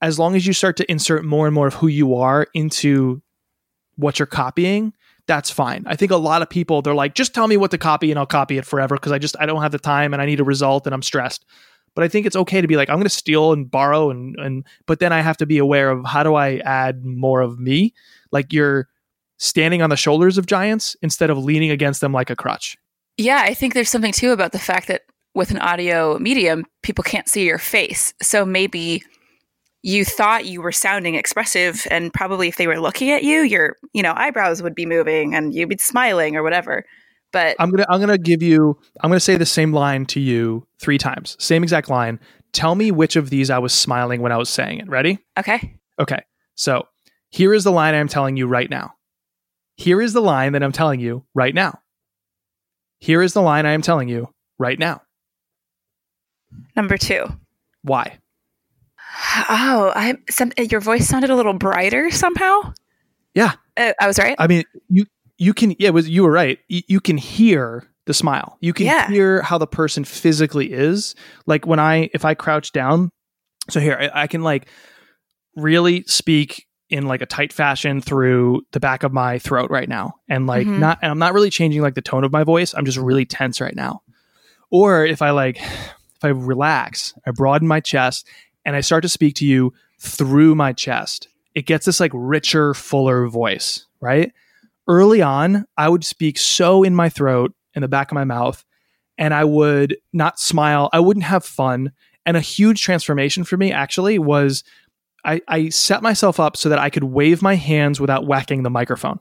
as 0.00 0.18
long 0.18 0.36
as 0.36 0.46
you 0.46 0.52
start 0.52 0.76
to 0.76 0.90
insert 0.90 1.24
more 1.24 1.46
and 1.46 1.54
more 1.54 1.66
of 1.66 1.74
who 1.74 1.88
you 1.88 2.14
are 2.14 2.46
into 2.54 3.22
what 3.96 4.18
you're 4.18 4.26
copying. 4.26 4.92
That's 5.26 5.50
fine. 5.50 5.84
I 5.86 5.96
think 5.96 6.10
a 6.10 6.16
lot 6.16 6.40
of 6.40 6.48
people 6.48 6.80
they're 6.80 6.94
like, 6.94 7.14
just 7.14 7.34
tell 7.34 7.48
me 7.48 7.56
what 7.56 7.70
to 7.72 7.78
copy 7.78 8.10
and 8.10 8.18
I'll 8.18 8.26
copy 8.26 8.56
it 8.58 8.64
forever 8.64 8.94
because 8.94 9.12
I 9.12 9.18
just 9.18 9.36
I 9.38 9.46
don't 9.46 9.60
have 9.60 9.72
the 9.72 9.78
time 9.78 10.12
and 10.12 10.22
I 10.22 10.26
need 10.26 10.40
a 10.40 10.44
result 10.44 10.86
and 10.86 10.94
I'm 10.94 11.02
stressed. 11.02 11.44
But 11.94 12.04
I 12.04 12.08
think 12.08 12.26
it's 12.26 12.36
okay 12.36 12.60
to 12.60 12.68
be 12.68 12.76
like, 12.76 12.88
I'm 12.88 12.96
going 12.96 13.04
to 13.04 13.10
steal 13.10 13.52
and 13.52 13.70
borrow 13.70 14.10
and 14.10 14.36
and 14.38 14.66
but 14.86 15.00
then 15.00 15.12
I 15.12 15.20
have 15.20 15.36
to 15.38 15.46
be 15.46 15.58
aware 15.58 15.90
of 15.90 16.06
how 16.06 16.22
do 16.22 16.34
I 16.34 16.58
add 16.58 17.04
more 17.04 17.40
of 17.40 17.58
me? 17.58 17.92
Like 18.30 18.52
you're 18.52 18.88
standing 19.36 19.82
on 19.82 19.90
the 19.90 19.96
shoulders 19.96 20.38
of 20.38 20.46
giants 20.46 20.96
instead 21.02 21.30
of 21.30 21.38
leaning 21.38 21.70
against 21.70 22.00
them 22.00 22.12
like 22.12 22.30
a 22.30 22.36
crutch. 22.36 22.76
Yeah, 23.16 23.42
I 23.44 23.52
think 23.52 23.74
there's 23.74 23.90
something 23.90 24.12
too 24.12 24.30
about 24.30 24.52
the 24.52 24.58
fact 24.58 24.88
that 24.88 25.02
with 25.38 25.52
an 25.52 25.58
audio 25.58 26.18
medium, 26.18 26.66
people 26.82 27.04
can't 27.04 27.28
see 27.28 27.46
your 27.46 27.58
face. 27.58 28.12
So 28.20 28.44
maybe 28.44 29.02
you 29.82 30.04
thought 30.04 30.44
you 30.44 30.60
were 30.60 30.72
sounding 30.72 31.14
expressive 31.14 31.86
and 31.90 32.12
probably 32.12 32.48
if 32.48 32.56
they 32.56 32.66
were 32.66 32.80
looking 32.80 33.10
at 33.12 33.22
you 33.22 33.42
your 33.42 33.76
you 33.94 34.02
know 34.02 34.12
eyebrows 34.16 34.60
would 34.60 34.74
be 34.74 34.84
moving 34.84 35.36
and 35.36 35.54
you'd 35.54 35.68
be 35.68 35.76
smiling 35.78 36.34
or 36.34 36.42
whatever 36.42 36.84
but 37.32 37.54
I'm 37.60 37.70
gonna 37.70 37.86
I'm 37.88 38.00
gonna 38.00 38.18
give 38.18 38.42
you 38.42 38.76
I'm 39.00 39.10
gonna 39.10 39.20
say 39.20 39.36
the 39.36 39.46
same 39.46 39.72
line 39.72 40.04
to 40.06 40.20
you 40.20 40.66
three 40.80 40.98
times. 40.98 41.36
Same 41.38 41.62
exact 41.62 41.88
line. 41.88 42.18
Tell 42.52 42.74
me 42.74 42.90
which 42.90 43.16
of 43.16 43.30
these 43.30 43.50
I 43.50 43.58
was 43.58 43.72
smiling 43.72 44.20
when 44.20 44.32
I 44.32 44.36
was 44.36 44.48
saying 44.48 44.80
it. 44.80 44.88
Ready? 44.88 45.18
okay 45.38 45.78
Okay. 46.00 46.22
So 46.54 46.86
here 47.30 47.54
is 47.54 47.64
the 47.64 47.70
line 47.70 47.94
I'm 47.94 48.08
telling 48.08 48.36
you 48.36 48.46
right 48.46 48.68
now. 48.68 48.94
Here 49.76 50.00
is 50.00 50.12
the 50.12 50.22
line 50.22 50.52
that 50.52 50.62
I'm 50.62 50.72
telling 50.72 51.00
you 51.00 51.24
right 51.34 51.54
now. 51.54 51.78
Here 52.98 53.22
is 53.22 53.32
the 53.32 53.42
line 53.42 53.66
I 53.66 53.72
am 53.72 53.82
telling 53.82 54.08
you 54.08 54.28
right 54.58 54.78
now. 54.78 55.02
Number 56.76 56.96
two 56.96 57.24
Why? 57.82 58.18
oh 59.48 59.92
i 59.94 60.14
some 60.30 60.52
your 60.58 60.80
voice 60.80 61.08
sounded 61.08 61.30
a 61.30 61.34
little 61.36 61.54
brighter 61.54 62.10
somehow 62.10 62.72
Yeah. 63.34 63.52
uh, 63.76 63.92
i 64.00 64.06
was 64.06 64.18
right 64.18 64.36
I 64.38 64.46
mean, 64.46 64.64
you 64.88 65.06
you 65.40 65.54
can 65.54 65.74
yeah, 65.78 65.90
was 65.90 66.08
you 66.08 66.24
were 66.24 66.32
right. 66.32 66.58
You, 66.66 66.82
you 66.88 67.00
can 67.00 67.16
hear 67.16 67.84
the 68.06 68.12
smile. 68.14 68.56
You 68.60 68.72
can 68.72 68.86
Yeah. 68.86 69.06
hear 69.08 69.40
how 69.42 69.56
the 69.56 69.68
person 69.68 70.02
physically 70.02 70.72
is. 70.72 71.14
Like 71.46 71.64
when 71.64 71.78
I 71.78 72.10
if 72.12 72.24
I 72.24 72.34
crouch 72.34 72.72
down, 72.72 73.10
so 73.70 73.78
here 73.78 73.96
I, 74.12 74.22
I 74.24 74.26
can 74.26 74.42
like 74.42 74.66
really 75.54 76.02
speak 76.08 76.66
in 76.90 77.06
like 77.06 77.22
a 77.22 77.26
tight 77.26 77.52
fashion 77.52 78.00
through 78.00 78.62
the 78.72 78.80
back 78.80 79.04
of 79.04 79.12
my 79.12 79.38
throat 79.38 79.70
right 79.70 79.88
now, 79.88 80.14
and 80.28 80.48
like 80.48 80.66
Mhm. 80.66 80.80
not 80.80 80.98
and 81.02 81.10
I'm 81.12 81.20
not 81.20 81.34
really 81.34 81.50
changing 81.50 81.82
like 81.82 81.94
the 81.94 82.02
tone 82.02 82.24
of 82.24 82.32
my 82.32 82.42
voice. 82.42 82.74
I'm 82.74 82.84
just 82.84 82.98
really 82.98 83.24
tense 83.24 83.60
right 83.60 83.76
now. 83.76 84.00
Or 84.72 85.06
if 85.06 85.22
I 85.22 85.30
like 85.30 85.60
if 86.18 86.24
I 86.24 86.28
relax, 86.28 87.14
I 87.26 87.30
broaden 87.30 87.68
my 87.68 87.80
chest, 87.80 88.26
and 88.64 88.76
I 88.76 88.80
start 88.80 89.02
to 89.02 89.08
speak 89.08 89.34
to 89.36 89.46
you 89.46 89.72
through 90.00 90.54
my 90.54 90.72
chest. 90.72 91.28
It 91.54 91.66
gets 91.66 91.86
this 91.86 92.00
like 92.00 92.12
richer, 92.14 92.74
fuller 92.74 93.26
voice, 93.26 93.86
right? 94.00 94.32
early 94.88 95.20
on, 95.22 95.66
I 95.76 95.88
would 95.88 96.04
speak 96.04 96.38
so 96.38 96.82
in 96.82 96.94
my 96.94 97.10
throat, 97.10 97.54
in 97.74 97.82
the 97.82 97.88
back 97.88 98.10
of 98.10 98.14
my 98.14 98.24
mouth, 98.24 98.64
and 99.18 99.34
I 99.34 99.44
would 99.44 99.98
not 100.12 100.40
smile. 100.40 100.88
I 100.92 101.00
wouldn't 101.00 101.24
have 101.24 101.44
fun. 101.44 101.92
And 102.26 102.36
a 102.36 102.40
huge 102.40 102.82
transformation 102.82 103.44
for 103.44 103.56
me 103.56 103.70
actually 103.70 104.18
was 104.18 104.64
I, 105.24 105.40
I 105.46 105.68
set 105.68 106.02
myself 106.02 106.40
up 106.40 106.56
so 106.56 106.68
that 106.70 106.78
I 106.78 106.90
could 106.90 107.04
wave 107.04 107.42
my 107.42 107.54
hands 107.54 108.00
without 108.00 108.26
whacking 108.26 108.62
the 108.62 108.70
microphone. 108.70 109.20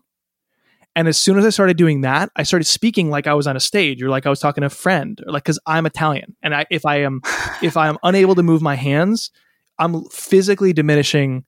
And 0.98 1.08
as 1.08 1.16
soon 1.16 1.38
as 1.38 1.46
I 1.46 1.52
started 1.52 1.78
doing 1.78 2.02
that, 2.02 2.32
I 2.38 2.42
started 2.42 2.66
speaking 2.66 3.12
like 3.12 3.28
I 3.28 3.36
was 3.36 3.46
on 3.46 3.56
a 3.56 3.60
stage 3.60 4.02
or 4.02 4.10
like 4.10 4.26
I 4.26 4.32
was 4.32 4.40
talking 4.40 4.64
to 4.64 4.66
a 4.66 4.72
friend 4.72 5.22
or 5.24 5.32
like 5.32 5.44
because 5.44 5.60
I'm 5.68 5.86
Italian. 5.86 6.36
And 6.42 6.56
I, 6.56 6.66
if 6.72 6.88
I 6.88 7.02
am 7.02 7.22
if 7.62 7.78
I 7.78 7.88
am 7.88 8.00
unable 8.02 8.34
to 8.34 8.42
move 8.42 8.64
my 8.64 8.74
hands, 8.74 9.30
I'm 9.78 10.06
physically 10.06 10.74
diminishing 10.74 11.46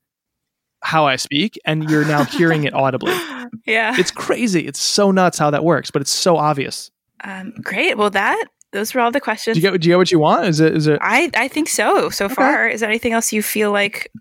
how 0.84 1.08
I 1.08 1.16
speak, 1.16 1.60
and 1.66 1.89
you're 1.89 2.06
now 2.06 2.24
hearing 2.26 2.64
it 2.64 2.74
audibly 2.74 3.12
yeah 3.66 3.95
it's 3.97 4.12
crazy. 4.12 4.68
It's 4.68 4.80
so 4.80 5.10
nuts 5.10 5.39
how 5.39 5.50
that 5.50 5.64
works, 5.66 5.89
but 5.89 6.04
it's 6.04 6.12
so 6.12 6.38
obvious. 6.38 6.91
um, 7.24 7.52
great 7.64 7.97
well 7.97 8.12
that 8.12 8.45
those 8.72 8.93
were 8.93 9.02
all 9.02 9.12
the 9.12 9.20
questions 9.20 9.56
Do 9.56 9.62
you 9.62 9.72
get? 9.72 9.82
Do 9.82 9.88
you 9.88 9.93
get 9.93 9.97
what 9.97 10.12
you 10.12 10.20
want? 10.20 10.45
Is 10.45 10.60
it? 10.60 10.78
Is 10.78 10.86
it? 10.86 11.00
I, 11.02 11.32
I 11.36 11.47
think 11.47 11.70
so 11.70 12.12
so 12.12 12.30
far. 12.30 12.70
Is 12.70 12.82
there 12.82 12.89
anything 12.89 13.14
else 13.14 13.34
you 13.34 13.41
feel 13.41 13.72
like 13.72 14.12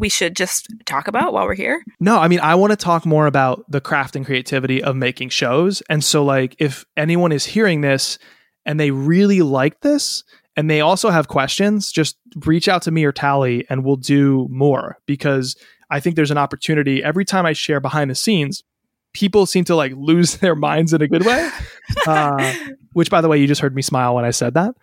we 0.00 0.08
should 0.08 0.34
just 0.34 0.66
talk 0.86 1.06
about 1.06 1.32
while 1.32 1.44
we're 1.44 1.54
here? 1.54 1.84
No, 2.00 2.18
I 2.18 2.26
mean, 2.26 2.40
I 2.40 2.54
want 2.54 2.72
to 2.72 2.76
talk 2.76 3.06
more 3.06 3.26
about 3.26 3.64
the 3.70 3.80
craft 3.80 4.16
and 4.16 4.26
creativity 4.26 4.82
of 4.82 4.96
making 4.96 5.28
shows. 5.28 5.82
And 5.88 6.02
so, 6.02 6.24
like, 6.24 6.56
if 6.58 6.84
anyone 6.96 7.30
is 7.30 7.44
hearing 7.44 7.82
this 7.82 8.18
and 8.64 8.80
they 8.80 8.90
really 8.90 9.42
like 9.42 9.80
this 9.80 10.24
and 10.56 10.68
they 10.68 10.80
also 10.80 11.10
have 11.10 11.28
questions, 11.28 11.92
just 11.92 12.16
reach 12.44 12.66
out 12.66 12.82
to 12.82 12.90
me 12.90 13.04
or 13.04 13.12
Tally 13.12 13.64
and 13.70 13.84
we'll 13.84 13.96
do 13.96 14.48
more 14.50 14.96
because 15.06 15.56
I 15.90 16.00
think 16.00 16.16
there's 16.16 16.30
an 16.30 16.38
opportunity. 16.38 17.04
Every 17.04 17.24
time 17.24 17.46
I 17.46 17.52
share 17.52 17.80
behind 17.80 18.10
the 18.10 18.14
scenes, 18.14 18.64
people 19.12 19.44
seem 19.46 19.64
to 19.64 19.76
like 19.76 19.92
lose 19.94 20.36
their 20.38 20.54
minds 20.56 20.92
in 20.92 21.02
a 21.02 21.08
good 21.08 21.24
way. 21.24 21.50
Uh, 22.06 22.54
which, 22.92 23.10
by 23.10 23.20
the 23.20 23.26
way, 23.28 23.36
you 23.36 23.48
just 23.48 23.60
heard 23.60 23.74
me 23.74 23.82
smile 23.82 24.14
when 24.14 24.24
I 24.24 24.30
said 24.30 24.54
that, 24.54 24.76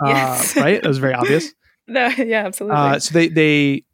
uh, 0.00 0.42
right? 0.56 0.74
It 0.74 0.86
was 0.86 0.98
very 0.98 1.12
obvious. 1.12 1.52
no, 1.88 2.06
yeah, 2.06 2.46
absolutely. 2.46 2.76
Uh, 2.76 2.98
so 3.00 3.12
they 3.12 3.26
they 3.26 3.84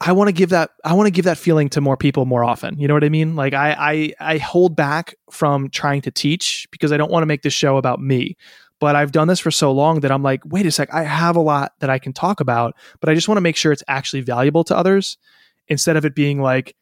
I 0.00 0.12
want 0.12 0.28
to 0.28 0.32
give 0.32 0.50
that 0.50 0.70
I 0.84 0.94
want 0.94 1.08
to 1.08 1.10
give 1.10 1.24
that 1.24 1.38
feeling 1.38 1.68
to 1.70 1.80
more 1.80 1.96
people 1.96 2.24
more 2.24 2.44
often. 2.44 2.78
You 2.78 2.86
know 2.86 2.94
what 2.94 3.04
I 3.04 3.08
mean? 3.08 3.34
Like 3.34 3.52
I 3.54 4.12
I 4.20 4.34
I 4.34 4.38
hold 4.38 4.76
back 4.76 5.14
from 5.30 5.70
trying 5.70 6.02
to 6.02 6.10
teach 6.10 6.68
because 6.70 6.92
I 6.92 6.96
don't 6.96 7.10
want 7.10 7.22
to 7.22 7.26
make 7.26 7.42
this 7.42 7.52
show 7.52 7.76
about 7.76 8.00
me. 8.00 8.36
But 8.80 8.94
I've 8.94 9.10
done 9.10 9.26
this 9.26 9.40
for 9.40 9.50
so 9.50 9.72
long 9.72 10.00
that 10.00 10.12
I'm 10.12 10.22
like, 10.22 10.40
wait 10.44 10.64
a 10.64 10.70
sec, 10.70 10.92
I 10.94 11.02
have 11.02 11.34
a 11.34 11.40
lot 11.40 11.72
that 11.80 11.90
I 11.90 11.98
can 11.98 12.12
talk 12.12 12.38
about, 12.38 12.76
but 13.00 13.08
I 13.08 13.14
just 13.14 13.26
want 13.26 13.38
to 13.38 13.42
make 13.42 13.56
sure 13.56 13.72
it's 13.72 13.82
actually 13.88 14.20
valuable 14.20 14.62
to 14.64 14.76
others 14.76 15.18
instead 15.66 15.96
of 15.96 16.04
it 16.04 16.14
being 16.14 16.40
like 16.40 16.76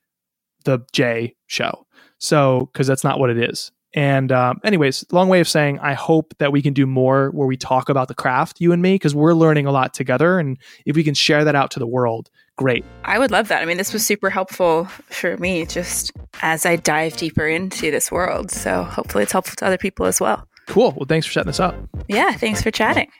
the 0.64 0.80
Jay 0.92 1.36
show. 1.46 1.86
So, 2.18 2.68
because 2.72 2.86
that's 2.86 3.04
not 3.04 3.18
what 3.18 3.30
it 3.30 3.38
is. 3.38 3.72
And, 3.94 4.30
um, 4.30 4.60
anyways, 4.62 5.06
long 5.10 5.30
way 5.30 5.40
of 5.40 5.48
saying, 5.48 5.78
I 5.78 5.94
hope 5.94 6.34
that 6.38 6.52
we 6.52 6.60
can 6.60 6.74
do 6.74 6.86
more 6.86 7.30
where 7.30 7.46
we 7.46 7.56
talk 7.56 7.88
about 7.88 8.08
the 8.08 8.14
craft, 8.14 8.60
you 8.60 8.72
and 8.72 8.82
me, 8.82 8.96
because 8.96 9.14
we're 9.14 9.32
learning 9.32 9.64
a 9.64 9.72
lot 9.72 9.94
together. 9.94 10.38
And 10.38 10.58
if 10.84 10.96
we 10.96 11.04
can 11.04 11.14
share 11.14 11.44
that 11.44 11.54
out 11.54 11.70
to 11.72 11.78
the 11.78 11.86
world, 11.86 12.30
great. 12.56 12.84
I 13.04 13.18
would 13.18 13.30
love 13.30 13.48
that. 13.48 13.62
I 13.62 13.64
mean, 13.64 13.76
this 13.76 13.92
was 13.92 14.04
super 14.04 14.30
helpful 14.30 14.86
for 15.10 15.36
me 15.36 15.66
just 15.66 16.12
as 16.42 16.66
I 16.66 16.76
dive 16.76 17.16
deeper 17.16 17.46
into 17.46 17.90
this 17.90 18.10
world. 18.10 18.50
So 18.50 18.82
hopefully 18.82 19.22
it's 19.22 19.32
helpful 19.32 19.56
to 19.56 19.66
other 19.66 19.78
people 19.78 20.06
as 20.06 20.20
well. 20.20 20.46
Cool. 20.66 20.92
Well, 20.96 21.06
thanks 21.06 21.26
for 21.26 21.32
setting 21.32 21.48
this 21.48 21.60
up. 21.60 21.76
Yeah, 22.08 22.32
thanks 22.32 22.62
for 22.62 22.70
chatting. 22.70 23.10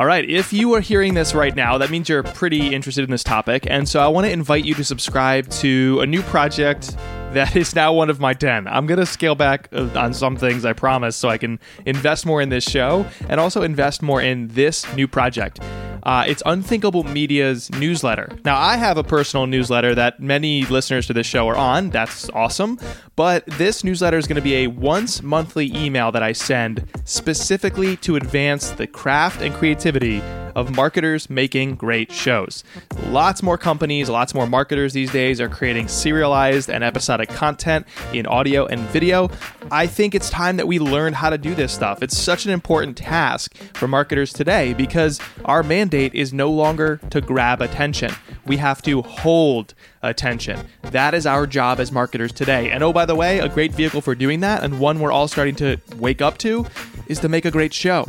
All 0.00 0.06
right. 0.06 0.28
If 0.28 0.52
you 0.52 0.74
are 0.74 0.80
hearing 0.80 1.14
this 1.14 1.34
right 1.34 1.54
now, 1.54 1.76
that 1.78 1.90
means 1.90 2.08
you're 2.08 2.22
pretty 2.22 2.72
interested 2.72 3.02
in 3.02 3.10
this 3.10 3.24
topic. 3.24 3.66
And 3.68 3.88
so 3.88 4.00
I 4.00 4.06
want 4.06 4.26
to 4.26 4.30
invite 4.30 4.64
you 4.64 4.74
to 4.74 4.84
subscribe 4.84 5.48
to 5.50 5.98
a 6.00 6.06
new 6.06 6.22
project 6.22 6.96
that 7.32 7.56
is 7.56 7.74
now 7.74 7.92
one 7.92 8.08
of 8.08 8.20
my 8.20 8.32
10. 8.32 8.68
I'm 8.68 8.86
going 8.86 9.00
to 9.00 9.06
scale 9.06 9.34
back 9.34 9.68
uh, 9.72 9.88
on 9.96 10.14
some 10.14 10.36
things, 10.36 10.64
I 10.64 10.72
promise, 10.72 11.16
so 11.16 11.28
I 11.28 11.36
can 11.36 11.58
invest 11.84 12.26
more 12.26 12.40
in 12.40 12.48
this 12.48 12.64
show 12.64 13.06
and 13.28 13.40
also 13.40 13.62
invest 13.62 14.00
more 14.00 14.22
in 14.22 14.48
this 14.48 14.90
new 14.94 15.08
project. 15.08 15.60
Uh, 16.02 16.24
it's 16.26 16.42
Unthinkable 16.46 17.04
Media's 17.04 17.70
newsletter. 17.72 18.30
Now, 18.44 18.58
I 18.58 18.76
have 18.76 18.96
a 18.96 19.04
personal 19.04 19.46
newsletter 19.46 19.94
that 19.94 20.20
many 20.20 20.64
listeners 20.66 21.06
to 21.08 21.12
this 21.12 21.26
show 21.26 21.48
are 21.48 21.56
on. 21.56 21.90
That's 21.90 22.28
awesome. 22.30 22.78
But 23.16 23.46
this 23.46 23.82
newsletter 23.84 24.16
is 24.16 24.26
going 24.26 24.36
to 24.36 24.42
be 24.42 24.56
a 24.56 24.66
once 24.68 25.22
monthly 25.22 25.74
email 25.76 26.12
that 26.12 26.22
I 26.22 26.32
send 26.32 26.86
specifically 27.04 27.96
to 27.98 28.16
advance 28.16 28.70
the 28.70 28.86
craft 28.86 29.42
and 29.42 29.54
creativity 29.54 30.22
of 30.58 30.74
marketers 30.74 31.30
making 31.30 31.76
great 31.76 32.10
shows. 32.10 32.64
Lots 33.06 33.42
more 33.44 33.56
companies, 33.56 34.08
lots 34.08 34.34
more 34.34 34.46
marketers 34.46 34.92
these 34.92 35.12
days 35.12 35.40
are 35.40 35.48
creating 35.48 35.86
serialized 35.86 36.68
and 36.68 36.82
episodic 36.82 37.28
content 37.28 37.86
in 38.12 38.26
audio 38.26 38.66
and 38.66 38.80
video. 38.88 39.30
I 39.70 39.86
think 39.86 40.16
it's 40.16 40.30
time 40.30 40.56
that 40.56 40.66
we 40.66 40.80
learn 40.80 41.12
how 41.12 41.30
to 41.30 41.38
do 41.38 41.54
this 41.54 41.72
stuff. 41.72 42.02
It's 42.02 42.16
such 42.16 42.44
an 42.44 42.50
important 42.50 42.96
task 42.96 43.54
for 43.74 43.86
marketers 43.86 44.32
today 44.32 44.74
because 44.74 45.20
our 45.44 45.62
mandate 45.88 46.14
is 46.14 46.34
no 46.34 46.50
longer 46.50 47.00
to 47.08 47.18
grab 47.18 47.62
attention. 47.62 48.12
We 48.46 48.58
have 48.58 48.82
to 48.82 49.00
hold 49.00 49.72
attention. 50.02 50.66
That 50.82 51.14
is 51.14 51.26
our 51.26 51.46
job 51.46 51.80
as 51.80 51.90
marketers 51.90 52.30
today. 52.30 52.70
And 52.70 52.82
oh, 52.82 52.92
by 52.92 53.06
the 53.06 53.14
way, 53.14 53.38
a 53.38 53.48
great 53.48 53.72
vehicle 53.72 54.02
for 54.02 54.14
doing 54.14 54.40
that, 54.40 54.62
and 54.62 54.80
one 54.80 55.00
we're 55.00 55.12
all 55.12 55.28
starting 55.28 55.54
to 55.56 55.78
wake 55.96 56.20
up 56.20 56.36
to, 56.38 56.66
is 57.06 57.20
to 57.20 57.28
make 57.30 57.46
a 57.46 57.50
great 57.50 57.72
show. 57.72 58.06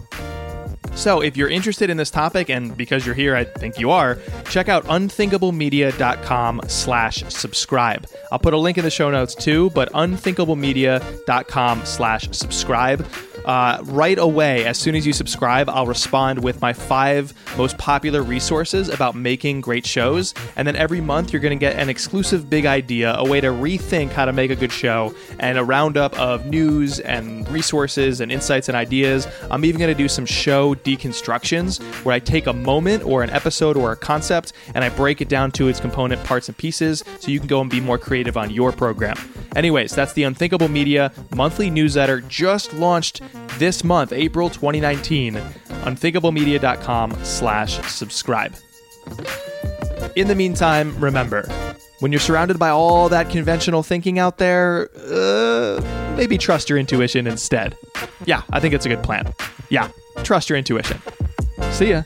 So, 0.96 1.22
if 1.22 1.38
you're 1.38 1.50
interested 1.50 1.90
in 1.90 1.96
this 1.96 2.10
topic, 2.10 2.50
and 2.50 2.76
because 2.76 3.06
you're 3.06 3.16
here, 3.16 3.34
I 3.36 3.46
think 3.46 3.80
you 3.80 3.92
are, 3.92 4.18
check 4.50 4.68
out 4.68 4.84
unthinkablemedia.com 4.86 6.62
slash 6.68 7.24
subscribe. 7.30 8.08
I'll 8.32 8.40
put 8.40 8.54
a 8.54 8.58
link 8.58 8.78
in 8.78 8.84
the 8.84 8.92
show 8.92 9.10
notes 9.10 9.36
too, 9.36 9.70
but 9.70 9.90
unthinkablemedia.com 9.94 11.86
slash 11.86 12.30
subscribe. 12.32 13.08
Uh, 13.46 13.80
right 13.86 14.18
away, 14.18 14.66
as 14.66 14.78
soon 14.78 14.96
as 14.96 15.06
you 15.06 15.14
subscribe, 15.14 15.70
I'll 15.70 15.88
respond 15.88 16.44
with 16.44 16.62
my 16.62 16.74
five 16.74 17.34
most 17.58 17.78
popular 17.78 18.22
resources 18.22 18.90
about 18.90 19.16
making 19.16 19.62
great 19.62 19.86
shows. 19.86 20.34
And 20.56 20.68
then 20.68 20.76
every 20.76 21.02
month, 21.02 21.34
you're 21.34 21.42
going 21.42 21.58
to 21.58 21.60
get 21.60 21.78
an 21.78 21.90
exclusive 21.90 22.50
big 22.50 22.66
idea, 22.66 23.16
a 23.16 23.28
way 23.28 23.42
to 23.42 23.48
rethink 23.48 24.12
how 24.12 24.26
to 24.26 24.34
make 24.34 24.52
a 24.52 24.56
good 24.56 24.72
show, 24.72 25.14
and 25.40 25.58
a 25.58 25.64
roundup 25.64 26.18
of 26.20 26.46
news 26.46 27.00
and 27.00 27.50
resources 27.50 28.22
and 28.22 28.32
insights 28.32 28.70
and 28.70 28.76
ideas. 28.76 29.28
I'm 29.50 29.66
even 29.66 29.80
going 29.80 29.94
to 29.94 29.98
do 29.98 30.08
some 30.08 30.26
show 30.26 30.76
deconstructions 30.76 31.82
where 32.04 32.14
I 32.14 32.20
take 32.20 32.48
a 32.48 32.54
moment 32.54 33.04
or 33.04 33.24
an 33.24 33.30
episode 33.30 33.78
or 33.78 33.92
a 33.92 33.96
concept 33.96 34.54
and 34.74 34.84
I 34.84 34.90
break 34.90 35.22
it 35.22 35.30
down 35.30 35.52
to 35.54 35.68
its 35.68 35.80
component 35.80 36.24
parts 36.24 36.48
and 36.50 36.58
pieces 36.58 37.04
so 37.20 37.30
you 37.30 37.40
can 37.40 37.48
go 37.48 37.62
and 37.62 37.70
be 37.70 37.80
more 37.80 37.98
creative 37.98 38.38
on 38.38 38.50
your 38.50 38.72
program. 38.72 39.18
Anyways, 39.56 39.96
that's 39.96 40.14
the 40.14 40.24
Unthinkable 40.24 40.68
Media 40.68 41.12
monthly 41.36 41.70
newsletter 41.70 42.22
just 42.22 42.74
launched 42.74 43.22
this 43.58 43.84
month, 43.84 44.14
April 44.14 44.50
2019. 44.50 45.36
Unthinkablemedia.com 45.36 47.24
slash 47.24 47.80
subscribe. 47.90 48.54
In 50.16 50.28
the 50.28 50.36
meantime, 50.36 50.98
remember, 51.00 51.48
when 52.00 52.12
you're 52.12 52.20
surrounded 52.20 52.58
by 52.60 52.70
all 52.70 53.10
that 53.10 53.30
conventional 53.30 53.84
thinking 53.84 54.20
out 54.20 54.38
there, 54.38 54.90
uh, 55.12 55.82
maybe 56.16 56.38
trust 56.38 56.70
your 56.70 56.78
intuition 56.78 57.28
instead. 57.28 57.76
Yeah, 58.26 58.44
I 58.52 58.60
think 58.60 58.74
it's 58.74 58.86
a 58.86 58.90
good 58.90 59.04
plan. 59.04 59.34
Yeah, 59.70 59.90
trust 60.24 60.50
your 60.50 60.58
intuition. 60.58 61.02
See 61.72 61.90
ya. 61.92 62.04